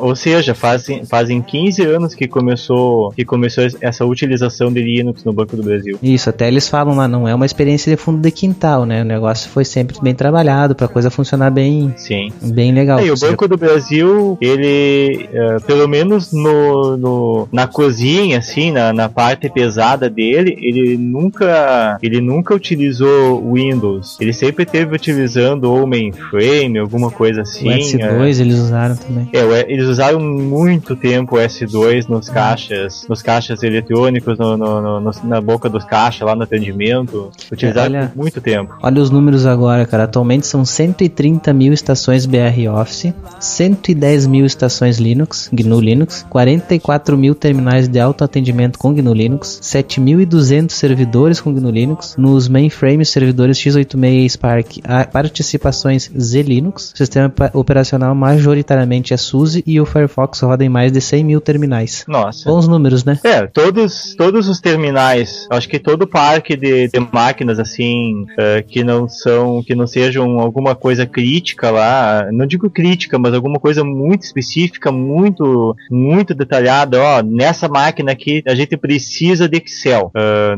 Ou 0.00 0.14
seja, 0.16 0.54
fazem, 0.54 1.04
fazem 1.04 1.40
15 1.42 1.82
anos 1.82 2.14
que 2.14 2.26
começou, 2.26 3.10
que 3.12 3.24
começou 3.24 3.64
essa 3.80 4.04
utilização 4.04 4.72
de 4.72 4.80
Linux 4.82 5.24
no 5.24 5.32
Banco 5.32 5.56
do 5.56 5.62
Brasil. 5.62 5.98
Isso, 6.02 6.30
até 6.30 6.48
eles 6.48 6.68
falam 6.68 6.96
lá, 6.96 7.06
não 7.08 7.26
é 7.28 7.34
uma 7.34 7.46
experiência 7.46 7.90
de 7.94 8.00
fundo 8.00 8.20
de 8.20 8.30
quintal, 8.30 8.84
né? 8.86 9.02
O 9.02 9.04
negócio 9.04 9.48
foi 9.50 9.64
sempre 9.64 9.96
bem 10.02 10.14
trabalhado 10.14 10.74
para 10.74 10.86
a 10.86 10.88
coisa 10.88 11.10
funcionar 11.10 11.50
bem, 11.50 11.92
Sim. 11.96 12.32
bem 12.42 12.72
legal. 12.72 12.98
É, 12.98 13.06
e 13.06 13.10
o 13.10 13.18
Banco 13.18 13.46
do 13.46 13.56
Brasil, 13.56 14.38
ele, 14.40 15.28
eh, 15.32 15.56
pelo 15.66 15.86
menos 15.88 16.32
no, 16.32 16.96
no- 16.96 17.48
na 17.52 17.66
assim, 18.36 18.70
na, 18.70 18.92
na 18.92 19.08
parte 19.08 19.48
pesada 19.48 20.08
dele, 20.08 20.56
ele 20.60 20.96
nunca, 20.96 21.98
ele 22.02 22.20
nunca 22.20 22.54
utilizou 22.54 23.52
Windows. 23.52 24.16
Ele 24.20 24.32
sempre 24.32 24.64
esteve 24.64 24.94
utilizando 24.94 25.64
ou 25.64 25.86
mainframe, 25.86 26.78
alguma 26.78 27.10
coisa 27.10 27.42
assim. 27.42 27.68
o 27.68 27.72
S2 27.98 28.40
eles 28.40 28.58
usaram 28.58 28.96
também. 28.96 29.28
É, 29.32 29.72
eles 29.72 29.86
usaram 29.86 30.20
muito 30.20 30.94
tempo 30.96 31.36
o 31.36 31.38
S2 31.38 32.08
nos 32.08 32.28
caixas, 32.28 33.06
nos 33.08 33.22
caixas 33.22 33.62
eletrônicos, 33.62 34.38
no- 34.38 34.56
no- 34.56 35.00
no- 35.00 35.10
na 35.24 35.40
boca 35.40 35.68
dos 35.68 35.84
caixas, 35.84 36.26
lá 36.26 36.34
no 36.34 36.42
atendimento. 36.42 37.30
Utilizaram 37.50 37.94
olha- 37.94 38.06
por 38.08 38.16
muito 38.18 38.40
tempo. 38.40 38.74
Olha 38.82 39.00
os 39.00 39.10
números 39.10 39.46
agora, 39.46 39.84
cara. 39.86 40.04
Atualmente 40.04 40.46
são 40.46 40.64
130 40.64 41.52
mil 41.52 41.72
estações 41.72 42.26
BR 42.26 42.68
Office, 42.68 43.12
110 43.38 44.26
mil 44.26 44.44
estações 44.46 44.98
Linux, 44.98 45.48
GNU 45.52 45.80
Linux, 45.80 46.24
44 46.28 47.16
mil 47.16 47.34
terminais 47.34 47.79
de 47.88 47.98
autoatendimento 48.00 48.78
com 48.78 48.94
GNU 48.94 49.14
Linux, 49.14 49.60
7.200 49.62 50.70
servidores 50.70 51.40
com 51.40 51.52
GNU 51.52 51.70
Linux, 51.70 52.14
nos 52.16 52.48
mainframes 52.48 53.08
servidores 53.08 53.58
x86 53.58 54.30
Spark, 54.30 54.66
participações 55.12 56.10
Z 56.18 56.42
Linux, 56.42 56.92
sistema 56.94 57.32
operacional 57.52 58.14
majoritariamente 58.14 59.14
é 59.14 59.16
SUSE 59.16 59.62
e 59.66 59.80
o 59.80 59.86
Firefox 59.86 60.40
roda 60.40 60.64
em 60.64 60.68
mais 60.68 60.92
de 60.92 61.00
100 61.00 61.24
mil 61.24 61.40
terminais. 61.40 62.04
Nossa. 62.06 62.48
Bons 62.48 62.66
números, 62.66 63.04
né? 63.04 63.18
É, 63.24 63.46
todos, 63.46 64.14
todos 64.16 64.48
os 64.48 64.60
terminais, 64.60 65.46
acho 65.50 65.68
que 65.68 65.78
todo 65.78 66.06
parque 66.06 66.56
de, 66.56 66.88
de 66.88 67.00
máquinas 67.12 67.58
assim 67.58 68.26
eh, 68.38 68.64
que 68.66 68.84
não 68.84 69.08
são, 69.08 69.62
que 69.62 69.74
não 69.74 69.86
sejam 69.86 70.38
alguma 70.40 70.74
coisa 70.74 71.06
crítica 71.06 71.70
lá, 71.70 72.28
não 72.32 72.46
digo 72.46 72.70
crítica, 72.70 73.18
mas 73.18 73.34
alguma 73.34 73.58
coisa 73.58 73.84
muito 73.84 74.22
específica, 74.22 74.90
muito, 74.90 75.76
muito 75.90 76.34
detalhada. 76.34 77.00
Ó, 77.00 77.22
nessa 77.22 77.68
máquina 77.70 78.12
aqui 78.12 78.42
a 78.46 78.54
gente 78.54 78.76
precisa 78.76 79.48
de 79.48 79.56
Excel. 79.58 80.10
Ah, 80.14 80.54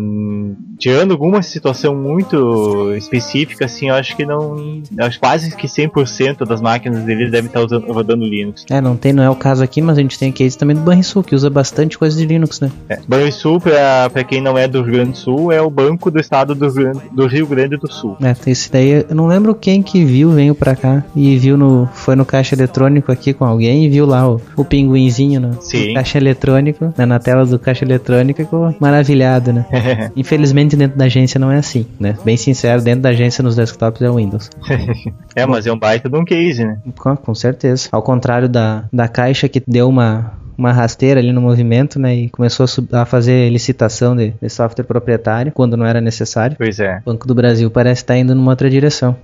tirando 0.78 1.12
alguma 1.12 1.42
situação 1.42 1.94
muito 1.94 2.92
específica, 2.96 3.64
assim, 3.66 3.88
eu 3.88 3.94
acho 3.94 4.16
que 4.16 4.24
não, 4.24 4.82
acho 4.98 5.20
quase 5.20 5.54
que 5.56 5.66
100% 5.66 6.44
das 6.46 6.60
máquinas 6.60 7.04
deles 7.04 7.30
devem 7.30 7.46
estar 7.46 7.60
usando, 7.62 7.90
rodando 7.92 8.24
Linux. 8.24 8.64
É, 8.70 8.80
não 8.80 8.96
tem, 8.96 9.12
não 9.12 9.22
é 9.22 9.30
o 9.30 9.36
caso 9.36 9.62
aqui, 9.62 9.80
mas 9.80 9.98
a 9.98 10.00
gente 10.00 10.18
tem 10.18 10.30
a 10.30 10.32
case 10.32 10.56
também 10.56 10.74
do 10.76 10.82
Banrisul, 10.82 11.22
que 11.22 11.34
usa 11.34 11.48
bastante 11.50 11.98
coisa 11.98 12.16
de 12.16 12.26
Linux, 12.26 12.60
né? 12.60 12.70
É. 12.88 12.98
Banrisul, 13.06 13.60
pra, 13.60 14.10
pra 14.10 14.24
quem 14.24 14.40
não 14.40 14.56
é 14.56 14.66
do 14.66 14.82
Rio 14.82 14.92
Grande 14.94 15.10
do 15.12 15.18
Sul, 15.18 15.52
é 15.52 15.60
o 15.60 15.70
banco 15.70 16.10
do 16.10 16.18
estado 16.20 16.54
do, 16.54 16.66
Rio 16.68 16.74
Grande- 16.84 17.00
do 17.12 17.26
Rio 17.26 17.46
Grande 17.46 17.76
do 17.76 17.92
Sul. 17.92 18.16
É, 18.22 18.34
esse 18.50 18.70
daí 18.70 19.04
eu 19.08 19.14
não 19.14 19.26
lembro 19.26 19.54
quem 19.54 19.82
que 19.82 20.04
viu, 20.04 20.30
veio 20.30 20.54
pra 20.54 20.74
cá 20.74 21.04
e 21.14 21.36
viu 21.36 21.56
no. 21.56 21.88
Foi 21.92 22.16
no 22.16 22.24
caixa 22.24 22.54
eletrônico 22.54 23.10
aqui 23.12 23.32
com 23.32 23.44
alguém 23.44 23.84
e 23.84 23.88
viu 23.88 24.06
lá 24.06 24.28
o, 24.28 24.40
o 24.56 24.64
pinguinzinho 24.64 25.40
no, 25.40 25.48
no 25.48 25.94
caixa 25.94 26.18
eletrônico, 26.18 26.92
né, 27.02 27.06
na 27.06 27.18
tela 27.18 27.44
do 27.44 27.58
caixa 27.58 27.84
eletrônico 27.84 28.40
e 28.40 28.44
ficou 28.44 28.74
maravilhado, 28.80 29.52
né? 29.52 29.66
Infelizmente 30.16 30.76
dentro 30.76 30.96
da 30.96 31.04
agência 31.04 31.38
não 31.38 31.50
é 31.50 31.58
assim, 31.58 31.86
né? 31.98 32.16
Bem 32.24 32.36
sincero, 32.36 32.82
dentro 32.82 33.02
da 33.02 33.10
agência 33.10 33.42
nos 33.42 33.56
desktops 33.56 34.02
é 34.02 34.10
o 34.10 34.16
Windows. 34.16 34.50
é, 35.34 35.46
mas 35.46 35.66
é 35.66 35.72
um 35.72 35.78
baita 35.78 36.08
de 36.08 36.16
um 36.16 36.24
case, 36.24 36.64
né? 36.64 36.78
Com, 36.98 37.16
com 37.16 37.34
certeza. 37.34 37.88
Ao 37.92 38.02
contrário 38.02 38.48
da, 38.48 38.84
da 38.92 39.08
caixa 39.08 39.48
que 39.48 39.62
deu 39.66 39.88
uma, 39.88 40.32
uma 40.56 40.72
rasteira 40.72 41.20
ali 41.20 41.32
no 41.32 41.40
movimento, 41.40 41.98
né? 41.98 42.14
E 42.14 42.28
começou 42.28 42.66
a, 42.92 43.02
a 43.02 43.04
fazer 43.04 43.50
licitação 43.50 44.16
de, 44.16 44.34
de 44.40 44.48
software 44.48 44.84
proprietário 44.84 45.52
quando 45.52 45.76
não 45.76 45.86
era 45.86 46.00
necessário. 46.00 46.56
Pois 46.56 46.78
é. 46.78 46.98
O 46.98 47.10
Banco 47.10 47.26
do 47.26 47.34
Brasil 47.34 47.70
parece 47.70 48.02
estar 48.02 48.16
indo 48.16 48.34
numa 48.34 48.50
outra 48.52 48.70
direção. 48.70 49.16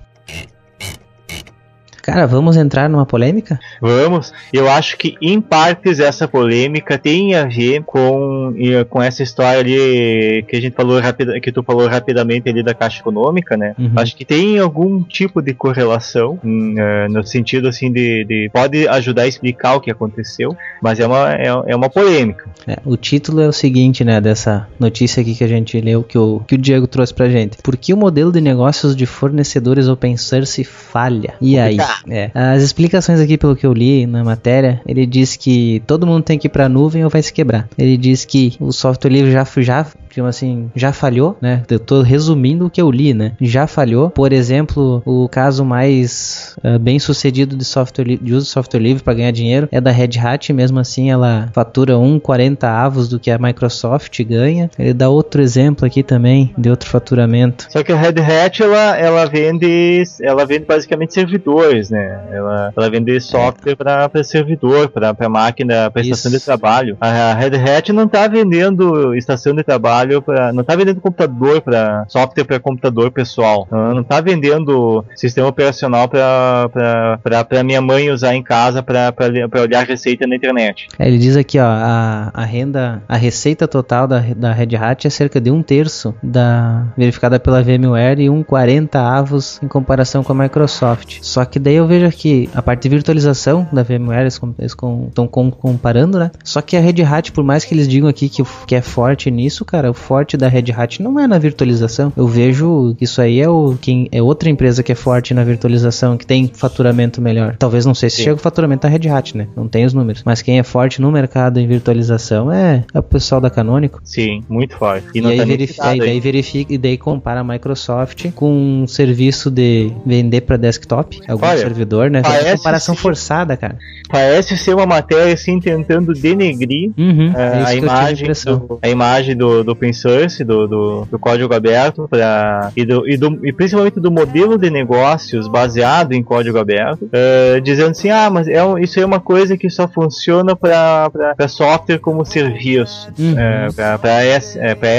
Cara, 2.09 2.25
vamos 2.25 2.57
entrar 2.57 2.89
numa 2.89 3.05
polêmica? 3.05 3.59
Vamos. 3.79 4.33
Eu 4.51 4.69
acho 4.69 4.97
que 4.97 5.15
em 5.21 5.39
partes 5.39 5.99
essa 5.99 6.27
polêmica 6.27 6.97
tem 6.97 7.35
a 7.35 7.45
ver 7.45 7.83
com, 7.83 8.53
com 8.89 9.01
essa 9.01 9.21
história 9.21 9.59
ali 9.59 10.43
que 10.47 10.55
a 10.55 10.61
gente 10.61 10.73
falou 10.75 10.99
rapida, 10.99 11.39
que 11.39 11.51
tu 11.51 11.61
falou 11.61 11.87
rapidamente 11.87 12.49
ali 12.49 12.63
da 12.63 12.73
Caixa 12.73 12.99
Econômica, 13.01 13.55
né? 13.55 13.75
Uhum. 13.77 13.91
Acho 13.95 14.15
que 14.15 14.25
tem 14.25 14.57
algum 14.57 15.03
tipo 15.03 15.41
de 15.41 15.53
correlação 15.53 16.39
hum, 16.43 16.75
eh, 16.77 17.07
no 17.09 17.23
sentido 17.23 17.67
assim 17.67 17.91
de, 17.91 18.25
de- 18.25 18.49
pode 18.51 18.87
ajudar 18.87 19.23
a 19.23 19.27
explicar 19.27 19.75
o 19.75 19.79
que 19.81 19.91
aconteceu, 19.91 20.55
mas 20.81 20.99
é 20.99 21.05
uma 21.05 21.33
é, 21.33 21.47
é 21.67 21.75
uma 21.75 21.89
polêmica. 21.89 22.45
É, 22.67 22.77
o 22.85 22.97
título 22.97 23.41
é 23.41 23.47
o 23.47 23.53
seguinte, 23.53 24.03
né, 24.03 24.19
dessa 24.19 24.67
notícia 24.79 25.21
aqui 25.21 25.35
que 25.35 25.43
a 25.43 25.47
gente 25.47 25.79
leu, 25.79 26.03
que 26.03 26.17
o, 26.17 26.41
que 26.47 26.55
o 26.55 26.57
Diego 26.57 26.87
trouxe 26.87 27.13
pra 27.13 27.29
gente. 27.29 27.57
Por 27.61 27.77
que 27.77 27.93
o 27.93 27.97
modelo 27.97 28.31
de 28.31 28.41
negócios 28.41 28.95
de 28.95 29.05
fornecedores 29.05 29.87
open 29.87 30.17
source 30.17 30.63
falha? 30.63 31.33
E 31.41 31.57
aí? 31.59 31.77
É, 32.07 32.31
as 32.33 32.63
explicações 32.63 33.19
aqui, 33.19 33.37
pelo 33.37 33.55
que 33.55 33.65
eu 33.65 33.73
li 33.73 34.05
na 34.05 34.23
matéria, 34.23 34.81
ele 34.87 35.05
diz 35.05 35.35
que 35.35 35.81
todo 35.85 36.07
mundo 36.07 36.23
tem 36.23 36.37
que 36.37 36.47
ir 36.47 36.49
pra 36.49 36.69
nuvem 36.69 37.03
ou 37.03 37.09
vai 37.09 37.21
se 37.21 37.33
quebrar. 37.33 37.67
Ele 37.77 37.97
diz 37.97 38.25
que 38.25 38.55
o 38.59 38.71
software 38.71 39.11
livre 39.11 39.31
já, 39.31 39.45
já 39.57 39.85
digamos 40.09 40.35
assim, 40.35 40.69
já 40.75 40.91
falhou, 40.91 41.37
né? 41.41 41.63
Eu 41.69 41.79
tô 41.79 42.01
resumindo 42.01 42.65
o 42.65 42.69
que 42.69 42.81
eu 42.81 42.91
li, 42.91 43.13
né? 43.13 43.33
Já 43.39 43.67
falhou. 43.67 44.09
Por 44.09 44.33
exemplo, 44.33 45.01
o 45.05 45.29
caso 45.29 45.63
mais 45.63 46.55
ah, 46.63 46.77
bem 46.77 46.99
sucedido 46.99 47.55
de 47.55 47.63
software 47.63 48.17
de 48.21 48.33
uso 48.33 48.45
de 48.45 48.51
software 48.51 48.79
livre 48.79 49.03
para 49.03 49.13
ganhar 49.13 49.31
dinheiro 49.31 49.67
é 49.71 49.79
da 49.79 49.91
Red 49.91 50.19
Hat, 50.19 50.51
mesmo 50.51 50.79
assim 50.79 51.11
ela 51.11 51.49
fatura 51.53 51.93
1,40 51.93 52.63
avos 52.63 53.07
do 53.07 53.19
que 53.19 53.31
a 53.31 53.37
Microsoft 53.37 54.21
ganha. 54.23 54.69
Ele 54.77 54.93
dá 54.93 55.09
outro 55.09 55.41
exemplo 55.41 55.85
aqui 55.85 56.03
também 56.03 56.53
de 56.57 56.69
outro 56.69 56.89
faturamento. 56.89 57.67
Só 57.69 57.83
que 57.83 57.91
a 57.91 57.95
Red 57.95 58.19
Hat 58.19 58.61
ela, 58.61 58.97
ela 58.97 59.25
vende 59.25 60.03
ela 60.21 60.45
vende 60.45 60.65
basicamente 60.65 61.13
servidores, 61.13 61.78
né? 61.89 62.19
Ela, 62.31 62.73
ela 62.75 62.89
vende 62.89 63.19
software 63.21 63.75
para 63.75 64.09
servidor, 64.23 64.89
para 64.89 65.29
máquina, 65.29 65.91
para 65.91 66.01
estação 66.01 66.31
de 66.31 66.39
trabalho. 66.39 66.97
A, 66.99 67.33
Red 67.33 67.55
Hat 67.57 67.93
não 67.93 68.07
tá 68.07 68.27
vendendo 68.27 69.15
estação 69.15 69.53
de 69.53 69.63
trabalho 69.63 70.21
para 70.21 70.51
não 70.51 70.63
tá 70.63 70.75
vendendo 70.75 70.99
computador 70.99 71.61
para 71.61 72.05
software 72.07 72.43
para 72.43 72.59
computador 72.59 73.11
pessoal. 73.11 73.67
Ela 73.71 73.93
não 73.93 74.03
tá 74.03 74.19
vendendo 74.19 75.05
sistema 75.15 75.47
operacional 75.47 76.07
para 76.07 77.19
para 77.23 77.63
minha 77.63 77.81
mãe 77.81 78.09
usar 78.09 78.35
em 78.35 78.43
casa 78.43 78.81
para 78.81 79.13
olhar 79.61 79.85
receita 79.85 80.25
na 80.25 80.35
internet. 80.35 80.87
É, 80.97 81.07
ele 81.07 81.17
diz 81.17 81.35
aqui, 81.35 81.59
ó, 81.59 81.65
a, 81.65 82.31
a 82.33 82.45
renda, 82.45 83.01
a 83.07 83.17
receita 83.17 83.67
total 83.67 84.07
da, 84.07 84.19
da 84.35 84.51
Red 84.51 84.75
Hat 84.75 85.05
é 85.05 85.09
cerca 85.09 85.39
de 85.39 85.51
um 85.51 85.61
terço 85.61 86.15
da 86.21 86.87
verificada 86.97 87.39
pela 87.39 87.61
VMware 87.61 88.19
e 88.19 88.29
um 88.29 88.43
40 88.43 88.99
avos 88.99 89.59
em 89.61 89.67
comparação 89.67 90.23
com 90.23 90.31
a 90.31 90.35
Microsoft. 90.35 91.19
Só 91.21 91.45
que 91.45 91.59
daí 91.69 91.75
eu 91.75 91.85
vejo 91.85 92.07
aqui 92.07 92.49
a 92.55 92.61
parte 92.61 92.83
de 92.83 92.89
virtualização 92.89 93.67
da 93.71 93.83
VMware, 93.83 94.21
eles 94.21 94.39
estão 94.59 95.27
comparando, 95.27 96.17
né? 96.17 96.31
Só 96.43 96.61
que 96.61 96.75
a 96.75 96.79
Red 96.79 97.03
Hat, 97.03 97.31
por 97.31 97.43
mais 97.43 97.63
que 97.63 97.75
eles 97.75 97.87
digam 97.87 98.09
aqui 98.09 98.27
que, 98.27 98.43
que 98.65 98.75
é 98.75 98.81
forte 98.81 99.29
nisso, 99.29 99.63
cara, 99.63 99.91
o 99.91 99.93
forte 99.93 100.35
da 100.35 100.47
Red 100.47 100.71
Hat 100.75 101.01
não 101.01 101.19
é 101.19 101.27
na 101.27 101.37
virtualização. 101.37 102.11
Eu 102.17 102.27
vejo 102.27 102.95
que 102.97 103.03
isso 103.03 103.21
aí 103.21 103.39
é 103.39 103.47
o 103.47 103.77
quem 103.79 104.09
é 104.11 104.21
outra 104.21 104.49
empresa 104.49 104.81
que 104.81 104.91
é 104.91 104.95
forte 104.95 105.33
na 105.33 105.43
virtualização, 105.43 106.17
que 106.17 106.25
tem 106.25 106.49
faturamento 106.51 107.21
melhor. 107.21 107.55
Talvez 107.57 107.85
não 107.85 107.93
sei 107.93 108.09
se 108.09 108.17
Sim. 108.17 108.23
chega 108.23 108.35
o 108.35 108.39
faturamento 108.39 108.87
da 108.87 108.89
Red 108.89 109.07
Hat, 109.07 109.37
né? 109.37 109.47
Não 109.55 109.67
tem 109.67 109.85
os 109.85 109.93
números. 109.93 110.23
Mas 110.25 110.41
quem 110.41 110.57
é 110.57 110.63
forte 110.63 110.99
no 110.99 111.11
mercado 111.11 111.59
em 111.59 111.67
virtualização 111.67 112.51
é, 112.51 112.83
é 112.91 112.99
o 112.99 113.03
pessoal 113.03 113.39
da 113.39 113.49
Canonical. 113.49 113.99
Sim, 114.03 114.43
muito 114.49 114.75
forte. 114.75 115.07
E, 115.13 115.21
não 115.21 115.29
aí 115.29 115.37
tá 115.37 115.45
verifica, 115.45 115.85
e 115.85 115.89
aí. 115.89 115.99
daí 115.99 116.19
verifica 116.19 116.73
e 116.73 116.77
daí 116.77 116.97
compara 116.97 117.41
a 117.41 117.43
Microsoft 117.43 118.31
com 118.31 118.51
um 118.51 118.87
serviço 118.87 119.51
de 119.51 119.91
vender 120.05 120.41
para 120.41 120.57
desktop. 120.57 121.19
Algum 121.27 121.45
Olha, 121.45 121.58
servidor, 121.61 122.09
né? 122.09 122.19
É 122.19 122.21
parece 122.23 122.57
comparação 122.57 122.95
sim. 122.95 123.01
forçada, 123.01 123.55
cara. 123.57 123.77
Parece 124.09 124.57
ser 124.57 124.73
uma 124.75 124.85
matéria 124.85 125.33
assim 125.33 125.59
tentando 125.59 126.13
denegrir 126.13 126.91
Uhum, 126.97 127.31
é, 127.35 127.61
é 127.61 127.65
a, 127.65 127.75
imagem 127.75 128.27
do, 128.27 128.79
a 128.81 128.89
imagem 128.89 129.35
do, 129.35 129.63
do 129.63 129.71
open 129.71 129.93
source, 129.93 130.43
do, 130.43 130.67
do, 130.67 131.05
do 131.11 131.19
código 131.19 131.53
aberto, 131.53 132.07
pra, 132.09 132.71
e, 132.75 132.85
do, 132.85 133.07
e, 133.07 133.17
do, 133.17 133.45
e 133.45 133.51
principalmente 133.53 133.99
do 133.99 134.11
modelo 134.11 134.57
de 134.57 134.69
negócios 134.69 135.47
baseado 135.47 136.13
em 136.13 136.23
código 136.23 136.57
aberto, 136.57 137.07
é, 137.11 137.59
dizendo 137.59 137.91
assim, 137.91 138.09
ah, 138.09 138.29
mas 138.29 138.47
é, 138.47 138.63
um- 138.63 138.77
isso 138.77 138.99
é 138.99 139.05
uma 139.05 139.19
coisa 139.19 139.57
que 139.57 139.69
só 139.69 139.87
funciona 139.87 140.55
para 140.55 141.47
software 141.47 141.99
como 141.99 142.25
serviço, 142.25 143.09
Uhum. 143.19 143.35
para 143.75 143.97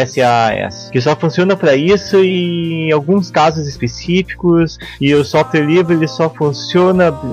SAS, 0.06 0.90
que 0.92 1.00
só 1.00 1.14
funciona 1.16 1.56
para 1.56 1.74
isso 1.74 2.22
e 2.22 2.88
em 2.88 2.92
alguns 2.92 3.30
casos 3.30 3.66
específicos, 3.66 4.78
e 5.00 5.14
o 5.14 5.24
software 5.24 5.62
livre 5.64 5.94
ele 5.94 6.06
só 6.08 6.28
funciona, 6.28 6.49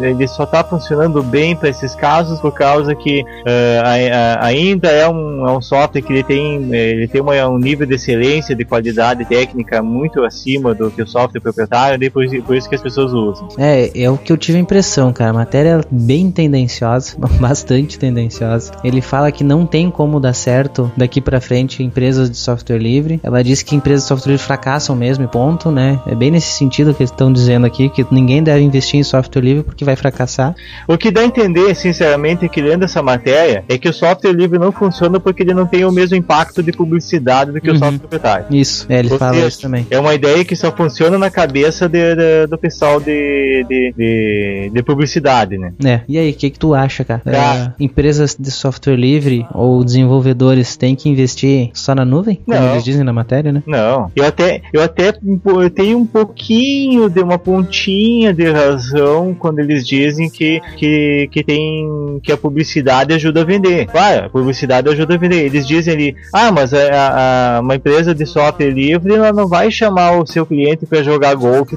ele 0.02 0.28
só 0.28 0.44
está 0.44 0.64
funcionando 0.64 1.22
bem 1.24 1.56
para 1.56 1.70
esses 1.70 1.96
casos 1.96 2.40
por 2.40 2.52
causa 2.54 2.94
que 2.96 3.24
eh, 3.46 3.82
a- 3.84 4.42
a- 4.42 4.46
ainda 4.46 4.90
é 4.90 5.08
um, 5.08 5.48
é 5.48 5.52
um 5.52 5.62
software 5.62 6.02
que 6.02 6.12
ele 6.14 6.24
tem, 6.24 6.70
eh, 6.74 6.90
ele 6.92 7.08
tem 7.08 7.22
uma- 7.22 7.48
um 7.48 7.58
nível 7.58 7.86
de 7.88 7.96
excelência, 7.96 8.56
de 8.56 8.66
qualidade 8.66 9.26
técnica 9.26 9.82
muito 9.82 10.24
acima 10.24 10.74
do 10.74 10.90
que 10.92 11.02
o 11.02 11.08
software 11.08 11.42
proprietário, 11.42 12.04
e 12.04 12.10
por, 12.10 12.26
por 12.44 12.56
isso 12.56 12.68
que 12.70 12.76
as 12.76 12.82
pessoas 12.82 13.12
usam. 13.14 13.48
É, 13.58 13.92
é 14.04 14.10
o 14.10 14.18
que 14.18 14.32
eu 14.32 14.38
tive 14.38 14.58
a 14.58 14.62
impressão, 14.62 15.12
cara. 15.14 15.32
A 15.32 15.34
matéria 15.34 15.82
é 15.82 15.86
bem 15.90 16.32
tendenciosa, 16.32 17.16
bastante 17.40 17.98
tendenciosa. 18.00 18.72
Ele 18.84 19.02
fala 19.02 19.32
que 19.32 19.44
não 19.44 19.66
tem 19.66 19.90
como 19.90 20.20
dar 20.20 20.34
certo 20.34 20.92
daqui 20.98 21.22
pra 21.22 21.40
frente 21.42 21.84
empresas 21.84 22.30
de 22.30 22.38
software 22.38 22.78
livre. 22.78 23.20
Ela 23.24 23.44
diz 23.44 23.62
que 23.64 23.76
empresas 23.76 24.04
de 24.04 24.08
software 24.08 24.32
livre 24.34 24.46
fracassam 24.46 24.96
mesmo, 24.96 25.28
ponto, 25.28 25.72
né? 25.72 26.00
É 26.08 26.16
bem 26.16 26.32
nesse 26.32 26.52
sentido 26.54 26.94
que 26.94 27.02
eles 27.04 27.12
estão 27.12 27.32
dizendo 27.32 27.66
aqui, 27.66 27.90
que 27.90 28.06
ninguém 28.12 28.42
deve 28.44 28.62
investir 28.64 29.00
em 29.00 29.04
software 29.08 29.42
livre 29.42 29.64
porque 29.64 29.84
vai 29.86 29.96
fracassar. 29.96 30.56
O 30.88 30.98
que 30.98 31.10
dá 31.12 31.22
a 31.22 31.26
entender, 31.26 31.76
sinceramente, 31.76 32.48
que 32.50 32.62
lendo 32.62 32.84
essa 32.86 33.02
matéria, 33.02 33.64
é 33.68 33.78
que 33.78 33.90
o 33.90 33.94
software 33.94 34.32
livre 34.34 34.60
não 34.60 34.72
funciona 34.72 35.20
porque 35.20 35.44
ele 35.44 35.54
não 35.54 35.66
tem 35.66 35.86
o 35.86 35.92
mesmo 35.92 36.16
impacto 36.16 36.62
de 36.62 36.72
publicidade 36.72 37.52
do 37.52 37.62
que 37.62 37.70
Uhum. 37.70 37.76
o 37.76 37.80
software 37.80 38.00
proprietário. 38.00 38.46
Isso, 38.52 38.86
é, 38.90 39.00
ele 39.00 39.12
Ou 39.12 39.18
fala 39.18 39.34
seja, 39.36 39.48
isso 39.48 39.62
também. 39.62 39.88
É 39.90 40.00
uma 40.00 40.14
ideia 40.14 40.44
que 40.46 40.56
só 40.56 40.72
funciona 40.72 41.18
na 41.18 41.30
cabeça 41.30 41.88
de- 41.90 42.16
de- 42.16 42.48
do 42.48 42.58
pessoal 42.58 43.00
de, 43.00 43.66
de, 43.68 43.94
de, 43.98 44.72
de 44.74 44.84
publicidade, 44.84 45.58
né? 45.58 45.74
É, 45.84 46.02
e 46.08 46.18
aí, 46.18 46.32
o 46.32 46.34
que, 46.34 46.50
que 46.50 46.60
tu 46.60 46.74
acha, 46.74 47.04
cara? 47.04 47.22
É, 47.26 47.72
empresas 47.84 48.36
de 48.40 48.52
software 48.52 48.96
livre 48.96 49.46
ou 49.54 49.84
desenvolvedores 49.84 50.76
têm 50.78 50.96
que 50.96 51.10
investir 51.10 51.70
só 51.74 51.94
na 51.96 52.06
nuvem? 52.06 52.40
Como 52.46 52.58
Não. 52.60 52.72
eles 52.72 52.84
dizem 52.84 53.04
na 53.04 53.14
matéria, 53.14 53.52
né? 53.52 53.64
Não, 53.66 54.12
eu 54.16 54.26
até, 54.26 54.62
eu 54.74 54.82
até 54.82 55.14
eu 55.46 55.70
tenho 55.70 55.98
um 55.98 56.06
pouquinho 56.06 57.10
de 57.10 57.22
uma 57.22 57.38
pontinha 57.38 58.34
de 58.34 58.50
razão 58.50 58.97
quando 59.40 59.60
eles 59.60 59.86
dizem 59.88 60.30
que, 60.30 60.60
que, 60.78 61.30
que 61.32 61.44
tem 61.44 62.20
que 62.24 62.32
a 62.32 62.38
publicidade 62.38 63.14
ajuda 63.14 63.42
a 63.42 63.46
vender. 63.46 63.86
Claro, 63.88 64.26
a 64.26 64.30
publicidade 64.30 64.90
ajuda 64.90 65.16
a 65.16 65.18
vender. 65.18 65.46
Eles 65.46 65.66
dizem 65.68 65.94
ali, 65.94 66.16
ah, 66.34 66.52
mas 66.52 66.74
a, 66.74 66.78
a- 66.80 67.58
a- 67.58 67.60
uma 67.62 67.76
empresa 67.76 68.14
de 68.14 68.26
software 68.26 68.70
livre 68.72 69.14
ela 69.14 69.32
não 69.32 69.48
vai 69.48 69.70
chamar 69.72 70.18
o 70.20 70.26
seu 70.26 70.46
cliente 70.46 70.86
para 70.86 71.04
jogar 71.04 71.36
golfe 71.36 71.76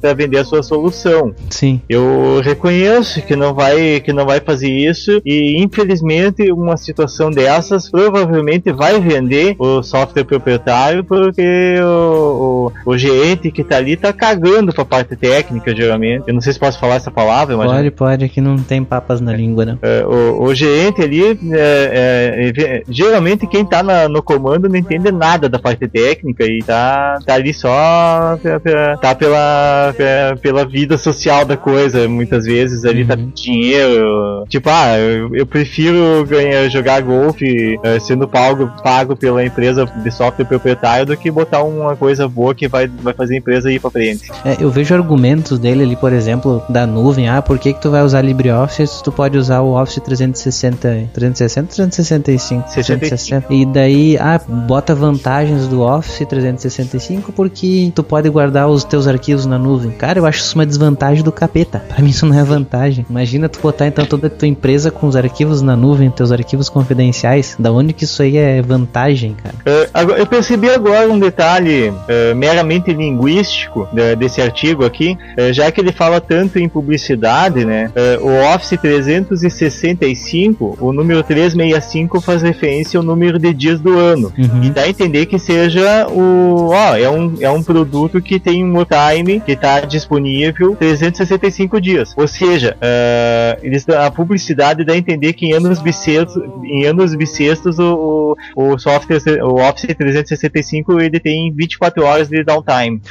para 0.00 0.14
vender 0.14 0.38
a 0.38 0.44
sua 0.44 0.62
solução. 0.62 1.34
Sim. 1.50 1.80
Eu 1.88 2.40
reconheço 2.42 3.22
que 3.22 3.36
não 3.36 3.54
vai 3.54 4.00
que 4.00 4.12
não 4.12 4.24
vai 4.26 4.40
fazer 4.40 4.68
isso 4.70 5.20
e 5.24 5.62
infelizmente 5.62 6.50
uma 6.52 6.76
situação 6.76 7.30
dessas 7.30 7.90
provavelmente 7.90 8.72
vai 8.72 9.00
vender 9.00 9.54
o 9.58 9.82
software 9.82 10.24
proprietário 10.24 11.04
porque 11.04 11.76
o, 11.80 12.72
o, 12.86 12.90
o 12.92 12.98
gerente 12.98 13.50
que 13.50 13.62
tá 13.64 13.76
ali 13.76 13.96
tá 13.96 14.12
cagando 14.12 14.72
pra 14.72 14.84
parte 14.84 15.16
técnica 15.16 15.74
geralmente. 15.74 16.23
Eu 16.26 16.34
não 16.34 16.40
sei 16.40 16.52
se 16.52 16.58
posso 16.58 16.78
falar 16.78 16.96
essa 16.96 17.10
palavra, 17.10 17.56
mas 17.56 17.70
Pode, 17.70 17.90
pode, 17.90 18.24
aqui 18.24 18.40
não 18.40 18.56
tem 18.58 18.82
papas 18.84 19.20
na 19.20 19.32
língua, 19.32 19.64
não. 19.64 19.78
é, 19.82 20.04
o, 20.06 20.42
o 20.44 20.54
gerente 20.54 21.02
ali, 21.02 21.22
é, 21.52 22.52
é, 22.56 22.62
é, 22.62 22.82
geralmente 22.88 23.46
quem 23.46 23.64
tá 23.64 23.82
na- 23.82 24.08
no 24.08 24.22
comando 24.22 24.68
não 24.68 24.76
entende 24.76 25.10
nada 25.12 25.48
da 25.48 25.58
parte 25.58 25.86
técnica 25.88 26.44
e 26.44 26.60
tá, 26.62 27.18
tá 27.26 27.34
ali 27.34 27.52
só 27.52 28.38
pe- 28.42 28.58
pe- 28.60 28.96
tá 29.00 29.14
pela, 29.14 29.94
pe- 29.96 30.40
pela 30.40 30.64
vida 30.64 30.96
social 30.96 31.44
da 31.44 31.56
coisa, 31.56 32.08
muitas 32.08 32.44
vezes 32.46 32.84
ali 32.84 33.04
tá 33.04 33.14
Uhum. 33.14 33.30
dinheiro. 33.34 34.44
Tipo, 34.48 34.70
ah, 34.70 34.98
eu, 34.98 35.34
eu 35.34 35.46
prefiro 35.46 36.24
ganhar, 36.28 36.68
jogar 36.68 37.00
golfe 37.02 37.78
é, 37.82 37.98
sendo 37.98 38.26
pago, 38.28 38.70
pago 38.82 39.16
pela 39.16 39.44
empresa 39.44 39.84
de 39.86 40.10
software 40.10 40.44
proprietário 40.44 41.06
do 41.06 41.16
que 41.16 41.30
botar 41.30 41.62
uma 41.62 41.96
coisa 41.96 42.26
boa 42.28 42.54
que 42.54 42.68
vai, 42.68 42.86
vai 42.86 43.12
fazer 43.14 43.34
a 43.34 43.38
empresa 43.38 43.70
ir 43.72 43.80
pra 43.80 43.90
frente. 43.90 44.30
É, 44.44 44.56
eu 44.60 44.70
vejo 44.70 44.94
argumentos 44.94 45.58
dele 45.58 45.82
ali, 45.82 45.96
por 45.96 46.12
exemplo, 46.14 46.62
da 46.68 46.86
nuvem. 46.86 47.28
Ah, 47.28 47.42
por 47.42 47.58
que, 47.58 47.72
que 47.72 47.80
tu 47.80 47.90
vai 47.90 48.02
usar 48.02 48.22
LibreOffice 48.22 48.86
se 48.86 49.02
tu 49.02 49.10
pode 49.12 49.36
usar 49.36 49.60
o 49.60 49.74
Office 49.80 50.00
360, 50.02 51.08
360 51.12 51.66
365? 51.68 52.72
360. 52.72 53.46
E 53.52 53.66
daí, 53.66 54.16
ah, 54.18 54.40
bota 54.46 54.94
vantagens 54.94 55.66
do 55.66 55.80
Office 55.82 56.26
365 56.26 57.32
porque 57.32 57.90
tu 57.94 58.02
pode 58.02 58.28
guardar 58.28 58.68
os 58.68 58.84
teus 58.84 59.06
arquivos 59.06 59.46
na 59.46 59.58
nuvem. 59.58 59.90
Cara, 59.92 60.18
eu 60.18 60.26
acho 60.26 60.40
isso 60.40 60.54
uma 60.54 60.66
desvantagem 60.66 61.22
do 61.22 61.32
capeta. 61.32 61.78
Pra 61.88 62.02
mim 62.02 62.10
isso 62.10 62.26
não 62.26 62.38
é 62.38 62.42
vantagem. 62.44 63.04
Imagina 63.08 63.48
tu 63.48 63.58
botar 63.60 63.86
então 63.86 64.04
toda 64.06 64.26
a 64.26 64.30
tua 64.30 64.48
empresa 64.48 64.90
com 64.90 65.06
os 65.06 65.16
arquivos 65.16 65.62
na 65.62 65.76
nuvem, 65.76 66.10
teus 66.10 66.32
arquivos 66.32 66.68
confidenciais. 66.68 67.56
Da 67.58 67.72
onde 67.72 67.92
que 67.92 68.04
isso 68.04 68.22
aí 68.22 68.36
é 68.36 68.62
vantagem, 68.62 69.34
cara? 69.34 69.54
Agora- 69.92 70.18
eu 70.18 70.26
percebi 70.26 70.68
agora 70.70 71.08
um 71.10 71.18
detalhe 71.18 71.92
é, 72.08 72.34
meramente 72.34 72.92
linguístico 72.92 73.88
de- 73.92 74.16
desse 74.16 74.40
artigo 74.40 74.84
aqui, 74.84 75.16
é, 75.36 75.52
já 75.52 75.70
que 75.70 75.80
ele 75.80 75.92
fala 75.94 76.20
tanto 76.20 76.58
em 76.58 76.68
publicidade, 76.68 77.64
né? 77.64 77.90
é, 77.94 78.18
o 78.18 78.54
Office 78.54 78.78
365, 78.80 80.78
o 80.80 80.92
número 80.92 81.22
365 81.22 82.20
faz 82.20 82.42
referência 82.42 82.98
ao 82.98 83.04
número 83.04 83.38
de 83.38 83.54
dias 83.54 83.80
do 83.80 83.96
ano. 83.98 84.32
Uhum. 84.36 84.64
E 84.64 84.70
dá 84.70 84.82
a 84.82 84.88
entender 84.88 85.26
que 85.26 85.38
seja 85.38 86.06
o. 86.08 86.70
Ó, 86.70 86.96
é 86.96 87.08
um, 87.08 87.36
é 87.40 87.50
um 87.50 87.62
produto 87.62 88.20
que 88.20 88.38
tem 88.40 88.64
um 88.64 88.84
time 88.84 89.40
que 89.40 89.52
está 89.52 89.80
disponível 89.80 90.74
365 90.76 91.80
dias. 91.80 92.14
Ou 92.16 92.26
seja, 92.26 92.76
é, 92.80 93.58
eles, 93.62 93.88
a 93.88 94.10
publicidade 94.10 94.84
dá 94.84 94.92
a 94.94 94.96
entender 94.96 95.32
que 95.32 95.46
em 95.46 95.52
anos 95.52 95.80
bissextos, 95.80 96.42
em 96.64 96.84
anos 96.86 97.14
bissextos 97.14 97.78
o, 97.78 98.36
o, 98.56 98.72
o 98.72 98.78
software, 98.78 99.20
o 99.42 99.60
Office 99.60 99.94
365 99.96 101.00
ele 101.00 101.20
tem 101.20 101.52
24 101.52 102.04
horas 102.04 102.28
de 102.28 102.42
downtime. 102.42 103.00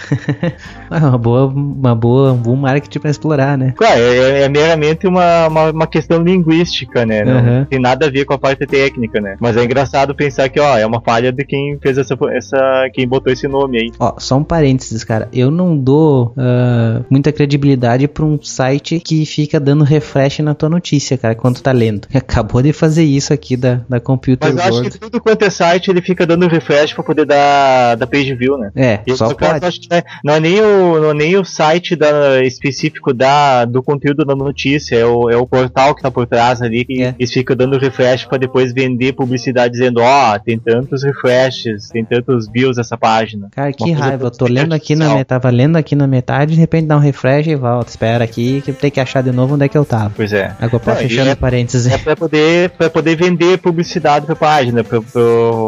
É 0.92 0.98
uma 0.98 1.18
boa, 1.18 1.46
uma 1.48 1.96
boa, 1.96 2.34
um 2.34 2.38
bom 2.38 2.56
marketing 2.74 3.00
pra 3.00 3.12
explorar, 3.12 3.58
né? 3.58 3.74
Claro, 3.76 4.00
é, 4.00 4.42
é 4.44 4.50
meramente 4.50 5.08
uma, 5.08 5.48
uma, 5.48 5.72
uma 5.72 5.88
questão 5.88 6.22
linguística, 6.22 7.06
né? 7.06 7.24
Não 7.24 7.34
Uhum. 7.44 7.66
tem 7.66 7.80
nada 7.80 8.06
a 8.06 8.10
ver 8.10 8.26
com 8.26 8.34
a 8.34 8.38
parte 8.38 8.66
técnica, 8.66 9.20
né? 9.20 9.36
Mas 9.40 9.58
é 9.58 9.64
engraçado 9.64 10.16
pensar 10.16 10.48
que, 10.50 10.60
ó, 10.60 10.78
é 10.78 10.86
uma 10.86 11.02
falha 11.02 11.32
de 11.32 11.44
quem 11.46 11.78
fez 11.82 11.98
essa, 11.98 12.16
essa 12.32 12.90
quem 12.94 13.08
botou 13.08 13.32
esse 13.34 13.48
nome 13.48 13.78
aí. 13.80 13.92
Ó, 14.00 14.14
só 14.18 14.38
um 14.38 14.44
parênteses, 14.44 15.04
cara. 15.04 15.28
Eu 15.34 15.50
não 15.52 15.78
dou 15.78 16.34
ah, 16.38 17.02
muita 17.10 17.32
credibilidade 17.32 18.08
pra 18.08 18.24
um 18.26 18.40
site 18.42 19.00
que 19.00 19.26
fica 19.26 19.60
dando 19.60 19.84
refresh 19.84 20.40
na 20.40 20.54
tua 20.54 20.70
notícia, 20.70 21.18
cara, 21.18 21.36
quando 21.36 21.62
tá 21.62 21.72
lendo. 21.72 22.08
Acabou 22.14 22.62
de 22.62 22.72
fazer 22.74 23.04
isso 23.04 23.34
aqui 23.34 23.56
da, 23.58 23.82
da 23.90 24.00
Computer 24.00 24.54
Mas 24.54 24.66
eu 24.66 24.80
acho 24.80 24.90
que 24.92 25.00
tudo 25.00 25.20
quanto 25.22 25.44
é 25.44 25.50
site, 25.50 25.90
ele 25.90 26.02
fica 26.02 26.26
dando 26.26 26.48
refresh 26.48 26.94
pra 26.94 27.04
poder 27.04 27.26
dar, 27.26 27.96
dar 27.96 28.08
page 28.08 28.34
view, 28.36 28.58
né? 28.58 28.72
É, 28.76 29.00
E 29.06 29.16
só 29.16 29.30
no 29.30 29.36
caso, 29.36 29.54
pode. 29.54 29.66
acho 29.66 29.82
que 29.82 29.88
não 29.90 29.98
é- 29.98 30.04
não 30.24 30.34
é 30.36 30.40
nem 30.40 30.62
o, 30.62 31.00
não 31.02 31.10
é 31.12 31.14
nem 31.14 31.38
o 31.38 31.44
site 31.46 31.96
da, 31.96 32.44
específico 32.68 33.14
da, 33.14 33.66
do 33.66 33.84
conteúdo 33.84 34.24
da 34.26 34.36
notícia, 34.36 34.96
é 34.96 35.06
o, 35.06 35.30
é 35.30 35.36
o 35.36 35.46
portal 35.46 35.94
que 35.94 36.02
tá 36.02 36.10
por 36.10 36.26
trás 36.26 36.62
ali, 36.62 36.86
que 36.86 37.04
É. 37.04 37.16
eles 37.20 37.32
ficam 37.32 37.56
dando 37.56 37.78
refresh 37.78 38.26
pra 38.26 38.38
depois 38.38 38.74
vender 38.74 39.14
publicidade 39.14 39.74
dizendo, 39.74 40.00
ó, 40.02 40.38
tem 40.40 40.58
tantos 40.58 41.04
refreshes, 41.04 41.90
tem 41.90 42.06
tantos 42.06 42.48
views 42.50 42.78
essa 42.78 42.98
página. 42.98 43.50
Cara, 43.52 43.72
que 43.74 43.92
raiva. 43.92 44.26
Eu 44.28 44.32
tô 44.32 44.46
lendo 44.46 44.74
aqui 44.74 44.96
na 44.96 45.06
metade, 45.10 45.26
tava 45.26 45.50
lendo 45.50 45.76
aqui 45.76 45.96
na 45.96 46.08
metade, 46.08 46.54
de 46.54 46.60
repente 46.60 46.88
dá 46.88 46.96
um 46.96 47.00
refresh 47.00 47.48
e 47.48 47.56
volta. 47.56 47.90
Espera 47.90 48.24
aqui 48.24 48.62
que 48.62 48.72
tenho 48.72 48.92
que 48.92 49.00
achar 49.00 49.22
de 49.22 49.32
novo 49.32 49.56
onde 49.56 49.66
é 49.66 49.68
que 49.68 49.78
eu 49.78 49.86
tava. 49.86 50.14
Pois 50.16 50.32
é. 50.32 50.56
Agora, 50.60 51.04
e 51.04 51.08
fechando 51.08 51.30
é- 51.30 51.36
parênteses. 51.36 51.92
É 51.92 51.98
pra 51.98 52.16
poder, 52.16 52.70
pra 52.72 52.90
poder 52.90 53.16
vender 53.16 53.58
publicidade 53.58 54.26
pra 54.26 54.36
página, 54.36 54.84
pra, 54.84 55.02
pra, 55.02 55.22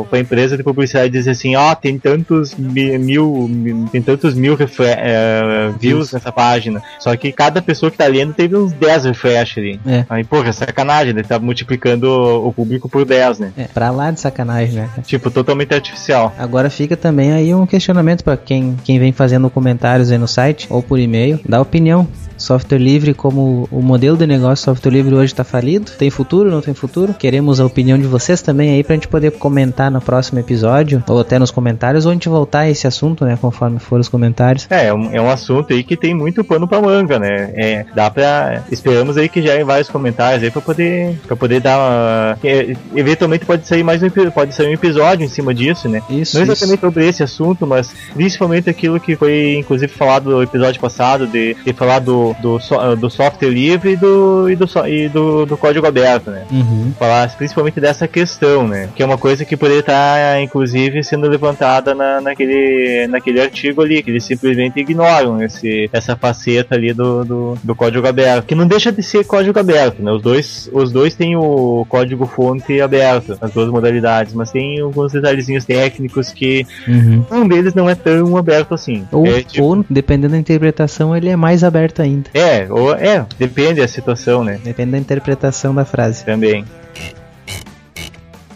pra 0.09 0.19
empresa 0.19 0.55
de 0.57 0.63
publicidade 0.63 1.09
dizer 1.11 1.31
assim, 1.31 1.55
ó, 1.55 1.75
tem 1.75 1.97
tantos 1.99 2.55
mi- 2.55 2.97
mil, 2.97 3.47
mi- 3.49 3.87
tem 3.89 4.01
tantos 4.01 4.33
mil 4.35 4.55
refre- 4.55 4.85
eh, 4.97 5.71
views 5.79 6.11
nessa 6.11 6.31
página. 6.31 6.81
Só 6.99 7.15
que 7.15 7.31
cada 7.31 7.61
pessoa 7.61 7.91
que 7.91 7.97
tá 7.97 8.07
lendo 8.07 8.33
teve 8.33 8.55
uns 8.55 8.71
10 8.73 9.05
refresh 9.05 9.57
ali. 9.57 9.79
É. 9.85 10.05
Aí, 10.09 10.23
porra, 10.23 10.51
sacanagem, 10.51 11.11
ele 11.11 11.23
tá 11.23 11.39
multiplicando 11.39 12.09
o 12.09 12.51
público 12.53 12.89
por 12.89 13.05
10, 13.05 13.39
né? 13.39 13.53
É, 13.57 13.63
pra 13.65 13.91
lá 13.91 14.11
de 14.11 14.19
sacanagem, 14.19 14.75
né? 14.75 14.89
Tipo, 15.03 15.29
totalmente 15.29 15.73
artificial. 15.73 16.33
Agora 16.37 16.69
fica 16.69 16.95
também 16.95 17.33
aí 17.33 17.53
um 17.53 17.65
questionamento 17.65 18.23
pra 18.23 18.37
quem, 18.37 18.75
quem 18.83 18.99
vem 18.99 19.11
fazendo 19.11 19.49
comentários 19.49 20.11
aí 20.11 20.17
no 20.17 20.27
site 20.27 20.67
ou 20.69 20.81
por 20.81 20.99
e-mail. 20.99 21.39
Dá 21.47 21.61
opinião 21.61 22.07
Software 22.45 22.77
livre 22.77 23.15
como 23.15 23.67
o 23.71 23.81
modelo 23.81 24.15
de 24.15 24.27
negócio 24.27 24.65
software 24.65 24.91
livre 24.91 25.15
hoje 25.15 25.33
está 25.33 25.43
falido? 25.43 25.91
Tem 25.97 26.11
futuro, 26.11 26.51
não 26.51 26.61
tem 26.61 26.75
futuro? 26.75 27.11
Queremos 27.15 27.59
a 27.59 27.65
opinião 27.65 27.97
de 27.97 28.05
vocês 28.05 28.39
também 28.39 28.69
aí 28.69 28.83
pra 28.83 28.93
gente 28.93 29.07
poder 29.07 29.31
comentar 29.31 29.89
no 29.89 29.99
próximo 29.99 30.39
episódio, 30.39 31.03
ou 31.07 31.19
até 31.19 31.39
nos 31.39 31.49
comentários, 31.49 32.05
ou 32.05 32.11
a 32.11 32.13
gente 32.13 32.29
voltar 32.29 32.59
a 32.59 32.69
esse 32.69 32.85
assunto, 32.85 33.25
né, 33.25 33.35
conforme 33.41 33.79
for 33.79 33.99
os 33.99 34.07
comentários. 34.07 34.67
É, 34.69 34.85
é 34.87 34.93
um, 34.93 35.09
é 35.11 35.19
um 35.19 35.27
assunto 35.27 35.73
aí 35.73 35.83
que 35.83 35.97
tem 35.97 36.13
muito 36.13 36.43
pano 36.43 36.67
pra 36.67 36.79
manga, 36.79 37.17
né? 37.17 37.51
É, 37.55 37.85
dá 37.95 38.11
pra. 38.11 38.63
Esperamos 38.71 39.17
aí 39.17 39.27
que 39.27 39.41
já 39.41 39.59
em 39.59 39.63
vários 39.63 39.89
comentários 39.89 40.43
aí 40.43 40.51
pra 40.51 40.61
poder, 40.61 41.17
pra 41.25 41.35
poder 41.35 41.59
dar 41.59 41.79
uma. 41.79 42.37
é, 42.43 42.75
eventualmente 42.95 43.43
pode 43.43 43.67
sair 43.67 43.81
mais 43.81 44.03
um, 44.03 44.09
pode 44.31 44.53
sair 44.53 44.67
um 44.69 44.73
episódio 44.73 45.25
em 45.25 45.29
cima 45.29 45.51
disso, 45.51 45.89
né? 45.89 46.03
Isso, 46.11 46.37
Não 46.37 46.43
isso. 46.43 46.51
exatamente 46.51 46.81
sobre 46.81 47.07
esse 47.07 47.23
assunto, 47.23 47.65
mas 47.65 47.91
principalmente 48.13 48.69
aquilo 48.69 48.99
que 48.99 49.15
foi 49.15 49.55
inclusive 49.57 49.91
falado 49.91 50.29
no 50.29 50.43
episódio 50.43 50.79
passado, 50.79 51.25
de, 51.25 51.55
de 51.65 51.73
falar 51.73 51.99
do, 51.99 52.34
do, 52.41 52.59
so- 52.59 52.95
do 52.95 53.09
software 53.09 53.49
livre 53.49 53.91
e 53.93 53.95
do, 53.95 54.49
e 54.49 54.55
do, 54.55 54.65
e 54.87 55.09
do, 55.09 55.45
do 55.45 55.57
código 55.57 55.85
aberto, 55.85 56.31
né? 56.31 56.43
Uhum. 56.51 56.91
Falar 56.97 57.29
principalmente 57.35 57.79
dessa 57.79 58.07
questão, 58.07 58.67
né? 58.67 58.89
Que 58.95 59.03
é 59.03 59.05
uma 59.05 59.17
coisa 59.17 59.43
que 59.45 59.57
poderia 59.57 59.79
estar, 59.81 60.41
inclusive, 60.41 61.03
sendo 61.03 61.27
levantada 61.27 61.93
na, 61.95 62.21
naquele, 62.21 63.07
naquele 63.07 63.41
artigo 63.41 63.81
ali, 63.81 64.01
que 64.03 64.09
eles 64.09 64.23
simplesmente 64.23 64.79
ignoram 64.79 65.41
esse, 65.41 65.89
essa 65.91 66.15
faceta 66.15 66.75
ali 66.75 66.93
do, 66.93 67.23
do, 67.25 67.57
do 67.63 67.75
código 67.75 68.07
aberto. 68.07 68.45
Que 68.45 68.55
não 68.55 68.67
deixa 68.67 68.91
de 68.91 69.01
ser 69.03 69.25
código 69.25 69.59
aberto, 69.59 70.01
né? 70.01 70.11
Os 70.11 70.21
dois, 70.21 70.69
os 70.73 70.91
dois 70.91 71.15
têm 71.15 71.35
o 71.35 71.85
código 71.89 72.25
fonte 72.25 72.79
aberto, 72.81 73.37
as 73.41 73.51
duas 73.51 73.69
modalidades, 73.69 74.33
mas 74.33 74.51
tem 74.51 74.79
alguns 74.79 75.11
detalhezinhos 75.11 75.65
técnicos 75.65 76.31
que 76.31 76.65
Uhum. 76.87 77.23
um 77.31 77.47
deles 77.47 77.73
não 77.73 77.89
é 77.89 77.95
tão 77.95 78.37
aberto 78.37 78.73
assim. 78.73 79.05
Ou, 79.11 79.25
é, 79.25 79.41
tipo- 79.43 79.63
ou, 79.63 79.85
dependendo 79.89 80.33
da 80.33 80.37
interpretação, 80.39 81.15
ele 81.15 81.29
é 81.29 81.35
mais 81.35 81.63
aberto 81.63 82.01
ainda. 82.01 82.24
É, 82.33 82.67
ou, 82.69 82.93
é, 82.93 83.25
depende 83.37 83.81
da 83.81 83.87
situação, 83.87 84.43
né? 84.43 84.59
Depende 84.63 84.91
da 84.91 84.97
interpretação 84.97 85.73
da 85.73 85.85
frase. 85.85 86.25
Também. 86.25 86.65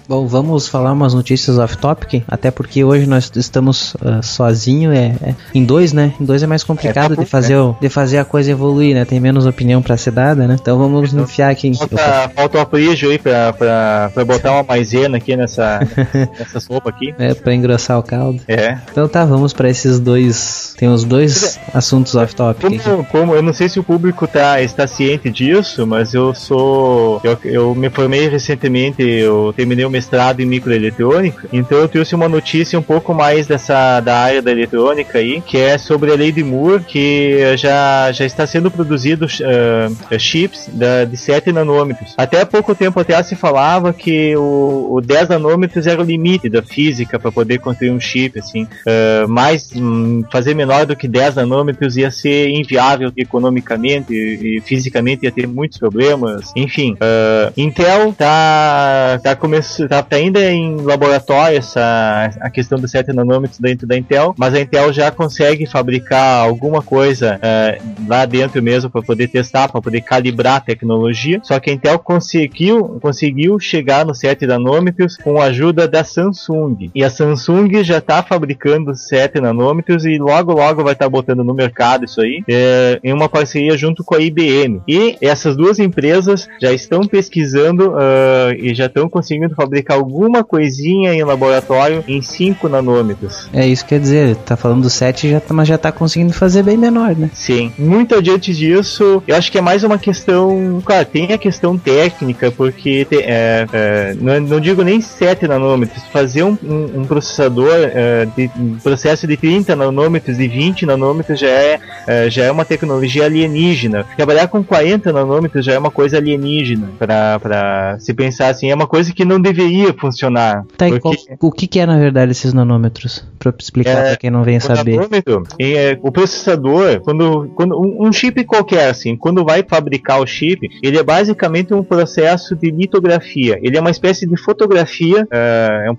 Bom, 0.09 0.25
vamos 0.25 0.67
falar 0.67 0.91
umas 0.91 1.13
notícias 1.13 1.59
off-topic, 1.59 2.23
até 2.27 2.49
porque 2.49 2.83
hoje 2.83 3.05
nós 3.05 3.31
estamos 3.35 3.95
ah, 4.03 4.23
sozinho, 4.23 4.91
é, 4.91 5.13
é- 5.21 5.35
em 5.53 5.63
dois, 5.63 5.93
né? 5.93 6.15
Em 6.19 6.25
dois 6.25 6.41
é 6.41 6.47
mais 6.47 6.63
complicado 6.63 7.13
É, 7.13 7.15
tá 7.15 7.21
de, 7.21 7.29
fazer 7.29 7.55
o- 7.57 7.75
de 7.79 7.89
fazer 7.89 8.17
a 8.17 8.25
coisa 8.25 8.49
evoluir, 8.49 8.95
né? 8.95 9.05
Tem 9.05 9.19
menos 9.19 9.45
opinião 9.45 9.83
pra 9.83 9.95
ser 9.97 10.09
dada, 10.09 10.47
né? 10.47 10.57
Então 10.59 10.79
vamos 10.79 11.13
enfiar 11.13 11.51
aqui. 11.51 11.77
Falta, 11.77 12.31
falta 12.35 12.57
um 12.57 12.61
aprijo 12.61 13.07
aí 13.07 13.19
pra, 13.19 13.53
pra, 13.53 14.09
pra 14.11 14.25
botar 14.25 14.51
uma 14.53 14.63
maisena 14.63 15.17
aqui 15.17 15.35
nessa, 15.35 15.79
nessa 16.39 16.59
sopa 16.59 16.89
aqui. 16.89 17.13
É, 17.19 17.35
pra 17.35 17.53
engrossar 17.53 17.99
o 17.99 18.01
caldo. 18.01 18.41
É. 18.47 18.79
Então 18.91 19.07
tá, 19.07 19.23
vamos 19.25 19.53
pra 19.53 19.69
esses 19.69 19.99
dois. 19.99 20.73
Tem 20.75 20.89
os 20.89 21.03
dois 21.03 21.59
assuntos 21.71 22.15
off-topic. 22.15 22.81
Como, 22.81 23.05
como, 23.05 23.35
eu 23.35 23.43
não 23.43 23.53
sei 23.53 23.69
se 23.69 23.79
o 23.79 23.83
público 23.83 24.25
tá, 24.25 24.59
está 24.59 24.87
ciente 24.87 25.29
disso, 25.29 25.85
mas 25.85 26.15
eu 26.15 26.33
sou. 26.33 27.21
Eu, 27.23 27.37
eu 27.43 27.75
me 27.75 27.91
formei 27.91 28.27
recentemente, 28.27 29.03
eu 29.03 29.53
terminei 29.55 29.85
o 29.85 29.98
mestrado 29.99 30.39
em 30.39 30.45
microeletrônica, 30.45 31.49
então 31.51 31.77
eu 31.77 31.89
trouxe 31.89 32.15
uma 32.15 32.29
notícia 32.29 32.79
um 32.79 32.81
pouco 32.81 33.13
mais 33.13 33.45
dessa 33.47 33.99
da 33.99 34.17
área 34.17 34.41
da 34.41 34.49
eletrônica 34.49 35.17
aí, 35.17 35.41
que 35.41 35.57
é 35.57 35.77
sobre 35.77 36.09
a 36.11 36.15
lei 36.15 36.31
de 36.31 36.41
Moore, 36.41 36.83
que 36.83 37.57
já, 37.57 38.09
já 38.13 38.25
está 38.25 38.47
sendo 38.47 38.71
produzido 38.71 39.27
ah, 39.43 40.17
chips 40.17 40.69
da, 40.71 41.03
de 41.03 41.17
7 41.17 41.51
nanômetros. 41.51 42.13
Até 42.17 42.45
pouco 42.45 42.73
tempo 42.73 42.97
atrás 42.99 43.27
se 43.27 43.35
falava 43.35 43.91
que 43.91 44.35
o, 44.37 44.95
o 44.95 45.01
10 45.01 45.29
nanômetros 45.29 45.85
era 45.85 46.01
o 46.01 46.05
limite 46.05 46.47
da 46.47 46.61
física 46.61 47.19
para 47.19 47.31
poder 47.31 47.59
construir 47.59 47.91
um 47.91 47.99
chip, 47.99 48.39
assim. 48.39 48.65
Ah, 48.87 49.25
mais 49.27 49.69
hum, 49.75 50.23
fazer 50.31 50.53
menor 50.53 50.85
do 50.85 50.95
que 50.95 51.07
10 51.07 51.35
nanômetros 51.35 51.97
ia 51.97 52.09
ser 52.09 52.49
inviável 52.49 53.11
economicamente 53.17 54.13
e, 54.13 54.57
e 54.57 54.61
fisicamente 54.61 55.25
ia 55.25 55.31
ter 55.31 55.47
muitos 55.47 55.77
problemas. 55.77 56.53
Enfim, 56.55 56.95
ah, 57.01 57.51
Intel 57.57 58.13
tá 58.13 59.09
tá, 59.21 59.35
começando, 59.35 59.88
ainda 60.11 60.51
em 60.51 60.77
laboratório 60.77 61.57
essa 61.57 62.31
a 62.39 62.49
questão 62.49 62.79
dos 62.79 62.91
7 62.91 63.13
nanômetros 63.13 63.59
dentro 63.59 63.87
da 63.87 63.97
Intel, 63.97 64.33
mas 64.37 64.53
a 64.53 64.59
Intel 64.59 64.91
já 64.91 65.11
consegue 65.11 65.65
fabricar 65.65 66.43
alguma 66.43 66.81
coisa 66.81 67.39
ah, 67.41 67.77
lá 68.07 68.25
dentro 68.25 68.61
mesmo 68.61 68.89
para 68.89 69.01
poder 69.01 69.27
testar, 69.27 69.69
para 69.69 69.81
poder 69.81 70.01
calibrar 70.01 70.55
a 70.55 70.59
tecnologia. 70.59 71.39
Só 71.43 71.59
que 71.59 71.69
a 71.69 71.73
Intel 71.73 71.99
conseguiu 71.99 72.99
conseguiu 73.01 73.59
chegar 73.59 74.05
nos 74.05 74.19
7 74.19 74.45
nanômetros 74.45 75.17
com 75.17 75.41
a 75.41 75.45
ajuda 75.45 75.87
da 75.87 76.03
Samsung. 76.03 76.89
E 76.93 77.03
a 77.03 77.09
Samsung 77.09 77.83
já 77.83 77.97
está 77.97 78.23
fabricando 78.23 78.95
7 78.95 79.39
nanômetros 79.39 80.05
e 80.05 80.17
logo 80.17 80.53
logo 80.53 80.83
vai 80.83 80.93
estar 80.93 81.09
botando 81.09 81.43
no 81.43 81.53
mercado 81.53 82.05
isso 82.05 82.21
aí, 82.21 82.43
é, 82.47 82.99
em 83.03 83.13
uma 83.13 83.29
parceria 83.29 83.77
junto 83.77 84.03
com 84.03 84.15
a 84.15 84.21
IBM. 84.21 84.81
E 84.87 85.17
essas 85.21 85.55
duas 85.55 85.79
empresas 85.79 86.47
já 86.61 86.71
estão 86.71 87.01
pesquisando 87.01 87.93
ah, 87.95 88.53
e 88.57 88.73
já 88.73 88.85
estão 88.85 89.09
conseguindo 89.09 89.55
fabricar 89.55 89.78
alguma 89.87 90.43
coisinha 90.43 91.13
em 91.13 91.23
laboratório 91.23 92.03
em 92.07 92.21
5 92.21 92.67
nanômetros. 92.69 93.49
É 93.53 93.65
isso 93.67 93.83
que 93.83 93.89
quer 93.89 93.99
dizer, 93.99 94.35
tá 94.37 94.55
falando 94.57 94.81
do 94.83 94.89
7, 94.89 95.29
já, 95.29 95.39
tá- 95.39 95.53
mas 95.53 95.67
já 95.67 95.77
tá 95.77 95.91
conseguindo 95.91 96.33
fazer 96.33 96.63
bem 96.63 96.77
menor, 96.77 97.15
né? 97.15 97.29
Sim. 97.33 97.71
Muito 97.77 98.15
adiante 98.15 98.53
disso, 98.53 99.23
eu 99.27 99.35
acho 99.35 99.51
que 99.51 99.57
é 99.57 99.61
mais 99.61 99.83
uma 99.83 99.97
questão. 99.97 100.81
Claro, 100.83 101.05
tem 101.05 101.31
a 101.33 101.37
questão 101.37 101.77
técnica, 101.77 102.51
porque 102.51 103.05
te- 103.05 103.17
é, 103.23 103.65
é, 103.71 104.15
não, 104.19 104.39
não 104.41 104.59
digo 104.59 104.83
nem 104.83 104.99
7 105.01 105.47
nanômetros, 105.47 106.03
fazer 106.11 106.43
um, 106.43 106.57
um- 106.63 107.01
um 107.01 107.05
processador 107.05 107.73
é, 107.93 108.25
de 108.35 108.49
um 108.57 108.75
processo 108.81 109.25
de 109.27 109.37
30 109.37 109.75
nanômetros, 109.75 110.37
de 110.37 110.47
20 110.47 110.85
nanômetros 110.85 111.39
já 111.39 111.47
é, 111.47 111.79
é, 112.07 112.29
já 112.29 112.43
é 112.45 112.51
uma 112.51 112.65
tecnologia 112.65 113.25
alienígena. 113.25 114.05
Trabalhar 114.15 114.47
com 114.47 114.63
40 114.63 115.11
nanômetros 115.11 115.65
já 115.65 115.73
é 115.73 115.79
uma 115.79 115.91
coisa 115.91 116.17
alienígena, 116.17 116.89
para 116.99 117.97
se 117.99 118.13
pensar 118.13 118.49
assim, 118.49 118.69
é 118.69 118.75
uma 118.75 118.87
coisa 118.87 119.13
que 119.13 119.23
não 119.25 119.39
deveria 119.39 119.68
funcionar. 119.99 120.63
Tá, 120.77 120.87
porque- 120.87 120.99
qual- 120.99 121.15
o 121.41 121.51
que 121.51 121.67
que 121.67 121.79
é 121.79 121.85
na 121.85 121.97
verdade 121.97 122.31
esses 122.31 122.53
nanômetros? 122.53 123.25
Pra 123.37 123.53
explicar 123.57 123.91
É, 123.91 124.07
pra 124.09 124.17
quem 124.17 124.29
não 124.29 124.43
vem 124.43 124.57
O 124.57 124.61
saber. 124.61 124.95
nanômetro, 124.97 125.43
é, 125.59 125.97
o 126.01 126.11
processador, 126.11 126.99
quando, 127.01 127.49
quando 127.55 127.79
um, 127.79 128.07
um 128.07 128.11
chip 128.11 128.43
qualquer, 128.43 128.89
assim, 128.89 129.15
quando 129.15 129.43
vai 129.45 129.63
fabricar 129.67 130.19
o 130.21 130.27
chip, 130.27 130.67
ele 130.83 130.97
é 130.97 131.03
basicamente 131.03 131.73
um 131.73 131.83
processo 131.83 132.55
de 132.55 132.69
litografia. 132.71 133.57
Ele 133.61 133.77
é 133.77 133.79
uma 133.81 133.89
espécie 133.91 134.27
de 134.27 134.35
fotografia, 134.37 135.25
é, 135.31 135.85
é 135.87 135.91
um, 135.91 135.95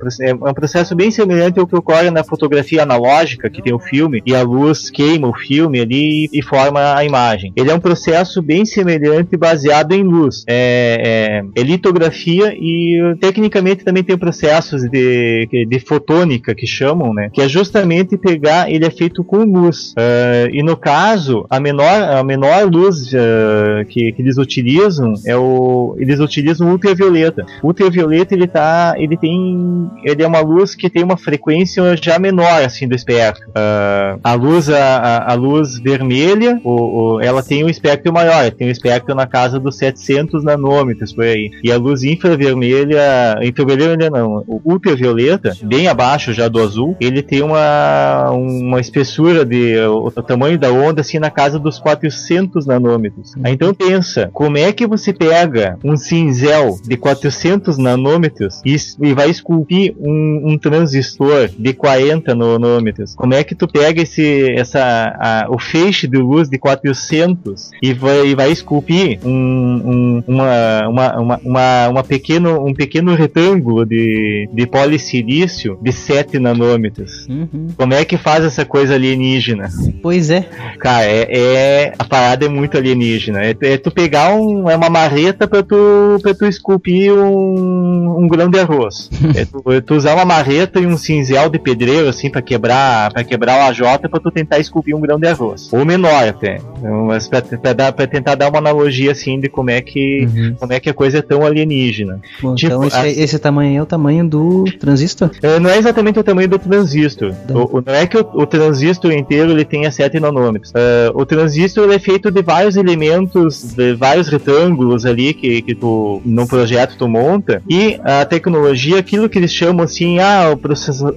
é 0.46 0.50
um 0.50 0.54
processo 0.54 0.94
bem 0.94 1.10
semelhante 1.10 1.58
ao 1.58 1.66
que 1.66 1.76
ocorre 1.76 2.10
na 2.10 2.22
fotografia 2.24 2.82
analógica, 2.82 3.48
que 3.48 3.62
tem 3.62 3.72
o 3.72 3.78
filme, 3.78 4.22
e 4.26 4.34
a 4.34 4.42
luz 4.42 4.90
queima 4.90 5.28
o 5.28 5.34
filme 5.34 5.80
ali 5.80 6.28
e 6.32 6.42
forma 6.42 6.94
a 6.94 7.04
imagem. 7.04 7.52
Ele 7.56 7.70
é 7.70 7.74
um 7.74 7.80
processo 7.80 8.42
bem 8.42 8.64
semelhante, 8.64 9.36
baseado 9.36 9.92
em 9.92 10.02
luz. 10.02 10.44
É, 10.46 11.40
é- 11.56 11.60
é 11.60 11.62
litografia 11.64 12.52
e 12.54 13.14
tecnicamente 13.50 13.84
também 13.84 14.02
tem 14.02 14.16
processos 14.16 14.82
de, 14.88 15.66
de 15.68 15.80
fotônica 15.80 16.54
que 16.54 16.66
chamam, 16.66 17.12
né? 17.12 17.30
Que 17.32 17.42
é 17.42 17.48
justamente 17.48 18.16
pegar, 18.16 18.70
ele 18.70 18.86
é 18.86 18.90
feito 18.90 19.22
com 19.24 19.38
luz. 19.44 19.92
Ah, 19.96 20.48
e 20.52 20.62
no 20.62 20.76
caso, 20.76 21.44
a 21.50 21.58
menor, 21.60 21.84
a 22.02 22.22
menor 22.22 22.64
luz 22.70 23.12
ah, 23.14 23.84
que, 23.88 24.12
que 24.12 24.22
eles 24.22 24.38
utilizam 24.38 25.12
é 25.26 25.36
o. 25.36 25.96
Eles 25.98 26.20
utilizam 26.20 26.70
ultravioleta. 26.70 27.44
Ultravioleta 27.62 28.34
ele 28.34 28.46
tá. 28.46 28.94
ele 28.96 29.16
tem. 29.16 29.90
ele 30.04 30.22
é 30.22 30.26
uma 30.26 30.40
luz 30.40 30.74
que 30.74 30.88
tem 30.88 31.02
uma 31.02 31.16
frequência 31.16 31.82
já 32.00 32.18
menor 32.18 32.62
assim 32.62 32.86
do 32.88 32.94
espectro. 32.94 33.44
Ah, 33.54 34.18
a 34.22 34.34
luz, 34.34 34.68
a- 34.70 35.24
a 35.26 35.34
luz 35.34 35.78
vermelha, 35.78 36.60
o, 36.64 37.14
o- 37.16 37.20
ela 37.20 37.42
tem 37.42 37.64
um 37.64 37.68
espectro 37.68 38.12
maior, 38.12 38.50
tem 38.52 38.68
um 38.68 38.70
espectro 38.70 39.14
na 39.14 39.26
casa 39.26 39.58
dos 39.58 39.76
700 39.76 40.44
nanômetros 40.44 41.12
por 41.12 41.24
aí. 41.24 41.50
E 41.62 41.70
a 41.72 41.76
luz 41.76 42.02
infravermelha, 42.02 43.38
infravermelha 43.44 44.10
não, 44.10 44.44
o 44.46 44.60
ultravioleta, 44.64 45.52
bem 45.62 45.88
abaixo 45.88 46.32
já 46.32 46.48
do 46.48 46.60
azul, 46.60 46.96
ele 47.00 47.22
tem 47.22 47.42
uma, 47.42 48.30
uma 48.30 48.80
espessura 48.80 49.44
de 49.44 49.76
o, 49.86 50.06
o 50.06 50.10
tamanho 50.22 50.58
da 50.58 50.70
onda 50.72 51.00
assim 51.00 51.18
na 51.18 51.30
casa 51.30 51.58
dos 51.58 51.78
400 51.78 52.66
nanômetros. 52.66 53.34
Aí 53.42 53.52
então 53.54 53.72
pensa, 53.74 54.30
como 54.32 54.56
é 54.58 54.72
que 54.72 54.86
você 54.86 55.12
pega 55.12 55.78
um 55.84 55.96
cinzel 55.96 56.78
de 56.82 56.96
400 56.96 57.78
nanômetros 57.78 58.60
e, 58.64 58.76
e 59.02 59.14
vai 59.14 59.30
esculpir 59.30 59.94
um, 59.98 60.52
um 60.52 60.58
transistor 60.58 61.48
de 61.58 61.72
40 61.72 62.34
nanômetros? 62.34 63.14
Como 63.14 63.34
é 63.34 63.42
que 63.44 63.54
tu 63.54 63.66
pega 63.68 64.02
esse 64.02 64.50
essa 64.56 64.80
a- 65.18 65.46
o 65.50 65.58
feixe 65.58 66.06
de 66.06 66.18
luz 66.18 66.48
de 66.48 66.58
400 66.58 67.70
e 67.82 67.92
vai, 67.92 68.26
e 68.28 68.34
vai 68.34 68.50
esculpir 68.50 69.18
um, 69.24 69.30
um, 69.30 70.24
uma, 70.26 70.88
uma, 70.88 71.18
uma, 71.20 71.36
uma, 71.44 71.88
uma 71.88 72.04
pequeno, 72.04 72.64
um 72.64 72.72
pequeno 72.74 73.14
retângulo 73.30 73.86
de, 73.86 74.48
de 74.52 74.66
polissilício 74.66 75.78
de 75.80 75.92
7 75.92 76.38
nanômetros. 76.38 77.26
Uhum. 77.28 77.68
Como 77.76 77.94
é 77.94 78.04
que 78.04 78.16
faz 78.16 78.44
essa 78.44 78.64
coisa 78.64 78.94
alienígena? 78.94 79.68
Pois 80.02 80.30
é. 80.30 80.46
Cara, 80.78 81.06
é, 81.06 81.28
é 81.30 81.92
a 81.98 82.04
parada 82.04 82.46
é 82.46 82.48
muito 82.48 82.76
alienígena. 82.76 83.44
É, 83.44 83.54
é 83.60 83.76
tu 83.76 83.90
pegar 83.90 84.34
um, 84.34 84.68
é 84.68 84.76
uma 84.76 84.90
marreta 84.90 85.46
pra 85.46 85.62
tu, 85.62 86.18
pra 86.22 86.34
tu 86.34 86.46
esculpir 86.46 87.12
um, 87.12 88.18
um 88.18 88.28
grão 88.28 88.50
de 88.50 88.58
arroz. 88.58 89.08
é, 89.36 89.44
tu, 89.44 89.72
é 89.72 89.80
tu, 89.80 89.94
usar 89.94 90.14
uma 90.14 90.24
marreta 90.24 90.80
e 90.80 90.86
um 90.86 90.96
cinzel 90.96 91.48
de 91.48 91.58
pedreiro, 91.58 92.08
assim, 92.08 92.30
pra 92.30 92.42
quebrar, 92.42 93.12
pra 93.12 93.22
quebrar 93.22 93.58
o 93.58 93.68
AJ 93.68 93.98
pra 94.10 94.20
tu 94.20 94.30
tentar 94.30 94.58
esculpir 94.58 94.96
um 94.96 95.00
grão 95.00 95.18
de 95.18 95.28
arroz. 95.28 95.72
Ou 95.72 95.84
menor 95.84 96.28
até. 96.28 96.58
Mas 97.06 97.28
pra, 97.28 97.42
pra, 97.42 97.72
dar, 97.72 97.92
pra 97.92 98.06
tentar 98.06 98.34
dar 98.34 98.48
uma 98.48 98.58
analogia, 98.58 99.12
assim, 99.12 99.38
de 99.38 99.48
como 99.48 99.70
é 99.70 99.80
que, 99.80 100.26
uhum. 100.26 100.54
como 100.58 100.72
é, 100.72 100.80
que 100.80 100.90
a 100.90 100.94
coisa 100.94 101.18
é 101.18 101.22
tão 101.22 101.44
alienígena. 101.44 102.20
Bom, 102.40 102.54
tipo, 102.54 102.72
então 102.72 102.82
a... 102.82 103.06
esse, 103.22 103.38
tamanho 103.38 103.78
é 103.78 103.82
o 103.82 103.86
tamanho 103.86 104.28
do 104.28 104.64
transistor? 104.78 105.30
É, 105.42 105.58
não 105.58 105.70
é 105.70 105.78
exatamente 105.78 106.18
o 106.18 106.22
tamanho 106.22 106.48
do 106.48 106.58
transistor. 106.58 107.32
O, 107.48 107.78
o, 107.78 107.82
não 107.84 107.94
é 107.94 108.06
que 108.06 108.16
o, 108.16 108.20
o, 108.20 108.46
transistor 108.46 109.12
inteiro 109.12 109.50
ele 109.50 109.64
tenha 109.64 109.90
7 109.90 110.18
nanômetros. 110.20 110.70
Uh, 110.70 111.12
o 111.14 111.26
transistor 111.26 111.90
é 111.90 111.98
feito 111.98 112.30
de 112.30 112.42
vários 112.42 112.76
elementos, 112.76 113.74
de 113.74 113.94
vários 113.94 114.28
retângulos 114.28 115.04
ali 115.04 115.34
que, 115.34 115.62
que 115.62 115.74
tu, 115.74 116.20
no 116.24 116.46
projeto 116.46 116.96
tu 116.96 117.08
monta. 117.08 117.62
E 117.68 117.98
a 118.04 118.24
tecnologia, 118.24 118.98
aquilo 118.98 119.28
que 119.28 119.38
eles 119.38 119.52
chamam 119.52 119.84
assim, 119.84 120.18
ah, 120.18 120.56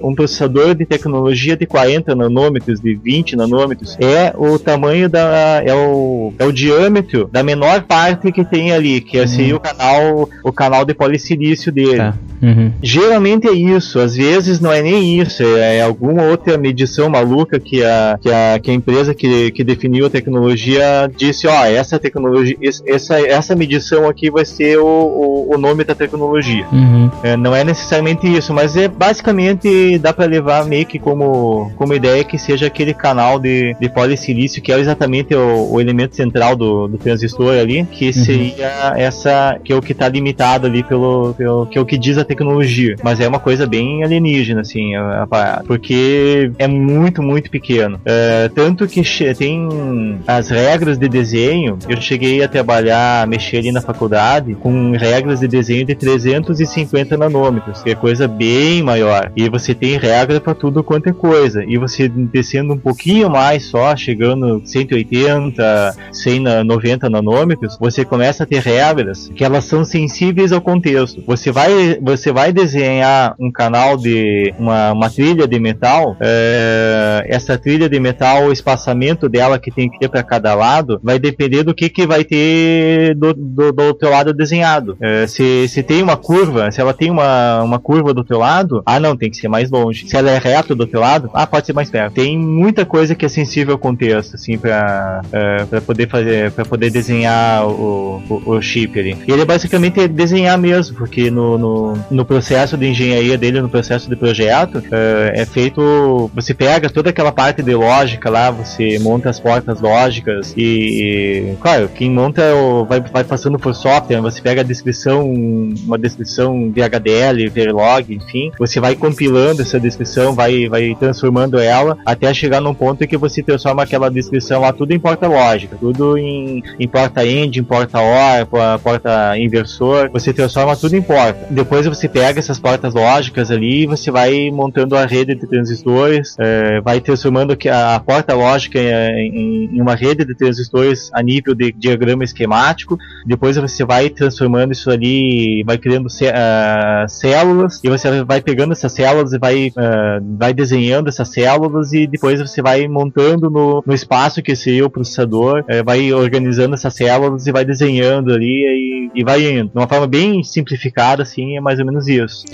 um 0.02 0.14
processador 0.14 0.74
de 0.74 0.84
tecnologia 0.84 1.56
de 1.56 1.66
40 1.66 2.14
nanômetros, 2.14 2.80
de 2.80 2.94
20 2.94 3.36
nanômetros, 3.36 3.96
é 4.00 4.32
o 4.36 4.58
tamanho 4.58 5.08
da. 5.08 5.62
é 5.64 5.74
o, 5.74 6.32
é 6.38 6.44
o 6.44 6.52
diâmetro 6.52 7.28
da 7.32 7.42
menor 7.42 7.82
parte 7.82 8.30
que 8.32 8.44
tem 8.44 8.72
ali, 8.72 9.00
que 9.00 9.18
é 9.18 9.24
assim, 9.24 9.52
uhum. 9.52 9.56
o 9.56 9.60
canal 9.60 10.28
o 10.42 10.52
canal 10.52 10.84
de 10.84 10.94
polissilício 10.94 11.72
dele. 11.72 11.93
Tá. 11.96 12.14
Uhum. 12.42 12.72
Geralmente 12.82 13.48
é 13.48 13.52
isso, 13.52 13.98
às 13.98 14.14
vezes 14.14 14.60
não 14.60 14.70
é 14.70 14.82
nem 14.82 15.18
isso, 15.18 15.42
é, 15.42 15.78
é 15.78 15.82
alguma 15.82 16.24
outra 16.24 16.58
medição 16.58 17.08
maluca 17.08 17.58
que 17.58 17.82
a, 17.82 18.18
que 18.20 18.30
a, 18.30 18.58
que 18.58 18.70
a 18.70 18.74
empresa 18.74 19.14
que, 19.14 19.50
que 19.52 19.64
definiu 19.64 20.04
a 20.04 20.10
tecnologia 20.10 21.10
disse, 21.16 21.46
ó, 21.46 21.64
essa 21.64 21.98
tecnologia, 21.98 22.56
essa, 22.86 23.18
essa 23.20 23.56
medição 23.56 24.06
aqui 24.06 24.30
vai 24.30 24.44
ser 24.44 24.78
o, 24.78 24.84
o, 24.86 25.54
o 25.54 25.58
nome 25.58 25.84
da 25.84 25.94
tecnologia. 25.94 26.66
Uhum. 26.70 27.10
É, 27.22 27.36
não 27.36 27.54
é 27.54 27.64
necessariamente 27.64 28.26
isso, 28.26 28.52
mas 28.52 28.76
é 28.76 28.88
basicamente 28.88 29.98
dá 29.98 30.12
para 30.12 30.26
levar 30.26 30.66
meio 30.66 30.84
que 30.84 30.98
como, 30.98 31.72
como 31.76 31.94
ideia 31.94 32.24
que 32.24 32.38
seja 32.38 32.66
aquele 32.66 32.92
canal 32.92 33.38
de, 33.38 33.74
de 33.80 33.88
polissilício 33.88 34.60
que 34.60 34.70
é 34.70 34.78
exatamente 34.78 35.34
o, 35.34 35.72
o 35.72 35.80
elemento 35.80 36.14
central 36.14 36.56
do, 36.56 36.88
do 36.88 36.98
transistor 36.98 37.54
ali, 37.58 37.84
que 37.84 38.06
uhum. 38.06 38.12
seria 38.12 38.92
essa, 38.96 39.58
que 39.64 39.72
é 39.72 39.76
o 39.76 39.80
que 39.80 39.92
está 39.92 40.08
limitado 40.08 40.66
ali 40.66 40.82
pelo, 40.82 41.34
pelo, 41.34 41.66
que 41.66 41.78
é 41.78 41.80
o 41.84 41.86
que 41.86 41.96
diz 41.96 42.18
a 42.18 42.24
tecnologia. 42.24 42.96
Mas 43.02 43.20
é 43.20 43.28
uma 43.28 43.38
coisa 43.38 43.66
bem 43.66 44.02
alienígena, 44.02 44.62
assim, 44.62 44.94
a, 44.96 45.22
a 45.22 45.26
parada. 45.26 45.64
Porque 45.66 46.50
é 46.58 46.66
muito, 46.66 47.22
muito 47.22 47.50
pequeno. 47.50 48.00
É, 48.04 48.50
tanto 48.54 48.86
que 48.88 49.02
tem 49.34 50.18
as 50.26 50.48
regras 50.48 50.98
de 50.98 51.08
desenho, 51.08 51.78
eu 51.88 52.00
cheguei 52.00 52.42
a 52.42 52.48
trabalhar, 52.48 53.26
mexer 53.26 53.58
ali 53.58 53.70
na 53.70 53.80
faculdade 53.80 54.54
com 54.54 54.92
regras 54.92 55.40
de 55.40 55.48
desenho 55.48 55.84
de 55.84 55.94
350 55.94 57.16
nanômetros, 57.16 57.82
que 57.82 57.90
é 57.90 57.94
coisa 57.94 58.26
bem 58.26 58.82
maior. 58.82 59.30
E 59.36 59.48
você 59.48 59.74
tem 59.74 59.96
regra 59.98 60.40
para 60.40 60.54
tudo 60.54 60.82
quanto 60.82 61.08
é 61.08 61.12
coisa. 61.12 61.64
E 61.64 61.76
você 61.76 62.08
descendo 62.08 62.72
um 62.72 62.78
pouquinho 62.78 63.30
mais 63.30 63.66
só, 63.66 63.94
chegando 63.94 64.62
180, 64.64 65.96
190 66.12 67.10
nanômetros, 67.10 67.76
você 67.78 68.04
começa 68.04 68.44
a 68.44 68.46
ter 68.46 68.60
regras 68.60 69.30
que 69.34 69.44
elas 69.44 69.64
são 69.64 69.84
sensíveis 69.84 70.52
ao 70.52 70.60
contexto. 70.60 71.22
Você 71.26 71.50
vai, 71.50 71.72
você 72.00 72.32
vai 72.32 72.52
desenhar 72.52 73.34
um 73.38 73.50
canal 73.50 73.96
de 73.96 74.54
uma, 74.58 74.92
uma 74.92 75.10
trilha 75.10 75.46
de 75.46 75.58
metal, 75.58 76.16
é, 76.20 77.24
essa 77.28 77.58
trilha 77.58 77.88
de 77.88 77.98
metal, 78.00 78.44
o 78.44 78.52
espaçamento 78.52 79.28
dela 79.28 79.58
que 79.58 79.70
tem 79.70 79.88
que 79.90 79.98
ter 79.98 80.08
para 80.08 80.22
cada 80.22 80.54
lado, 80.54 81.00
vai 81.02 81.18
depender 81.18 81.62
do 81.62 81.74
que, 81.74 81.88
que 81.88 82.06
vai 82.06 82.24
ter 82.24 83.14
do, 83.14 83.34
do, 83.34 83.72
do 83.72 83.94
teu 83.94 84.10
lado 84.10 84.32
desenhado. 84.32 84.96
É, 85.00 85.26
se, 85.26 85.68
se 85.68 85.82
tem 85.82 86.02
uma 86.02 86.16
curva, 86.16 86.70
se 86.70 86.80
ela 86.80 86.92
tem 86.92 87.10
uma, 87.10 87.62
uma 87.62 87.78
curva 87.78 88.12
do 88.12 88.24
teu 88.24 88.38
lado, 88.38 88.82
ah 88.86 89.00
não, 89.00 89.16
tem 89.16 89.30
que 89.30 89.36
ser 89.36 89.48
mais 89.48 89.70
longe. 89.70 90.08
Se 90.08 90.16
ela 90.16 90.30
é 90.30 90.38
reta 90.38 90.74
do 90.74 90.86
teu 90.86 91.00
lado, 91.00 91.30
ah, 91.34 91.46
pode 91.46 91.66
ser 91.66 91.72
mais 91.72 91.90
perto. 91.90 92.14
Tem 92.14 92.38
muita 92.38 92.84
coisa 92.84 93.14
que 93.14 93.24
é 93.24 93.28
sensível 93.28 93.74
ao 93.74 93.78
contexto, 93.78 94.34
assim, 94.34 94.58
para 94.58 95.22
é, 95.32 95.64
pra 95.64 95.80
poder 95.80 96.08
fazer, 96.08 96.50
para 96.52 96.64
poder 96.64 96.90
desenhar 96.90 97.66
o, 97.66 98.22
o, 98.28 98.50
o 98.52 98.62
chip 98.62 98.98
ali. 98.98 99.16
Ele 99.26 99.42
é 99.42 99.44
basicamente 99.44 100.06
desenhar 100.08 100.58
mesmo, 100.58 100.96
porque 100.96 101.30
no, 101.30 101.58
no, 101.58 101.63
no 102.10 102.24
processo 102.24 102.76
de 102.76 102.86
engenharia 102.86 103.36
dele, 103.38 103.60
no 103.60 103.68
processo 103.68 104.08
de 104.08 104.16
projeto, 104.16 104.82
é, 104.90 105.42
é 105.42 105.46
feito. 105.46 106.30
Você 106.34 106.54
pega 106.54 106.90
toda 106.90 107.10
aquela 107.10 107.32
parte 107.32 107.62
de 107.62 107.74
lógica 107.74 108.30
lá, 108.30 108.50
você 108.50 108.98
monta 108.98 109.30
as 109.30 109.40
portas 109.40 109.80
lógicas 109.80 110.54
e, 110.56 111.54
claro, 111.60 111.88
quem 111.88 112.10
monta 112.10 112.42
é 112.42 112.54
vai, 112.86 113.00
vai 113.00 113.24
passando 113.24 113.58
por 113.58 113.74
software, 113.74 114.20
você 114.20 114.40
pega 114.40 114.60
a 114.60 114.64
descrição, 114.64 115.24
uma 115.24 115.98
descrição 115.98 116.70
de 116.70 116.82
HDL, 116.82 117.48
Verilog, 117.48 118.14
enfim, 118.14 118.50
você 118.58 118.80
vai 118.80 118.94
compilando 118.94 119.62
essa 119.62 119.78
descrição, 119.78 120.34
vai, 120.34 120.68
vai 120.68 120.96
transformando 120.98 121.58
ela 121.58 121.96
até 122.04 122.32
chegar 122.32 122.60
num 122.60 122.74
ponto 122.74 123.06
que 123.06 123.16
você 123.16 123.42
transforma 123.42 123.82
aquela 123.82 124.10
descrição 124.10 124.60
lá 124.60 124.72
tudo 124.72 124.92
em 124.92 124.98
porta 124.98 125.26
lógica, 125.26 125.76
tudo 125.78 126.16
em, 126.18 126.62
em 126.78 126.88
porta 126.88 127.24
end, 127.26 127.58
em 127.58 127.64
porta 127.64 128.00
OR, 128.00 128.78
porta 128.82 129.36
inversor, 129.38 130.10
você 130.10 130.32
transforma 130.32 130.76
tudo 130.76 130.96
em 130.96 131.02
porta. 131.02 131.43
Depois 131.50 131.86
você 131.86 132.08
pega 132.08 132.38
essas 132.38 132.58
portas 132.58 132.94
lógicas 132.94 133.50
ali 133.50 133.82
e 133.82 133.86
você 133.86 134.10
vai 134.10 134.50
montando 134.50 134.96
a 134.96 135.04
rede 135.04 135.34
de 135.34 135.46
transistores, 135.46 136.36
é, 136.38 136.80
vai 136.80 137.00
transformando 137.00 137.56
a 137.70 138.00
porta 138.00 138.34
lógica 138.34 138.78
em, 138.78 139.68
em, 139.76 139.80
uma 139.80 139.94
rede 139.94 140.24
de 140.24 140.34
transistores 140.34 141.10
a 141.12 141.22
nível 141.22 141.54
de 141.54 141.72
diagrama 141.72 142.24
esquemático. 142.24 142.98
Depois 143.26 143.56
você 143.56 143.84
vai 143.84 144.08
transformando 144.08 144.72
isso 144.72 144.90
ali, 144.90 145.62
vai 145.64 145.76
criando 145.76 146.06
uh, 146.06 147.08
células 147.08 147.80
e 147.82 147.88
você 147.88 148.24
vai 148.24 148.40
pegando 148.40 148.72
essas 148.72 148.92
células 148.92 149.32
e 149.32 149.38
vai, 149.38 149.68
uh, 149.68 150.36
vai 150.38 150.54
desenhando 150.54 151.08
essas 151.08 151.28
células 151.28 151.92
e 151.92 152.06
depois 152.06 152.40
você 152.40 152.62
vai 152.62 152.88
montando 152.88 153.50
no, 153.50 153.82
no 153.86 153.94
espaço 153.94 154.42
que 154.42 154.56
seria 154.56 154.86
o 154.86 154.90
processador, 154.90 155.60
uh, 155.60 155.84
vai 155.84 156.12
organizando 156.12 156.74
essas 156.74 156.94
células 156.94 157.46
e 157.46 157.52
vai 157.52 157.64
desenhando 157.64 158.32
ali 158.32 159.10
e, 159.14 159.20
e 159.20 159.24
vai 159.24 159.42
indo. 159.42 159.70
De 159.70 159.78
uma 159.78 159.88
forma 159.88 160.06
bem 160.06 160.42
simplificada, 160.42 161.24
assim, 161.34 161.56
é 161.56 161.60
mais 161.60 161.80
ou 161.80 161.86
menos 161.86 162.06
isso. 162.06 162.44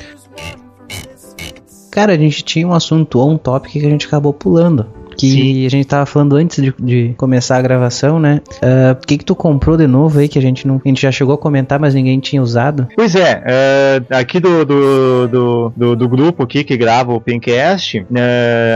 Cara, 1.91 2.13
a 2.13 2.17
gente 2.17 2.43
tinha 2.45 2.67
um 2.67 2.73
assunto 2.73 3.19
ou 3.19 3.31
um 3.31 3.39
tópico 3.39 3.73
que 3.73 3.87
a 3.87 3.91
gente 3.91 4.07
acabou 4.07 4.33
pulando 4.33 5.00
que 5.21 5.31
Sim. 5.31 5.67
a 5.67 5.69
gente 5.69 5.87
tava 5.87 6.07
falando 6.07 6.35
antes 6.37 6.63
de, 6.63 6.75
de 6.79 7.15
começar 7.19 7.59
a 7.59 7.63
gravação, 7.63 8.19
né? 8.19 8.41
Ah, 8.63 8.97
o 8.97 9.03
uh, 9.03 9.07
que 9.07 9.19
que 9.19 9.25
tu 9.25 9.35
comprou 9.35 9.77
de 9.77 9.87
novo 9.87 10.19
aí 10.19 10.29
que 10.29 10.39
a 10.39 10.43
gente 10.43 10.67
não, 10.67 10.81
a 10.83 10.89
gente 10.89 11.03
já 11.03 11.13
chegou 11.13 11.35
a 11.35 11.39
comentar, 11.39 11.79
mas 11.79 11.95
ninguém 11.95 12.19
tinha 12.19 12.41
usado? 12.41 12.89
Pois 12.97 13.15
é, 13.15 13.43
uh, 13.45 14.15
aqui 14.15 14.41
do 14.41 14.65
do, 14.65 15.29
do, 15.29 15.73
do, 15.77 15.97
do, 15.97 16.09
grupo 16.09 16.43
aqui 16.43 16.65
que 16.65 16.75
grava 16.77 17.13
o 17.13 17.21
Pencast, 17.21 17.99
uh, 17.99 18.07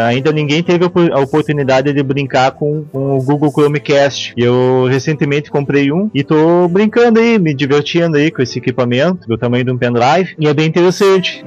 ainda 0.06 0.32
ninguém 0.32 0.62
teve 0.62 0.84
a 0.84 1.20
oportunidade 1.20 1.92
de 1.92 2.02
brincar 2.02 2.50
com, 2.50 2.84
com, 2.92 3.16
o 3.16 3.22
Google 3.22 3.50
Chromecast. 3.50 4.34
Eu 4.36 4.86
recentemente 4.86 5.50
comprei 5.50 5.90
um 5.90 6.10
e 6.12 6.22
tô 6.22 6.68
brincando 6.68 7.20
aí, 7.20 7.38
me 7.38 7.54
divertindo 7.54 8.18
aí 8.18 8.30
com 8.30 8.42
esse 8.42 8.58
equipamento 8.58 9.26
do 9.26 9.38
tamanho 9.38 9.64
de 9.64 9.70
um 9.70 9.78
pendrive 9.78 10.34
e 10.38 10.46
é 10.46 10.52
bem 10.52 10.66
interessante. 10.66 11.42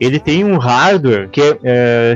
ele 0.00 0.18
tem 0.18 0.44
um 0.44 0.58
hardware 0.58 1.28
que, 1.30 1.40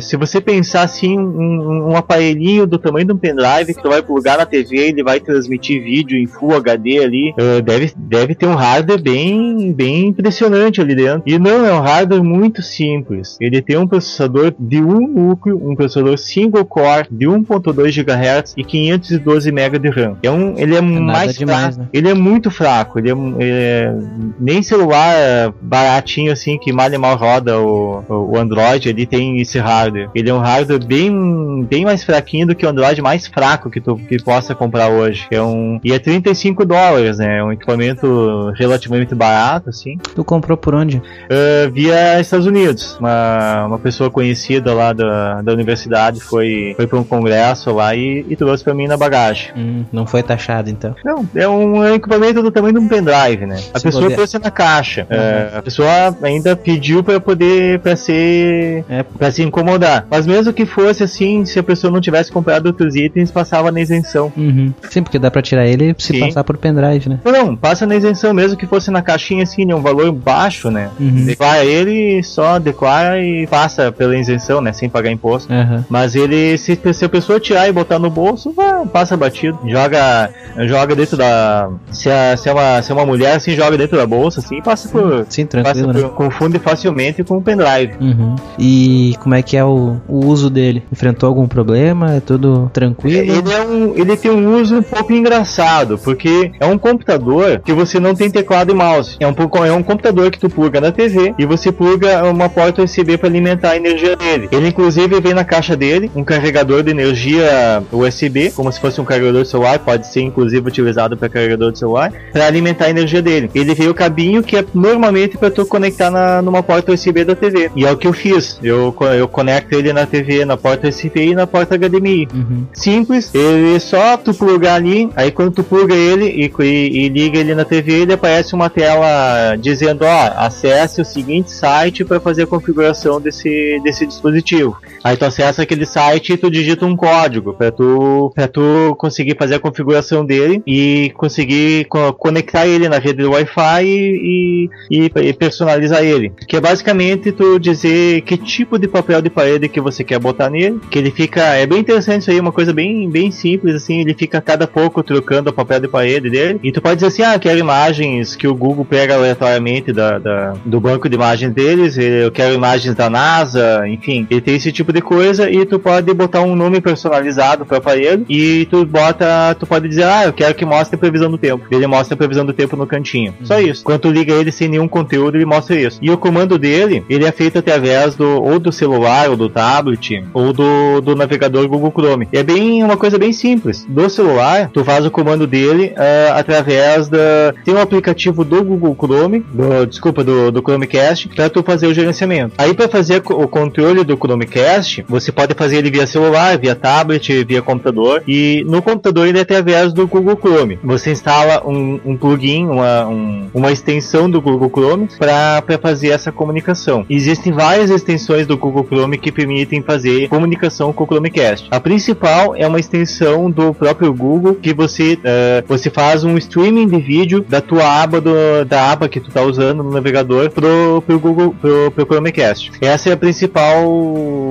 se 0.00 0.16
você 0.16 0.40
pensar 0.40 0.82
assim, 0.82 1.18
um, 1.18 1.90
um 1.90 1.96
aparelho 1.96 2.23
aparelhinho 2.24 2.66
do 2.66 2.78
tamanho 2.78 3.06
de 3.06 3.12
um 3.12 3.18
pendrive 3.18 3.74
que 3.74 3.82
tu 3.82 3.88
vai 3.88 4.02
plugar 4.02 4.38
na 4.38 4.46
TV, 4.46 4.76
ele 4.76 5.02
vai 5.02 5.20
transmitir 5.20 5.82
vídeo 5.82 6.18
em 6.18 6.26
Full 6.26 6.54
HD 6.54 6.98
ali. 6.98 7.30
Uh, 7.32 7.60
deve, 7.62 7.92
deve 7.96 8.34
ter 8.34 8.46
um 8.46 8.54
hardware 8.54 9.00
bem, 9.00 9.72
bem 9.72 10.06
impressionante 10.06 10.80
ali 10.80 10.94
dentro. 10.94 11.22
E 11.26 11.38
não, 11.38 11.66
é 11.66 11.72
um 11.72 11.80
hardware 11.80 12.22
muito 12.22 12.62
simples. 12.62 13.36
Ele 13.40 13.60
tem 13.60 13.76
um 13.76 13.86
processador 13.86 14.54
de 14.58 14.80
um 14.80 15.06
núcleo, 15.06 15.60
um 15.62 15.74
processador 15.74 16.18
single 16.18 16.64
core 16.64 17.06
de 17.10 17.26
1.2 17.26 18.04
GHz 18.04 18.54
e 18.56 18.64
512 18.64 19.50
MB 19.50 19.78
de 19.78 19.90
RAM. 19.90 20.16
É 20.22 20.30
um, 20.30 20.54
ele 20.56 20.74
é, 20.74 20.78
é 20.78 20.80
mais 20.80 21.36
demais, 21.36 21.74
fraco. 21.74 21.80
Né? 21.80 21.88
Ele 21.92 22.08
é 22.08 22.14
muito 22.14 22.50
fraco. 22.50 22.98
Ele 22.98 23.10
é, 23.10 23.14
é, 23.40 23.94
nem 24.40 24.62
celular 24.62 25.52
baratinho 25.60 26.32
assim 26.32 26.58
que 26.58 26.72
mal 26.72 26.92
e 26.92 26.98
mal 26.98 27.16
roda 27.16 27.58
o, 27.58 28.04
o 28.08 28.38
Android, 28.38 28.88
ele 28.88 29.06
tem 29.06 29.40
esse 29.40 29.58
hardware. 29.58 30.10
Ele 30.14 30.30
é 30.30 30.34
um 30.34 30.38
hardware 30.38 30.84
bem, 30.84 31.64
bem 31.64 31.84
mais 31.84 32.04
fraco 32.04 32.13
fraquinho 32.14 32.46
do 32.46 32.54
que 32.54 32.64
o 32.64 32.68
Android 32.68 33.00
mais 33.02 33.26
fraco 33.26 33.70
que 33.70 33.80
tu 33.80 33.96
que 33.96 34.22
possa 34.22 34.54
comprar 34.54 34.88
hoje. 34.88 35.26
É 35.30 35.42
um, 35.42 35.80
e 35.82 35.92
é 35.92 35.98
35 35.98 36.64
dólares, 36.64 37.18
né? 37.18 37.38
É 37.38 37.44
um 37.44 37.52
equipamento 37.52 38.52
relativamente 38.56 39.14
barato, 39.14 39.70
assim. 39.70 39.98
Tu 40.14 40.24
comprou 40.24 40.56
por 40.56 40.74
onde? 40.74 40.98
Uh, 40.98 41.70
via 41.72 42.20
Estados 42.20 42.46
Unidos. 42.46 42.96
Uma, 42.98 43.66
uma 43.66 43.78
pessoa 43.78 44.10
conhecida 44.10 44.72
lá 44.72 44.92
da, 44.92 45.42
da 45.42 45.52
universidade 45.52 46.20
foi, 46.20 46.74
foi 46.76 46.86
para 46.86 46.98
um 46.98 47.04
congresso 47.04 47.72
lá 47.72 47.94
e, 47.94 48.24
e 48.28 48.36
trouxe 48.36 48.62
para 48.62 48.74
mim 48.74 48.86
na 48.86 48.96
bagagem. 48.96 49.52
Hum, 49.56 49.84
não 49.92 50.06
foi 50.06 50.22
taxado 50.22 50.70
então. 50.70 50.94
Não, 51.04 51.28
é 51.34 51.48
um, 51.48 51.84
é 51.84 51.90
um 51.90 51.94
equipamento 51.94 52.42
do 52.42 52.50
tamanho 52.50 52.74
de 52.74 52.80
um 52.80 52.88
pendrive, 52.88 53.46
né? 53.46 53.56
A 53.72 53.78
Se 53.78 53.84
pessoa 53.84 54.10
trouxe 54.10 54.38
na 54.38 54.50
caixa. 54.50 55.06
Uhum. 55.10 55.16
É, 55.16 55.50
a 55.56 55.62
pessoa 55.62 56.16
ainda 56.22 56.54
pediu 56.54 57.02
para 57.02 57.18
poder 57.18 57.80
para 57.80 57.96
ser 57.96 58.84
É, 58.88 59.02
para 59.02 59.30
se 59.30 59.42
incomodar. 59.42 60.06
Mas 60.10 60.26
mesmo 60.26 60.52
que 60.52 60.66
fosse 60.66 61.02
assim, 61.02 61.44
se 61.44 61.58
a 61.58 61.62
pessoa 61.62 61.90
não 61.90 62.00
tivesse 62.04 62.30
comprado 62.30 62.66
outros 62.66 62.94
itens, 62.94 63.30
passava 63.30 63.70
na 63.70 63.80
isenção. 63.80 64.32
uhum. 64.36 64.72
Sim, 64.90 65.02
porque 65.02 65.18
dá 65.18 65.30
pra 65.30 65.42
tirar 65.42 65.66
ele 65.66 65.94
se 65.98 66.12
Sim. 66.12 66.20
passar 66.20 66.44
por 66.44 66.56
pendrive, 66.56 67.08
né? 67.08 67.18
Não, 67.24 67.56
passa 67.56 67.86
na 67.86 67.96
isenção, 67.96 68.32
mesmo 68.32 68.56
que 68.56 68.66
fosse 68.66 68.90
na 68.90 69.02
caixinha 69.02 69.42
assim, 69.42 69.64
né, 69.64 69.74
um 69.74 69.80
valor 69.82 70.12
baixo, 70.12 70.70
né? 70.70 70.90
Uhum. 71.00 71.24
Declara 71.24 71.64
ele, 71.64 72.22
só 72.22 72.58
declara 72.58 73.20
e 73.20 73.46
passa 73.46 73.90
pela 73.90 74.16
isenção, 74.16 74.60
né? 74.60 74.72
Sem 74.72 74.88
pagar 74.88 75.10
imposto. 75.10 75.52
Aham. 75.52 75.84
Mas 75.88 76.14
ele, 76.14 76.56
se, 76.58 76.78
se 76.92 77.04
a 77.04 77.08
pessoa 77.08 77.40
tirar 77.40 77.68
e 77.68 77.72
botar 77.72 77.98
no 77.98 78.10
bolso, 78.10 78.52
vai, 78.52 78.84
passa 78.86 79.16
batido. 79.16 79.58
Joga, 79.66 80.30
joga 80.66 80.94
dentro 80.94 81.16
da. 81.16 81.70
Se 81.90 82.08
é, 82.08 82.36
se, 82.36 82.48
é 82.48 82.52
uma, 82.52 82.82
se 82.82 82.90
é 82.90 82.94
uma 82.94 83.06
mulher, 83.06 83.36
assim, 83.36 83.54
joga 83.54 83.76
dentro 83.76 83.96
da 83.96 84.06
bolsa, 84.06 84.40
assim, 84.40 84.60
passa 84.62 84.88
por. 84.88 85.26
Sim, 85.28 85.44
Passa 85.46 85.62
tranquilo, 85.62 85.92
né? 85.92 86.00
por, 86.00 86.10
confunde 86.14 86.58
facilmente 86.58 87.22
com 87.22 87.36
o 87.36 87.42
pendrive. 87.42 87.94
Uhum. 88.00 88.36
E 88.58 89.14
como 89.20 89.34
é 89.34 89.42
que 89.42 89.56
é 89.56 89.64
o, 89.64 89.96
o 90.08 90.26
uso 90.26 90.48
dele? 90.50 90.82
Enfrentou 90.92 91.28
algum 91.28 91.46
problema? 91.46 91.93
É 92.02 92.20
tudo 92.20 92.70
tranquilo? 92.72 93.32
Ele, 93.32 93.52
é 93.52 93.60
um, 93.62 93.94
ele 93.96 94.16
tem 94.16 94.30
um 94.30 94.60
uso 94.60 94.78
um 94.78 94.82
pouco 94.82 95.12
engraçado, 95.12 95.98
porque 95.98 96.52
é 96.58 96.66
um 96.66 96.78
computador 96.78 97.60
que 97.64 97.72
você 97.72 98.00
não 98.00 98.14
tem 98.14 98.30
teclado 98.30 98.72
e 98.72 98.74
mouse. 98.74 99.16
É 99.20 99.26
um, 99.26 99.34
é 99.64 99.72
um 99.72 99.82
computador 99.82 100.30
que 100.30 100.38
tu 100.38 100.48
pluga 100.48 100.80
na 100.80 100.90
TV 100.90 101.34
e 101.38 101.46
você 101.46 101.70
pluga 101.70 102.24
uma 102.24 102.48
porta 102.48 102.82
USB 102.82 103.16
para 103.18 103.28
alimentar 103.28 103.70
a 103.70 103.76
energia 103.76 104.16
dele. 104.16 104.48
Ele 104.50 104.68
inclusive 104.68 105.20
vem 105.20 105.34
na 105.34 105.44
caixa 105.44 105.76
dele 105.76 106.10
um 106.14 106.24
carregador 106.24 106.82
de 106.82 106.90
energia 106.90 107.82
USB, 107.92 108.50
como 108.50 108.70
se 108.72 108.80
fosse 108.80 109.00
um 109.00 109.04
carregador 109.04 109.44
celular, 109.44 109.78
pode 109.78 110.06
ser 110.06 110.22
inclusive 110.22 110.66
utilizado 110.66 111.16
para 111.16 111.28
carregador 111.28 111.72
de 111.72 111.78
celular, 111.78 112.12
para 112.32 112.46
alimentar 112.46 112.86
a 112.86 112.90
energia 112.90 113.22
dele. 113.22 113.50
Ele 113.54 113.74
veio 113.74 113.90
o 113.90 113.94
cabinho 113.94 114.42
que 114.42 114.56
é 114.56 114.64
normalmente 114.74 115.36
para 115.36 115.50
tu 115.50 115.64
conectar 115.66 116.10
na, 116.10 116.42
numa 116.42 116.62
porta 116.62 116.92
USB 116.92 117.24
da 117.24 117.34
TV. 117.34 117.70
E 117.76 117.84
é 117.84 117.90
o 117.90 117.96
que 117.96 118.06
eu 118.06 118.12
fiz. 118.12 118.58
Eu, 118.62 118.94
eu 119.16 119.28
conecto 119.28 119.74
ele 119.74 119.92
na 119.92 120.06
TV, 120.06 120.44
na 120.44 120.56
porta 120.56 120.88
USB 120.88 121.30
e 121.30 121.34
na 121.34 121.46
porta 121.46 121.73
HDMI 121.74 122.28
Uhum. 122.34 122.64
simples, 122.72 123.34
ele 123.34 123.78
só 123.80 124.16
tu 124.16 124.32
plugar 124.34 124.74
ali, 124.76 125.08
aí 125.16 125.30
quando 125.30 125.52
tu 125.52 125.62
pluga 125.62 125.94
ele 125.94 126.26
e, 126.26 126.50
e- 126.62 127.04
e 127.04 127.08
liga 127.08 127.38
ele 127.38 127.54
na 127.54 127.64
TV, 127.64 128.02
ele 128.02 128.12
aparece 128.12 128.54
uma 128.54 128.68
tela 128.70 129.56
dizendo, 129.56 130.04
ó, 130.04 130.32
acesse 130.36 131.00
o 131.00 131.04
seguinte 131.04 131.50
site 131.50 132.04
para 132.04 132.20
fazer 132.20 132.42
a 132.44 132.46
configuração 132.46 133.20
desse, 133.20 133.80
desse 133.82 134.06
dispositivo. 134.06 134.76
Aí 135.02 135.16
tu 135.16 135.24
acessa 135.24 135.62
aquele 135.62 135.84
site 135.86 136.32
e 136.32 136.36
tu 136.36 136.50
digita 136.50 136.86
um 136.86 136.96
código 136.96 137.52
para 137.54 137.70
tu, 137.70 138.32
pra 138.34 138.48
tu 138.48 138.94
conseguir 138.98 139.36
fazer 139.38 139.56
a 139.56 139.60
configuração 139.60 140.24
dele 140.24 140.62
e 140.66 141.12
conseguir 141.14 141.84
co- 141.86 142.12
conectar 142.14 142.66
ele 142.66 142.88
na 142.88 142.98
rede 142.98 143.22
do 143.22 143.30
Wi-Fi 143.32 143.84
e, 143.84 144.68
e, 144.90 145.10
e 145.16 145.32
personalizar 145.32 146.02
ele. 146.02 146.32
Que 146.48 146.56
é 146.56 146.60
basicamente 146.60 147.32
tu 147.32 147.58
dizer 147.58 148.22
que 148.22 148.36
tipo 148.36 148.78
de 148.78 148.88
papel 148.88 149.20
de 149.20 149.30
parede 149.30 149.68
que 149.68 149.80
você 149.80 150.02
quer 150.04 150.18
botar 150.18 150.48
nele, 150.50 150.80
que 150.90 150.98
ele 150.98 151.10
fica, 151.10 151.56
é 151.64 151.66
bem 151.66 151.78
interessante 151.80 152.22
isso 152.22 152.30
aí, 152.30 152.38
uma 152.38 152.52
coisa 152.52 152.72
bem, 152.72 153.08
bem 153.08 153.30
simples 153.30 153.74
assim, 153.74 154.00
ele 154.00 154.14
fica 154.14 154.38
a 154.38 154.40
cada 154.40 154.66
pouco 154.66 155.02
trocando 155.02 155.50
o 155.50 155.52
papel 155.52 155.80
de 155.80 155.88
parede 155.88 156.30
dele, 156.30 156.60
e 156.62 156.70
tu 156.70 156.80
pode 156.80 156.96
dizer 156.96 157.06
assim, 157.08 157.22
ah, 157.22 157.38
quero 157.38 157.58
imagens 157.58 158.36
que 158.36 158.46
o 158.46 158.54
Google 158.54 158.84
pega 158.84 159.14
aleatoriamente 159.14 159.92
da, 159.92 160.18
da- 160.18 160.54
do 160.64 160.80
banco 160.80 161.08
de 161.08 161.14
imagens 161.16 161.52
deles, 161.52 161.96
eu 161.98 162.30
quero 162.30 162.54
imagens 162.54 162.94
da 162.94 163.08
NASA, 163.10 163.88
enfim, 163.88 164.26
ele 164.30 164.40
tem 164.40 164.56
esse 164.56 164.70
tipo 164.72 164.92
de 164.92 165.00
coisa, 165.00 165.50
e 165.50 165.64
tu 165.64 165.78
pode 165.78 166.12
botar 166.12 166.42
um 166.42 166.54
nome 166.54 166.80
personalizado 166.80 167.64
para 167.64 167.74
o 167.76 167.78
aparelho, 167.78 168.24
e 168.28 168.66
tu 168.70 168.84
bota, 168.84 169.54
tu 169.58 169.66
pode 169.66 169.88
dizer, 169.88 170.04
ah, 170.04 170.24
eu 170.26 170.32
quero 170.32 170.54
que 170.54 170.64
mostre 170.64 170.96
a 170.96 170.98
previsão 170.98 171.30
do 171.30 171.38
tempo, 171.38 171.64
ele 171.70 171.86
mostra 171.86 172.14
a 172.14 172.16
previsão 172.18 172.44
do 172.44 172.52
tempo 172.52 172.76
no 172.76 172.86
cantinho, 172.86 173.34
só 173.42 173.58
isso, 173.58 173.82
quando 173.84 174.00
tu 174.00 174.10
liga 174.10 174.32
ele 174.34 174.52
sem 174.52 174.68
nenhum 174.68 174.86
conteúdo, 174.88 175.36
ele 175.36 175.46
mostra 175.46 175.74
isso, 175.80 175.98
e 176.02 176.10
o 176.10 176.18
comando 176.18 176.58
dele, 176.58 177.04
ele 177.08 177.24
é 177.24 177.32
feito 177.32 177.58
através 177.58 178.14
do, 178.14 178.42
ou 178.42 178.58
do 178.58 178.70
celular, 178.70 179.30
ou 179.30 179.36
do 179.36 179.48
tablet, 179.48 180.22
ou 180.34 180.52
do, 180.52 181.00
do 181.00 181.14
navegador 181.14 181.53
Google 181.68 181.92
Chrome. 181.94 182.28
E 182.32 182.38
é 182.38 182.42
bem 182.42 182.82
uma 182.82 182.96
coisa 182.96 183.18
bem 183.18 183.32
simples. 183.32 183.84
Do 183.88 184.08
celular, 184.08 184.70
tu 184.72 184.84
faz 184.84 185.04
o 185.06 185.10
comando 185.10 185.46
dele 185.46 185.92
ah, 185.96 186.38
através 186.38 187.08
da. 187.08 187.54
Tem 187.64 187.74
um 187.74 187.80
aplicativo 187.80 188.44
do 188.44 188.62
Google 188.62 188.96
Chrome, 188.98 189.40
do, 189.52 189.86
desculpa, 189.86 190.22
do, 190.24 190.50
do 190.50 190.60
Chromecast, 190.60 191.28
para 191.28 191.48
tu 191.48 191.62
fazer 191.62 191.86
o 191.86 191.94
gerenciamento. 191.94 192.54
Aí 192.58 192.74
para 192.74 192.88
fazer 192.88 193.22
o 193.26 193.48
controle 193.48 194.04
do 194.04 194.16
Chromecast, 194.16 195.04
você 195.08 195.30
pode 195.32 195.54
fazer 195.54 195.76
ele 195.76 195.90
via 195.90 196.06
celular, 196.06 196.58
via 196.58 196.74
tablet, 196.74 197.44
via 197.44 197.62
computador. 197.62 198.22
E 198.26 198.64
no 198.66 198.82
computador 198.82 199.26
ele 199.26 199.38
é 199.38 199.42
através 199.42 199.92
do 199.92 200.06
Google 200.06 200.36
Chrome. 200.40 200.78
Você 200.82 201.10
instala 201.12 201.62
um, 201.66 202.00
um 202.04 202.16
plugin, 202.16 202.66
uma, 202.66 203.06
um- 203.06 203.48
uma 203.54 203.70
extensão 203.72 204.28
do 204.30 204.40
Google 204.40 204.70
Chrome 204.70 205.08
para 205.18 205.62
fazer 205.80 206.08
essa 206.08 206.32
comunicação. 206.32 207.04
Existem 207.08 207.52
várias 207.52 207.90
extensões 207.90 208.46
do 208.46 208.56
Google 208.56 208.84
Chrome 208.88 209.18
que 209.18 209.30
permitem 209.32 209.82
fazer 209.82 210.28
comunicação 210.28 210.92
com 210.92 211.04
o 211.04 211.06
Chromecast. 211.06 211.43
A 211.70 211.80
principal 211.80 212.54
é 212.56 212.66
uma 212.66 212.80
extensão 212.80 213.50
do 213.50 213.74
próprio 213.74 214.12
Google 214.12 214.54
que 214.54 214.72
você 214.72 215.18
eh, 215.22 215.62
você 215.66 215.90
faz 215.90 216.24
um 216.24 216.36
streaming 216.38 216.88
de 216.88 216.98
vídeo 216.98 217.44
da 217.46 217.60
tua 217.60 218.02
aba 218.02 218.20
do, 218.20 218.32
da 218.66 218.90
aba 218.90 219.08
que 219.08 219.20
tu 219.20 219.30
tá 219.30 219.42
usando 219.42 219.82
no 219.82 219.90
navegador 219.90 220.50
pro, 220.50 221.02
pro 221.06 221.18
Google 221.18 221.54
pro, 221.60 221.90
pro 221.90 222.06
Chromecast. 222.06 222.72
Essa 222.80 223.10
é 223.10 223.12
a 223.12 223.16
principal 223.16 223.84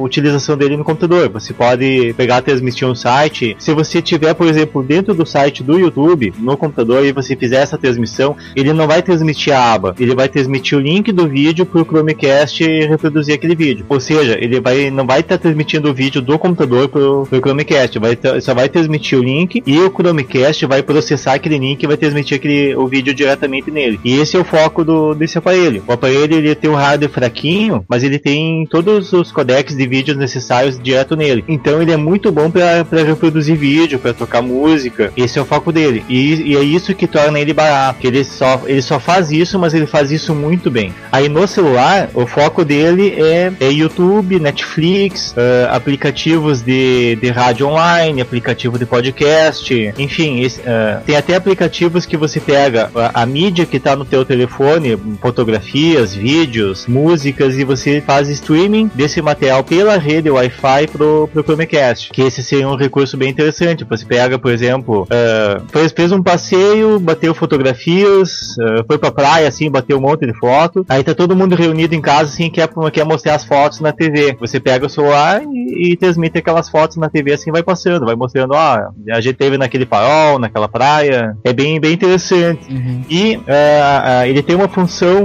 utilização 0.04 0.58
dele 0.58 0.78
no 0.78 0.84
computador. 0.84 1.30
Você 1.30 1.54
pode 1.54 2.14
pegar 2.16 2.42
transmitir 2.42 2.88
um 2.88 2.96
site. 2.96 3.56
Se 3.60 3.74
você 3.74 4.02
tiver, 4.02 4.34
por 4.34 4.48
exemplo, 4.48 4.84
dentro 4.84 5.14
do 5.14 5.26
site 5.26 5.64
do 5.64 5.80
YouTube 5.80 6.34
no 6.38 6.58
computador 6.58 7.06
e 7.06 7.12
você 7.12 7.36
fizer 7.36 7.62
essa 7.62 7.78
transmissão, 7.78 8.36
ele 8.56 8.74
não 8.74 8.88
vai 8.88 9.02
transmitir 9.02 9.54
a 9.54 9.74
aba, 9.74 9.96
ele 10.00 10.14
vai 10.14 10.28
transmitir 10.28 10.78
o 10.78 10.82
link 10.82 11.12
do 11.12 11.28
vídeo 11.28 11.66
pro 11.66 11.86
Chromecast 11.86 12.64
reproduzir 12.64 13.36
aquele 13.36 13.56
vídeo. 13.56 13.86
Ou 13.90 14.00
seja, 14.00 14.38
ele 14.40 14.60
vai 14.60 14.92
não 14.92 15.06
vai 15.06 15.22
estar 15.22 15.38
transmitindo 15.38 15.90
o 15.90 15.94
vídeo 15.94 16.22
do 16.22 16.38
computador 16.38 16.83
pro, 16.90 17.26
pro 17.26 17.40
Chromecast, 17.40 18.00
vai 18.00 18.18
só 18.42 18.54
vai 18.54 18.70
transmitir 18.70 19.18
o 19.20 19.24
link 19.24 19.62
e 19.66 19.80
o 19.80 19.90
Chromecast 19.90 20.66
vai 20.66 20.82
processar 20.82 21.34
aquele 21.34 21.58
link 21.58 21.82
e 21.82 21.88
vai 21.88 21.98
transmitir 21.98 22.38
aquele, 22.38 22.76
o 22.76 22.88
vídeo 22.88 23.14
diretamente 23.14 23.72
nele. 23.72 24.00
E 24.04 24.20
esse 24.20 24.36
é 24.36 24.40
o 24.40 24.44
foco 24.44 24.84
do, 24.84 25.14
desse 25.14 25.38
aparelho. 25.38 25.84
O 25.88 25.92
aparelho 25.92 26.36
ele 26.36 26.56
tem 26.56 26.70
um 26.70 26.76
hardware 26.76 27.12
fraquinho, 27.12 27.84
mas 27.88 28.04
ele 28.04 28.20
tem 28.20 28.66
todos 28.70 29.14
os 29.14 29.32
codecs 29.32 29.76
de 29.76 29.88
vídeos 29.88 30.18
necessários 30.18 30.80
direto 30.80 31.16
nele. 31.16 31.44
Então 31.48 31.82
ele 31.82 31.92
é 31.92 31.98
muito 31.98 32.32
bom 32.32 32.50
para 32.50 33.04
reproduzir 33.04 33.56
vídeo, 33.56 34.00
para 34.00 34.14
tocar 34.14 34.42
música. 34.42 35.12
Esse 35.16 35.40
é 35.40 35.42
o 35.42 35.46
foco 35.46 35.72
dele. 35.72 36.04
E, 36.10 36.52
e 36.52 36.58
é 36.58 36.64
isso 36.64 36.96
que 36.96 37.08
torna 37.08 37.40
ele 37.40 37.54
barato. 37.54 38.06
Ele 38.06 38.24
só 38.24 38.62
ele 38.66 38.82
só 38.82 39.00
faz 39.00 39.32
isso, 39.32 39.58
mas 39.60 39.74
ele 39.74 39.86
faz 39.86 40.12
isso 40.12 40.34
muito 40.34 40.70
bem. 40.70 40.94
Aí 41.12 41.30
no 41.30 41.48
celular, 41.48 42.10
o 42.14 42.26
foco 42.26 42.64
dele 42.66 43.16
é, 43.18 43.52
é 43.60 43.72
YouTube, 43.72 44.40
Netflix, 44.40 45.34
eh, 45.38 45.68
aplicativos 45.72 46.62
de, 46.62 46.73
de 47.20 47.30
rádio 47.30 47.68
online, 47.68 48.22
aplicativo 48.22 48.78
de 48.78 48.86
podcast, 48.86 49.94
enfim, 49.98 50.42
esse, 50.42 50.62
eh, 50.66 51.00
tem 51.06 51.16
até 51.16 51.36
aplicativos 51.36 52.06
que 52.06 52.18
você 52.18 52.40
pega 52.40 52.90
a, 52.96 53.24
a 53.24 53.26
mídia 53.26 53.66
que 53.66 53.78
está 53.78 53.96
no 53.96 54.06
teu 54.06 54.24
telefone, 54.26 54.98
fotografias, 55.22 56.14
vídeos, 56.14 56.86
músicas, 56.88 57.58
e 57.58 57.64
você 57.64 58.02
faz 58.02 58.30
streaming 58.30 58.90
desse 58.94 59.22
material 59.22 59.64
pela 59.64 59.98
rede 59.98 60.30
Wi-Fi 60.30 60.88
pro, 60.92 61.30
pro 61.32 61.44
Chromecast. 61.44 62.12
Que 62.12 62.22
esse 62.22 62.44
seria 62.44 62.68
um 62.68 62.76
recurso 62.76 63.18
bem 63.18 63.30
interessante. 63.30 63.84
Você 63.84 64.06
pega, 64.06 64.38
por 64.38 64.52
exemplo, 64.52 65.08
eh, 65.10 65.62
fez, 65.72 65.92
fez 65.92 66.12
um 66.12 66.22
passeio, 66.22 67.00
bateu 67.00 67.34
fotografias, 67.34 68.56
eh, 68.60 68.84
foi 68.88 68.98
pra 68.98 69.12
praia, 69.12 69.48
assim, 69.48 69.70
bateu 69.70 69.98
um 69.98 70.02
monte 70.02 70.26
de 70.26 70.34
foto. 70.38 70.86
Aí 70.90 71.04
tá 71.04 71.14
todo 71.14 71.36
mundo 71.36 71.56
reunido 71.56 71.96
em 71.96 72.02
casa, 72.02 72.32
assim, 72.32 72.50
quer, 72.50 72.70
quer 72.92 73.06
mostrar 73.06 73.36
as 73.36 73.46
fotos 73.46 73.80
na 73.80 73.92
TV. 73.92 74.36
Você 74.40 74.60
pega 74.60 74.86
o 74.86 74.90
celular 74.90 75.42
e, 75.44 75.92
e 75.92 75.98
transmite 75.98 76.42
aquelas 76.64 76.70
fotos 76.70 76.98
na 76.98 77.10
TV, 77.10 77.34
assim, 77.34 77.52
vai 77.52 77.62
passando, 77.64 78.06
vai 78.06 78.16
mostrando, 78.16 78.54
ó, 78.54 78.90
a 79.12 79.22
gente 79.22 79.36
teve 79.36 79.58
naquele 79.58 79.86
farol, 79.86 80.40
naquela 80.40 80.68
praia. 80.68 81.36
É 81.44 81.52
bem, 81.54 81.80
bem 81.80 81.94
interessante. 81.94 82.62
E 83.10 83.40
eh, 83.48 83.82
ah, 83.84 84.28
ele 84.28 84.42
tem 84.42 84.56
uma 84.56 84.68
função, 84.68 85.22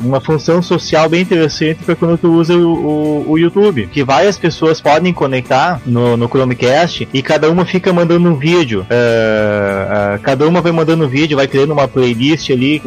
uma 0.00 0.20
função 0.20 0.62
social 0.62 1.08
bem 1.08 1.22
interessante 1.22 1.82
para 1.84 1.94
quando 1.96 2.18
tu 2.18 2.32
usa 2.32 2.54
o, 2.56 2.72
o- 2.74 3.30
o 3.30 3.38
YouTube, 3.38 3.86
que 3.92 4.02
várias 4.04 4.36
pessoas 4.38 4.80
podem 4.80 5.12
conectar 5.12 5.80
no, 5.86 6.16
no 6.16 6.28
Chromecast 6.28 7.08
e 7.12 7.22
cada 7.22 7.50
uma 7.50 7.64
fica 7.64 7.92
mandando 7.92 8.28
um 8.28 8.34
vídeo. 8.34 8.86
Eh, 8.90 9.86
ah, 9.90 10.18
cada 10.22 10.46
uma 10.46 10.60
vai 10.60 10.72
mandando 10.72 11.04
um 11.04 11.08
vídeo, 11.08 11.36
vai 11.36 11.46
criando 11.46 11.72
uma 11.72 11.88
playlist 11.88 12.50
ali. 12.50 12.82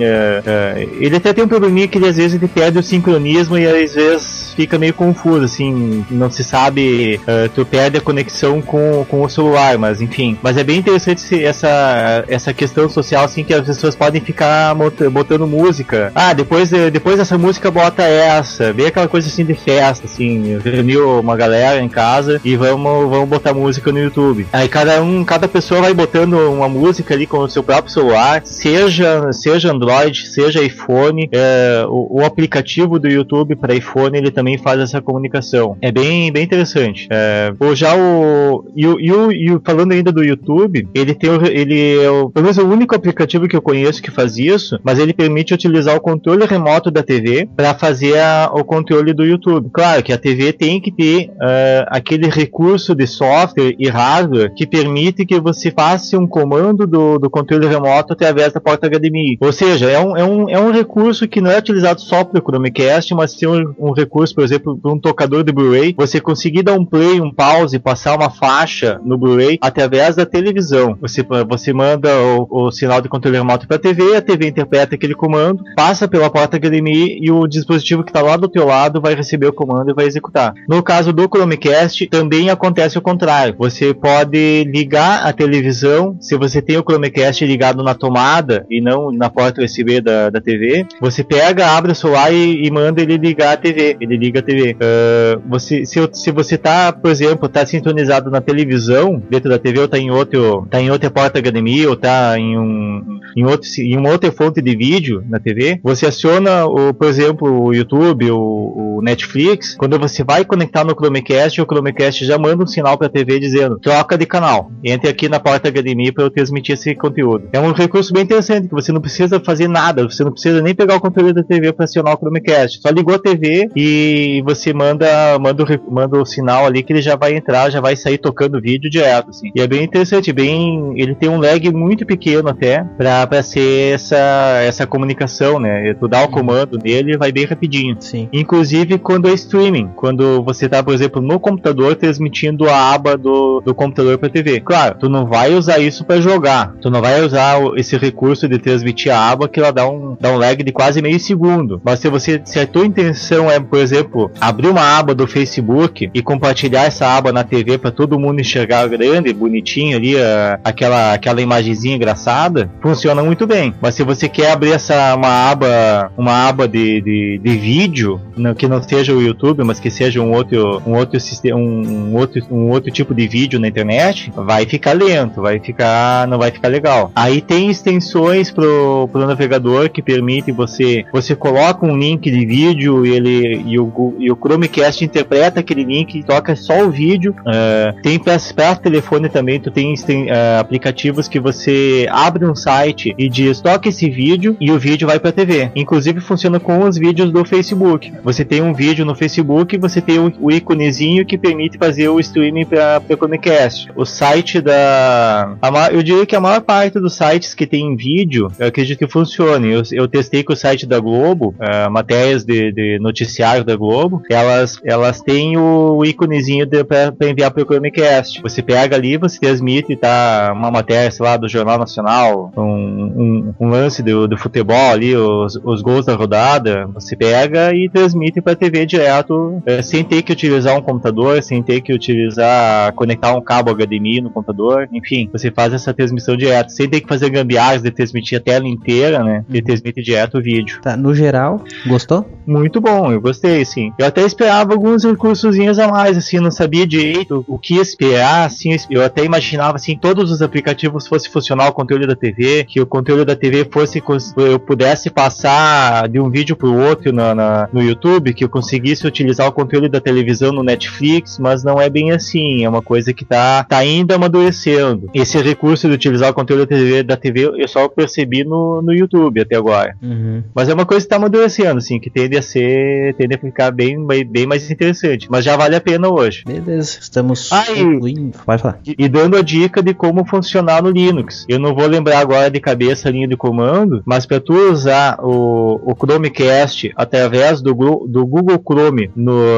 ele 1.00 1.16
até 1.16 1.34
tem 1.34 1.44
um 1.44 1.48
probleminha 1.48 1.88
que 1.88 1.98
ele, 1.98 2.08
às 2.08 2.18
vezes 2.18 2.36
ele 2.36 2.48
perde 2.48 2.78
o 2.80 2.84
sincronismo 2.84 3.58
e 3.58 3.66
às 3.66 3.94
vezes 3.94 4.54
fica 4.56 4.78
meio 4.78 4.94
confuso, 4.94 5.46
assim, 5.46 6.06
não 6.10 6.30
se 6.30 6.44
sabe. 6.44 7.20
tu, 7.56 7.63
tu 7.64 7.66
perde 7.66 7.98
a 7.98 8.02
conexão 8.02 8.62
com, 8.62 9.06
com 9.10 9.24
o 9.24 9.30
celular, 9.30 9.78
mas 9.78 10.02
enfim. 10.02 10.38
Mas 10.44 10.58
é 10.58 10.64
bem 10.64 10.78
interessante 10.78 11.44
essa, 11.44 12.26
essa 12.28 12.54
questão 12.54 12.90
social, 12.90 13.24
assim, 13.24 13.44
que 13.44 13.54
as 13.54 13.66
pessoas 13.66 13.96
podem 13.96 14.22
ficar 14.22 14.76
botando 15.12 15.48
música. 15.48 16.12
Ah, 16.14 16.34
depois, 16.34 16.70
depois 16.92 17.18
dessa 17.18 17.38
música 17.38 17.72
bota 17.72 18.04
essa. 18.04 18.74
Vê 18.74 18.88
aquela 18.88 19.08
coisa 19.08 19.28
assim 19.28 19.46
de 19.46 19.54
festa, 19.54 20.06
assim, 20.06 20.60
reuniu 20.64 21.20
uma 21.20 21.38
galera 21.38 21.82
em 21.82 21.90
casa 21.90 22.42
e 22.44 22.56
vamos, 22.56 23.10
vamos 23.10 23.30
botar 23.30 23.54
música 23.54 23.92
no 23.92 24.00
YouTube. 24.00 24.46
Aí 24.52 24.68
cada 24.68 25.02
um, 25.02 25.24
cada 25.24 25.48
pessoa 25.48 25.82
vai 25.82 25.94
botando 25.94 26.34
uma 26.34 26.68
música 26.68 27.14
ali 27.14 27.26
com 27.26 27.40
o 27.40 27.50
seu 27.50 27.64
próprio 27.64 27.94
celular, 27.94 28.42
seja, 28.44 29.32
seja 29.32 29.72
Android, 29.72 30.28
seja 30.28 30.62
iPhone, 30.62 31.30
é, 31.32 31.86
o, 31.88 32.20
o, 32.20 32.26
aplicativo 32.26 33.00
do 33.00 33.08
YouTube 33.08 33.56
para 33.56 33.74
iPhone 33.74 34.18
ele 34.18 34.32
também 34.32 34.58
faz 34.58 34.80
essa 34.80 35.02
comunicação. 35.02 35.78
É 35.82 35.92
bem, 35.92 36.32
bem 36.32 36.44
interessante. 36.44 37.08
É, 37.10 37.43
ou 37.60 37.76
já 37.76 37.96
o 37.96 38.66
e, 38.76 38.88
o, 38.88 39.00
e, 39.00 39.12
o, 39.12 39.32
e 39.32 39.60
falando 39.64 39.92
ainda 39.92 40.12
do 40.12 40.24
YouTube, 40.24 40.88
ele 40.94 41.14
tem 41.14 41.30
o, 41.30 41.46
ele 41.46 41.98
é 41.98 42.10
o, 42.10 42.30
pelo 42.30 42.44
menos 42.44 42.58
o 42.58 42.68
único 42.68 42.96
aplicativo 42.96 43.48
que 43.48 43.56
eu 43.56 43.62
conheço 43.62 44.02
que 44.02 44.12
faz 44.12 44.38
isso, 44.38 44.80
mas 44.84 45.00
ele 45.00 45.14
permite 45.14 45.54
utilizar 45.54 45.96
o 45.96 46.02
controle 46.02 46.46
remoto 46.46 46.92
da 46.92 47.04
TV 47.04 47.48
para 47.56 47.74
fazer 47.74 48.18
a, 48.20 48.52
o 48.54 48.64
controle 48.64 49.14
do 49.14 49.26
YouTube. 49.26 49.70
Claro 49.72 50.04
que 50.04 50.14
a 50.14 50.18
TV 50.18 50.54
tem 50.54 50.80
que 50.80 50.92
ter 50.92 51.30
uh, 51.30 51.86
aquele 51.88 52.28
recurso 52.28 52.96
de 52.96 53.08
software 53.08 53.76
e 53.78 53.88
hardware 53.88 54.54
que 54.54 54.66
permite 54.66 55.26
que 55.26 55.40
você 55.40 55.72
faça 55.72 56.18
um 56.18 56.28
comando 56.28 56.86
do, 56.86 57.18
do 57.18 57.30
controle 57.30 57.68
remoto 57.68 58.14
através 58.14 58.54
da 58.54 58.60
porta 58.60 58.90
HDMI. 58.90 59.38
Ou 59.40 59.52
seja, 59.52 59.90
é 59.90 60.00
um, 60.00 60.18
é 60.18 60.24
um, 60.24 60.50
é 60.50 60.60
um 60.60 60.72
recurso 60.72 61.28
que 61.28 61.42
não 61.42 61.52
é 61.52 61.58
utilizado 61.58 62.02
só 62.02 62.24
para 62.24 62.40
o 62.40 62.44
Chromecast, 62.44 63.14
mas 63.14 63.34
tem 63.34 63.48
um, 63.48 63.74
um 63.80 63.92
recurso, 63.92 64.34
por 64.36 64.44
exemplo, 64.44 64.78
para 64.78 64.92
um 64.92 65.00
tocador 65.00 65.44
de 65.44 65.52
Blu-ray, 65.52 65.94
você 65.98 66.20
conseguir 66.20 66.64
dar 66.64 66.74
um 66.74 66.86
play, 66.86 67.20
um 67.20 67.33
pause, 67.34 67.80
passar 67.80 68.16
uma 68.16 68.30
faixa 68.30 69.00
no 69.04 69.18
Blu-ray 69.18 69.58
através 69.62 70.16
da 70.16 70.26
televisão. 70.26 70.98
Você, 71.02 71.26
você 71.48 71.74
manda 71.74 72.10
o, 72.22 72.68
o 72.68 72.72
sinal 72.72 73.02
de 73.02 73.10
controle 73.10 73.38
remoto 73.38 73.68
para 73.68 73.78
a 73.78 73.80
TV, 73.80 74.16
a 74.16 74.22
TV 74.22 74.48
interpreta 74.48 74.96
aquele 74.96 75.16
comando, 75.16 75.64
passa 75.76 76.08
pela 76.08 76.30
porta 76.30 76.58
HDMI 76.58 77.20
e 77.22 77.32
o 77.32 77.48
dispositivo 77.48 78.04
que 78.04 78.10
está 78.10 78.22
lá 78.22 78.38
do 78.38 78.48
teu 78.48 78.66
lado 78.66 79.02
vai 79.02 79.16
receber 79.16 79.48
o 79.48 79.54
comando 79.54 79.92
e 79.92 79.94
vai 79.94 80.06
executar. 80.06 80.54
No 80.68 80.84
caso 80.84 81.12
do 81.12 81.28
Chromecast, 81.28 82.08
também 82.08 82.50
acontece 82.50 82.98
o 82.98 83.02
contrário. 83.02 83.56
Você 83.58 83.94
pode 83.94 84.64
ligar 84.66 85.26
a 85.26 85.34
televisão, 85.34 86.16
se 86.20 86.38
você 86.38 86.62
tem 86.62 86.78
o 86.78 86.84
Chromecast 86.84 87.46
ligado 87.46 87.84
na 87.84 87.94
tomada 87.94 88.66
e 88.70 88.80
não 88.82 89.12
na 89.12 89.30
porta 89.30 89.64
USB 89.64 90.02
da, 90.02 90.30
da 90.30 90.40
TV, 90.40 90.86
você 91.02 91.24
pega, 91.24 91.68
abre 91.68 91.92
o 91.92 91.96
celular 91.96 92.32
e, 92.32 92.66
e 92.66 92.72
manda 92.72 93.02
ele 93.02 93.18
ligar 93.18 93.54
a 93.54 93.58
TV. 93.58 93.98
Ele 94.00 94.18
liga 94.18 94.40
a 94.40 94.44
TV. 94.44 94.74
Uh, 94.74 94.78
ah, 94.82 95.42
você, 95.48 95.86
se, 95.86 96.00
se 96.14 96.32
você 96.32 96.58
tá, 96.58 96.92
por 96.92 97.12
exemplo, 97.12 97.23
tá 97.52 97.66
sintonizado 97.66 98.30
na 98.30 98.42
televisão, 98.42 99.22
dentro 99.30 99.50
da 99.50 99.60
TV, 99.60 99.80
ou 99.80 99.88
tá 99.88 99.98
em 99.98 100.12
outro, 100.12 100.68
tá 100.70 100.82
em 100.82 100.92
outra 100.92 101.10
porta 101.10 101.42
HDMI, 101.42 101.88
ou 101.88 101.96
tá 101.96 102.38
em 102.38 102.58
um, 102.58 103.20
em 103.36 103.46
outro, 103.46 103.70
em 103.80 103.98
uma 103.98 104.10
outra 104.10 104.32
fonte 104.32 104.62
de 104.62 104.76
vídeo 104.76 105.24
na 105.28 105.40
TV, 105.40 105.80
você 105.84 106.06
aciona 106.06 106.66
o, 106.66 106.94
por 106.94 107.08
exemplo, 107.08 107.68
o 107.68 107.74
YouTube, 107.74 108.32
o, 108.32 108.98
o 108.98 109.02
Netflix, 109.02 109.76
quando 109.76 110.00
você 110.00 110.24
vai 110.24 110.46
conectar 110.46 110.84
no 110.84 110.94
Chromecast, 110.94 111.62
o 111.62 111.66
Chromecast 111.66 112.26
já 112.26 112.38
manda 112.38 112.64
um 112.64 112.68
sinal 112.68 112.98
para 112.98 113.08
a 113.08 113.10
TV 113.10 113.40
dizendo 113.40 113.80
troca 113.80 114.18
de 114.18 114.26
canal. 114.26 114.72
Entre 114.84 115.10
aqui 115.10 115.28
na 115.28 115.40
porta 115.40 115.72
HDMI 115.72 116.12
para 116.12 116.24
eu 116.24 116.30
transmitir 116.30 116.74
esse 116.74 116.96
conteúdo. 116.96 117.50
É 117.52 117.60
um 117.60 117.72
recurso 117.72 118.14
bem 118.14 118.24
interessante 118.24 118.68
que 118.68 118.74
você 118.74 118.92
não 118.92 119.02
precisa 119.02 119.40
fazer 119.40 119.68
nada, 119.68 120.04
você 120.04 120.24
não 120.24 120.32
precisa 120.32 120.62
nem 120.62 120.76
pegar 120.76 120.96
o 120.96 121.02
controle 121.02 121.34
da 121.34 121.44
TV 121.44 121.74
para 121.74 121.86
acionar 121.86 122.14
o 122.14 122.18
Chromecast. 122.18 122.82
Só 122.82 122.90
ligou 122.90 123.16
a 123.16 123.20
TV 123.20 123.70
e 123.76 124.42
você 124.46 124.74
manda 124.74 125.38
manda 125.40 125.64
o, 125.64 125.94
manda 125.94 126.22
o 126.22 126.26
sinal 126.26 126.66
ali 126.66 126.84
que 126.84 126.94
ele 126.94 127.02
já 127.02 127.13
vai 127.16 127.36
entrar, 127.36 127.70
já 127.70 127.82
vai 127.82 127.96
sair 127.96 128.18
tocando 128.18 128.62
vídeo 128.62 128.90
direto 128.90 129.30
assim. 129.30 129.52
E 129.56 129.62
é 129.62 129.68
bem 129.68 129.84
interessante, 129.84 130.32
bem, 130.32 130.94
ele 130.96 131.16
tem 131.16 131.30
um 131.30 131.40
lag 131.40 131.72
muito 131.72 132.06
pequeno 132.06 132.50
até 132.50 132.84
para 132.98 133.44
ser 133.44 133.94
essa 133.94 134.18
essa 134.64 134.88
comunicação, 134.88 135.60
né? 135.60 135.94
Tu 135.94 136.08
dá 136.08 136.24
o 136.24 136.30
comando 136.30 136.80
nele 136.84 137.18
vai 137.18 137.32
bem 137.32 137.46
rapidinho. 137.46 137.96
Sim. 138.00 138.30
Inclusive 138.32 138.98
quando 138.98 139.28
é 139.28 139.34
streaming, 139.34 139.90
quando 139.96 140.44
você 140.44 140.68
tá, 140.68 140.84
por 140.84 140.94
exemplo, 140.94 141.22
no 141.22 141.40
computador 141.40 141.96
transmitindo 141.96 142.70
a 142.70 142.94
aba 142.94 143.18
do, 143.18 143.62
do 143.62 143.74
computador 143.74 144.18
para 144.18 144.30
TV. 144.30 144.60
Claro, 144.60 144.98
tu 145.00 145.10
não 145.10 145.26
vai 145.26 145.54
usar 145.54 145.80
isso 145.80 146.04
para 146.04 146.22
jogar. 146.22 146.74
Tu 146.82 146.90
não 146.90 147.02
vai 147.02 147.22
usar 147.22 147.60
esse 147.76 147.98
recurso 147.98 148.48
de 148.48 148.58
transmitir 148.58 149.14
a 149.14 149.32
aba 149.32 149.48
que 149.48 149.60
ela 149.60 149.72
dá 149.72 149.88
um, 149.88 150.18
dá 150.20 150.32
um 150.32 150.38
lag 150.38 150.62
de 150.64 150.72
quase 150.72 151.02
meio 151.02 151.20
segundo. 151.20 151.82
Mas 151.84 152.00
se 152.00 152.10
você 152.10 152.42
se 152.46 152.60
a 152.60 152.68
tua 152.68 152.86
intenção 152.86 153.50
é, 153.50 153.60
por 153.60 153.80
exemplo, 153.80 154.32
abrir 154.40 154.68
uma 154.68 154.98
aba 154.98 155.14
do 155.14 155.28
Facebook 155.28 156.10
e 156.14 156.22
compartilhar 156.22 156.84
essa 156.84 157.03
aba 157.08 157.32
na 157.32 157.44
TV 157.44 157.78
para 157.78 157.92
todo 157.92 158.20
mundo 158.20 158.42
enxergar 158.42 158.88
grande, 158.88 159.34
bonitinho 159.34 159.98
ali, 159.98 160.18
a, 160.18 160.60
aquela 160.64 161.14
aquela 161.14 161.42
imagenzinha 161.42 161.96
engraçada, 161.96 162.70
funciona 162.82 163.24
muito 163.24 163.46
bem. 163.48 163.74
Mas 163.82 163.96
se 163.96 164.04
você 164.04 164.28
quer 164.28 164.52
abrir 164.52 164.72
essa 164.72 165.16
uma 165.16 165.52
aba, 165.52 166.12
uma 166.18 166.48
aba 166.48 166.68
de, 166.68 167.02
de, 167.02 167.42
de 167.44 167.58
vídeo, 167.58 168.20
que 168.58 168.68
não 168.68 168.82
seja 168.82 169.14
o 169.14 169.22
YouTube, 169.22 169.64
mas 169.64 169.80
que 169.80 169.90
seja 169.90 170.22
um 170.22 170.32
outro 170.32 170.82
um 170.86 170.96
outro 170.96 171.20
sistema, 171.20 171.58
um, 171.58 172.12
um 172.12 172.16
outro 172.16 172.42
um 172.52 172.70
outro 172.70 172.92
tipo 172.92 173.14
de 173.14 173.28
vídeo 173.28 173.60
na 173.60 173.68
internet, 173.68 174.32
vai 174.36 174.66
ficar 174.66 174.94
lento, 174.94 175.42
vai 175.42 175.60
ficar 175.60 176.28
não 176.28 176.38
vai 176.38 176.52
ficar 176.52 176.68
legal. 176.68 177.12
Aí 177.16 177.42
tem 177.42 177.70
extensões 177.70 178.52
pro, 178.52 179.08
pro 179.12 179.26
navegador 179.26 179.90
que 179.90 180.02
permite 180.02 180.52
você 180.52 181.06
você 181.12 181.36
coloca 181.36 181.86
um 181.86 181.98
link 181.98 182.30
de 182.30 182.46
vídeo 182.46 183.06
e 183.06 183.12
ele 183.12 183.64
e 183.66 183.80
o, 183.80 184.16
e 184.18 184.32
o 184.32 184.36
Chromecast 184.36 185.04
interpreta 185.04 185.60
aquele 185.60 185.84
link 185.84 186.18
e 186.18 186.24
toca 186.24 186.56
só 186.56 186.86
o 186.86 186.92
vídeo. 186.94 187.36
Uh, 187.42 188.02
tem 188.02 188.18
para 188.18 188.38
telefone 188.76 189.28
também, 189.28 189.60
tu 189.60 189.70
tem, 189.72 189.94
tem 189.96 190.26
uh, 190.26 190.60
aplicativos 190.60 191.28
que 191.28 191.40
você 191.40 192.08
abre 192.10 192.46
um 192.46 192.56
site 192.56 193.14
e 193.18 193.28
diz 193.28 193.60
toca 193.60 193.90
esse 193.90 194.10
vídeo 194.10 194.56
e 194.60 194.72
o 194.72 194.80
vídeo 194.80 195.08
vai 195.08 195.20
para 195.20 195.32
TV. 195.32 195.72
Inclusive 195.76 196.22
funciona 196.22 196.60
com 196.60 196.80
os 196.88 196.98
vídeos 196.98 197.32
do 197.32 197.44
Facebook. 197.44 198.14
Você 198.24 198.46
tem 198.46 198.62
um 198.62 198.74
vídeo 198.74 199.06
no 199.06 199.16
Facebook, 199.16 199.78
você 199.78 200.00
tem 200.00 200.20
o, 200.20 200.32
o 200.40 200.52
íconezinho 200.52 201.26
que 201.26 201.38
permite 201.38 201.78
fazer 201.78 202.08
o 202.08 202.20
streaming 202.20 202.66
para 202.66 203.02
o 203.10 203.18
Chromecast. 203.18 203.90
O 203.96 204.06
site 204.06 204.62
da 204.62 205.58
a, 205.62 205.92
eu 205.92 206.04
diria 206.04 206.26
que 206.26 206.36
a 206.36 206.42
maior 206.42 206.62
parte 206.62 207.00
dos 207.00 207.16
sites 207.16 207.54
que 207.54 207.66
tem 207.66 207.96
vídeo, 207.96 208.52
eu 208.60 208.68
acredito 208.68 209.00
que 209.00 209.08
funcione. 209.08 209.72
Eu, 209.72 209.82
eu 209.92 210.08
testei 210.08 210.44
com 210.44 210.54
o 210.54 210.56
site 210.56 210.86
da 210.86 211.00
Globo, 211.00 211.56
uh, 211.60 211.92
matérias 211.92 212.44
de, 212.44 212.72
de, 212.72 213.00
noticiário 213.00 213.64
da 213.64 213.76
Globo, 213.76 214.22
elas, 214.30 214.80
elas 214.84 215.22
têm 215.22 215.58
o 215.58 216.04
íconezinho 216.06 216.66
para 216.84 217.14
enviar 217.22 217.52
para 217.52 217.64
o 217.64 217.66
Chromecast. 217.66 218.42
Você 218.42 218.62
pega 218.62 218.96
ali, 218.96 219.18
você 219.18 219.40
transmite, 219.40 219.96
tá 219.96 220.52
uma 220.56 220.72
matéria, 220.72 221.12
sei 221.12 221.26
lá, 221.26 221.38
do 221.38 221.48
Jornal 221.48 221.78
Nacional, 221.78 222.52
um, 222.56 222.64
um, 222.64 223.54
um 223.60 223.70
lance 223.70 224.02
do, 224.02 224.28
do 224.28 224.38
futebol 224.38 224.92
ali, 224.92 225.16
os, 225.16 225.60
os 225.64 225.82
gols 225.82 226.06
da 226.06 226.16
rodada, 226.16 226.88
você 226.94 227.16
pega 227.16 227.74
e 227.74 227.90
transmite 227.90 228.42
para 228.42 228.54
a 228.54 228.56
TV 228.56 228.86
direto, 228.86 229.34
uh, 229.34 229.84
sem 229.84 230.04
ter 230.04 230.22
que 230.22 230.32
utilizar 230.32 230.78
um 230.78 230.82
computador, 230.82 231.42
sem 231.42 231.62
ter 231.62 231.82
que 231.82 231.94
utilizar, 231.94 232.94
conectar 232.94 233.34
um 233.34 233.42
cabo 233.42 233.74
HDMI 233.74 234.22
no 234.22 234.30
computador, 234.30 234.88
enfim, 234.92 235.30
você 235.32 235.52
faz 235.52 235.74
essa 235.74 235.94
transmissão 235.94 236.36
direta, 236.36 236.70
sem 236.70 236.90
ter 236.90 237.02
que 237.02 237.08
fazer 237.08 237.30
gambiarras 237.30 237.82
de 237.82 237.92
transmitir 237.92 238.38
a 238.38 238.42
tela 238.42 238.68
inteira, 238.68 239.24
né? 239.24 239.46
E 239.50 239.62
transmite 239.62 240.02
direto 240.02 240.38
o 240.38 240.42
vídeo. 240.42 240.80
Tá, 240.82 240.96
no 240.98 241.14
geral, 241.14 241.62
gostou? 241.88 242.26
Muito 242.46 242.82
bom, 242.82 243.12
eu 243.12 243.22
gostei, 243.22 243.64
sim. 243.66 243.92
Eu 243.98 244.08
até 244.08 244.22
esperava 244.22 244.74
alguns 244.74 245.04
recursos 245.04 245.54
a 245.80 245.88
mais, 245.88 246.18
assim, 246.18 246.40
não 246.40 246.52
sabia 246.52 246.73
direito 246.86 247.44
o 247.48 247.58
que 247.58 247.78
esperar, 247.78 248.46
assim, 248.46 248.76
eu 248.90 249.04
até 249.04 249.24
imaginava, 249.24 249.76
assim, 249.76 249.98
todos 249.98 250.32
os 250.32 250.42
aplicativos 250.42 251.08
fosse 251.08 251.30
funcionar 251.30 251.68
o 251.68 251.74
conteúdo 251.74 252.08
da 252.08 252.16
TV, 252.16 252.64
que 252.64 252.82
o 252.82 252.86
conteúdo 252.86 253.26
da 253.26 253.36
TV 253.36 253.66
fosse, 253.66 254.02
eu 254.38 254.60
pudesse 254.60 255.10
passar 255.10 256.08
de 256.10 256.20
um 256.20 256.30
vídeo 256.30 256.56
pro 256.56 256.76
outro 256.76 257.14
na, 257.14 257.36
na, 257.36 257.70
no 257.72 257.82
YouTube, 257.82 258.34
que 258.34 258.44
eu 258.44 258.50
conseguisse 258.50 259.06
utilizar 259.06 259.48
o 259.48 259.52
conteúdo 259.52 259.90
da 259.90 260.02
televisão 260.02 260.52
no 260.52 260.64
Netflix, 260.64 261.38
mas 261.40 261.64
não 261.64 261.80
é 261.80 261.90
bem 261.90 262.12
assim, 262.12 262.64
é 262.64 262.70
uma 262.70 262.82
coisa 262.82 263.14
que 263.14 263.26
tá, 263.26 263.64
tá 263.64 263.78
ainda 263.78 264.16
amadurecendo. 264.16 265.10
Esse 265.14 265.42
recurso 265.42 265.88
de 265.88 265.94
utilizar 265.94 266.32
o 266.32 266.34
conteúdo 266.34 266.62
da 266.62 266.68
TV, 266.68 267.04
da 267.04 267.18
TV 267.18 267.44
eu 267.44 267.68
só 267.68 267.88
percebi 267.88 268.44
no, 268.44 268.82
no 268.82 268.94
YouTube 268.94 269.42
até 269.42 269.56
agora. 269.56 269.96
Uhum. 270.02 270.44
Mas 270.54 270.70
é 270.70 270.74
uma 270.74 270.86
coisa 270.86 271.06
que 271.06 271.10
tá 271.10 271.18
amadurecendo, 271.18 271.78
assim, 271.78 272.00
que 272.00 272.10
tende 272.10 272.38
a 272.38 272.42
ser, 272.42 273.14
tende 273.16 273.36
a 273.36 273.38
ficar 273.38 273.72
bem, 273.72 274.06
bem 274.06 274.46
mais 274.46 274.70
interessante. 274.70 275.28
Mas 275.30 275.46
já 275.46 275.56
vale 275.56 275.76
a 275.76 275.82
pena 275.82 276.10
hoje. 276.10 276.44
Beleza, 276.46 276.63
estamos 276.68 277.52
ah, 277.52 277.66
e, 277.72 278.32
Vai 278.46 278.58
falar. 278.58 278.80
E, 278.86 279.08
dando 279.08 279.38
a 279.38 279.42
dica 279.42 279.82
de 279.82 279.94
como 279.94 280.26
funcionar 280.26 280.82
no 280.82 280.90
Linux. 280.90 281.46
Eu 281.48 281.60
não 281.60 281.74
vou 281.74 281.86
lembrar 281.86 282.20
agora 282.20 282.50
de 282.50 282.60
cabeça 282.60 283.10
a 283.10 283.12
linha 283.12 283.28
de 283.28 283.36
comando, 283.36 284.02
mas 284.06 284.26
para 284.26 284.40
tu 284.40 284.54
usar 284.54 285.18
o, 285.20 285.80
o 285.84 285.96
Chromecast 285.96 286.92
através 286.96 287.62
do, 287.62 287.74
do 288.08 288.26
Google 288.26 288.60
Chrome 288.60 289.12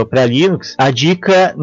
para 0.10 0.26
Linux, 0.26 0.76
a 0.78 0.92
dica 0.92 1.56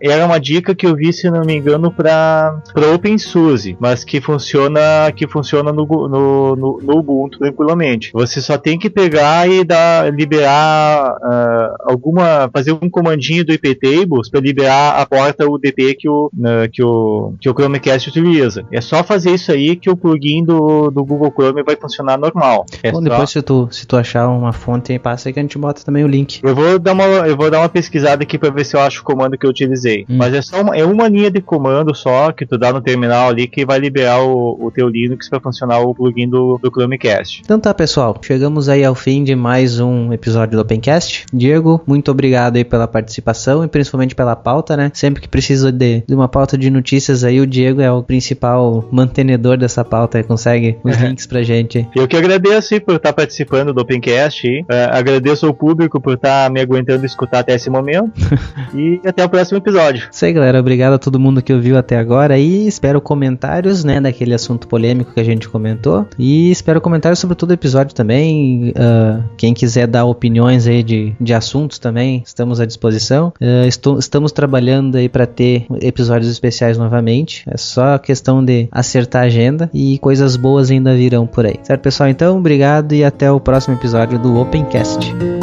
era 0.00 0.26
uma 0.26 0.38
dica 0.38 0.74
que 0.74 0.86
eu 0.86 0.94
vi, 0.94 1.12
se 1.12 1.30
não 1.30 1.44
me 1.44 1.56
engano, 1.56 1.92
para 1.92 2.62
OpenSUSE, 2.94 3.76
mas 3.80 4.04
que 4.04 4.20
funciona 4.20 5.10
que 5.14 5.26
funciona 5.26 5.72
no, 5.72 5.86
no, 5.86 6.56
no, 6.56 6.80
no, 6.82 6.98
Ubuntu 6.98 7.38
tranquilamente. 7.38 8.10
Você 8.12 8.40
só 8.40 8.58
tem 8.58 8.78
que 8.78 8.90
pegar 8.90 9.48
e 9.48 9.64
dar, 9.64 10.12
liberar 10.12 11.16
uh, 11.16 11.76
alguma, 11.90 12.50
fazer 12.52 12.72
um 12.72 12.90
comandinho 12.90 13.44
do 13.44 13.52
iptables 13.52 14.28
para 14.28 14.40
liberar 14.40 14.67
a 14.68 15.06
porta 15.06 15.48
UDP 15.48 15.94
que 15.94 16.08
o, 16.08 16.26
uh, 16.26 16.70
que 16.70 16.82
o, 16.82 17.34
que 17.40 17.48
o 17.48 17.54
Chromecast 17.54 18.08
utiliza. 18.08 18.64
É 18.72 18.80
só 18.80 19.02
fazer 19.02 19.32
isso 19.32 19.52
aí 19.52 19.76
que 19.76 19.90
o 19.90 19.96
plugin 19.96 20.44
do, 20.44 20.90
do 20.90 21.04
Google 21.04 21.32
Chrome 21.32 21.62
vai 21.62 21.76
funcionar 21.76 22.18
normal. 22.18 22.66
É 22.82 22.90
Bom, 22.90 22.98
só... 22.98 23.04
depois 23.08 23.30
se 23.30 23.42
tu, 23.42 23.68
se 23.70 23.86
tu 23.86 23.96
achar 23.96 24.28
uma 24.28 24.52
fonte 24.52 24.92
aí, 24.92 24.98
passa 24.98 25.28
aí 25.28 25.32
que 25.32 25.38
a 25.38 25.42
gente 25.42 25.58
bota 25.58 25.84
também 25.84 26.04
o 26.04 26.08
link. 26.08 26.40
Eu 26.42 26.54
vou 26.54 26.78
dar 26.78 26.92
uma, 26.92 27.04
eu 27.04 27.36
vou 27.36 27.50
dar 27.50 27.60
uma 27.60 27.68
pesquisada 27.68 28.22
aqui 28.22 28.38
para 28.38 28.50
ver 28.50 28.64
se 28.64 28.76
eu 28.76 28.80
acho 28.80 29.00
o 29.00 29.04
comando 29.04 29.36
que 29.36 29.46
eu 29.46 29.50
utilizei. 29.50 30.04
Hum. 30.08 30.16
Mas 30.16 30.34
é 30.34 30.42
só 30.42 30.60
uma, 30.60 30.76
é 30.76 30.84
uma 30.84 31.08
linha 31.08 31.30
de 31.30 31.40
comando 31.40 31.94
só 31.94 32.32
que 32.32 32.46
tu 32.46 32.58
dá 32.58 32.72
no 32.72 32.80
terminal 32.80 33.28
ali 33.28 33.46
que 33.46 33.64
vai 33.64 33.78
liberar 33.78 34.22
o, 34.22 34.58
o 34.60 34.70
teu 34.70 34.88
Linux 34.88 35.28
para 35.28 35.40
funcionar 35.40 35.80
o 35.80 35.94
plugin 35.94 36.28
do, 36.28 36.58
do 36.62 36.70
Chromecast. 36.70 37.42
Então 37.44 37.58
tá, 37.58 37.72
pessoal. 37.72 38.16
Chegamos 38.22 38.68
aí 38.68 38.84
ao 38.84 38.94
fim 38.94 39.24
de 39.24 39.34
mais 39.34 39.80
um 39.80 40.12
episódio 40.12 40.56
do 40.56 40.62
Opencast. 40.62 41.26
Diego, 41.32 41.80
muito 41.86 42.10
obrigado 42.10 42.56
aí 42.56 42.64
pela 42.64 42.86
participação 42.86 43.64
e 43.64 43.68
principalmente 43.68 44.14
pela 44.14 44.36
pauta, 44.36 44.57
né? 44.76 44.90
Sempre 44.94 45.22
que 45.22 45.28
precisa 45.28 45.70
de, 45.72 46.02
de 46.06 46.14
uma 46.14 46.28
pauta 46.28 46.56
de 46.56 46.70
notícias 46.70 47.24
aí, 47.24 47.40
o 47.40 47.46
Diego 47.46 47.80
é 47.80 47.90
o 47.90 48.02
principal 48.02 48.86
mantenedor 48.90 49.56
dessa 49.56 49.84
pauta 49.84 50.18
e 50.18 50.22
consegue 50.22 50.76
os 50.84 50.96
links 50.96 51.26
pra 51.26 51.42
gente. 51.42 51.86
Eu 51.94 52.06
que 52.08 52.16
agradeço 52.16 52.74
aí, 52.74 52.80
por 52.80 52.96
estar 52.96 53.12
participando 53.12 53.72
do 53.72 53.80
Opencast. 53.80 54.46
É, 54.68 54.84
agradeço 54.90 55.46
ao 55.46 55.54
público 55.54 56.00
por 56.00 56.14
estar 56.14 56.50
me 56.50 56.60
aguentando 56.60 57.04
escutar 57.06 57.40
até 57.40 57.54
esse 57.54 57.70
momento. 57.70 58.10
e 58.74 59.00
até 59.06 59.24
o 59.24 59.28
próximo 59.28 59.58
episódio. 59.58 60.08
Isso 60.10 60.24
aí, 60.24 60.32
galera. 60.32 60.60
Obrigado 60.60 60.94
a 60.94 60.98
todo 60.98 61.18
mundo 61.18 61.42
que 61.42 61.52
ouviu 61.52 61.76
até 61.78 61.98
agora 61.98 62.38
e 62.38 62.66
espero 62.66 63.00
comentários, 63.00 63.84
né, 63.84 64.00
daquele 64.00 64.34
assunto 64.34 64.66
polêmico 64.68 65.12
que 65.12 65.20
a 65.20 65.24
gente 65.24 65.48
comentou. 65.48 66.06
E 66.18 66.50
espero 66.50 66.80
comentários 66.80 67.18
sobre 67.18 67.36
todo 67.36 67.50
o 67.50 67.54
episódio 67.54 67.94
também. 67.94 68.72
Ah, 68.76 69.20
quem 69.36 69.54
quiser 69.54 69.86
dar 69.86 70.04
opiniões 70.04 70.66
aí 70.66 70.82
de, 70.82 71.12
de 71.20 71.34
assuntos 71.34 71.78
também, 71.78 72.22
estamos 72.24 72.60
à 72.60 72.66
disposição. 72.66 73.32
Ah, 73.40 73.66
estou- 73.66 73.98
estamos 73.98 74.32
trabalhando 74.48 74.96
aí 74.96 75.08
para 75.08 75.26
ter 75.26 75.66
episódios 75.82 76.30
especiais 76.30 76.78
novamente. 76.78 77.44
É 77.46 77.56
só 77.56 77.98
questão 77.98 78.42
de 78.42 78.68
acertar 78.72 79.22
a 79.22 79.26
agenda 79.26 79.70
e 79.74 79.98
coisas 79.98 80.36
boas 80.36 80.70
ainda 80.70 80.96
virão 80.96 81.26
por 81.26 81.44
aí. 81.44 81.60
Certo, 81.62 81.82
pessoal? 81.82 82.08
Então, 82.08 82.38
obrigado 82.38 82.94
e 82.94 83.04
até 83.04 83.30
o 83.30 83.38
próximo 83.38 83.74
episódio 83.74 84.18
do 84.18 84.40
Opencast. 84.40 85.37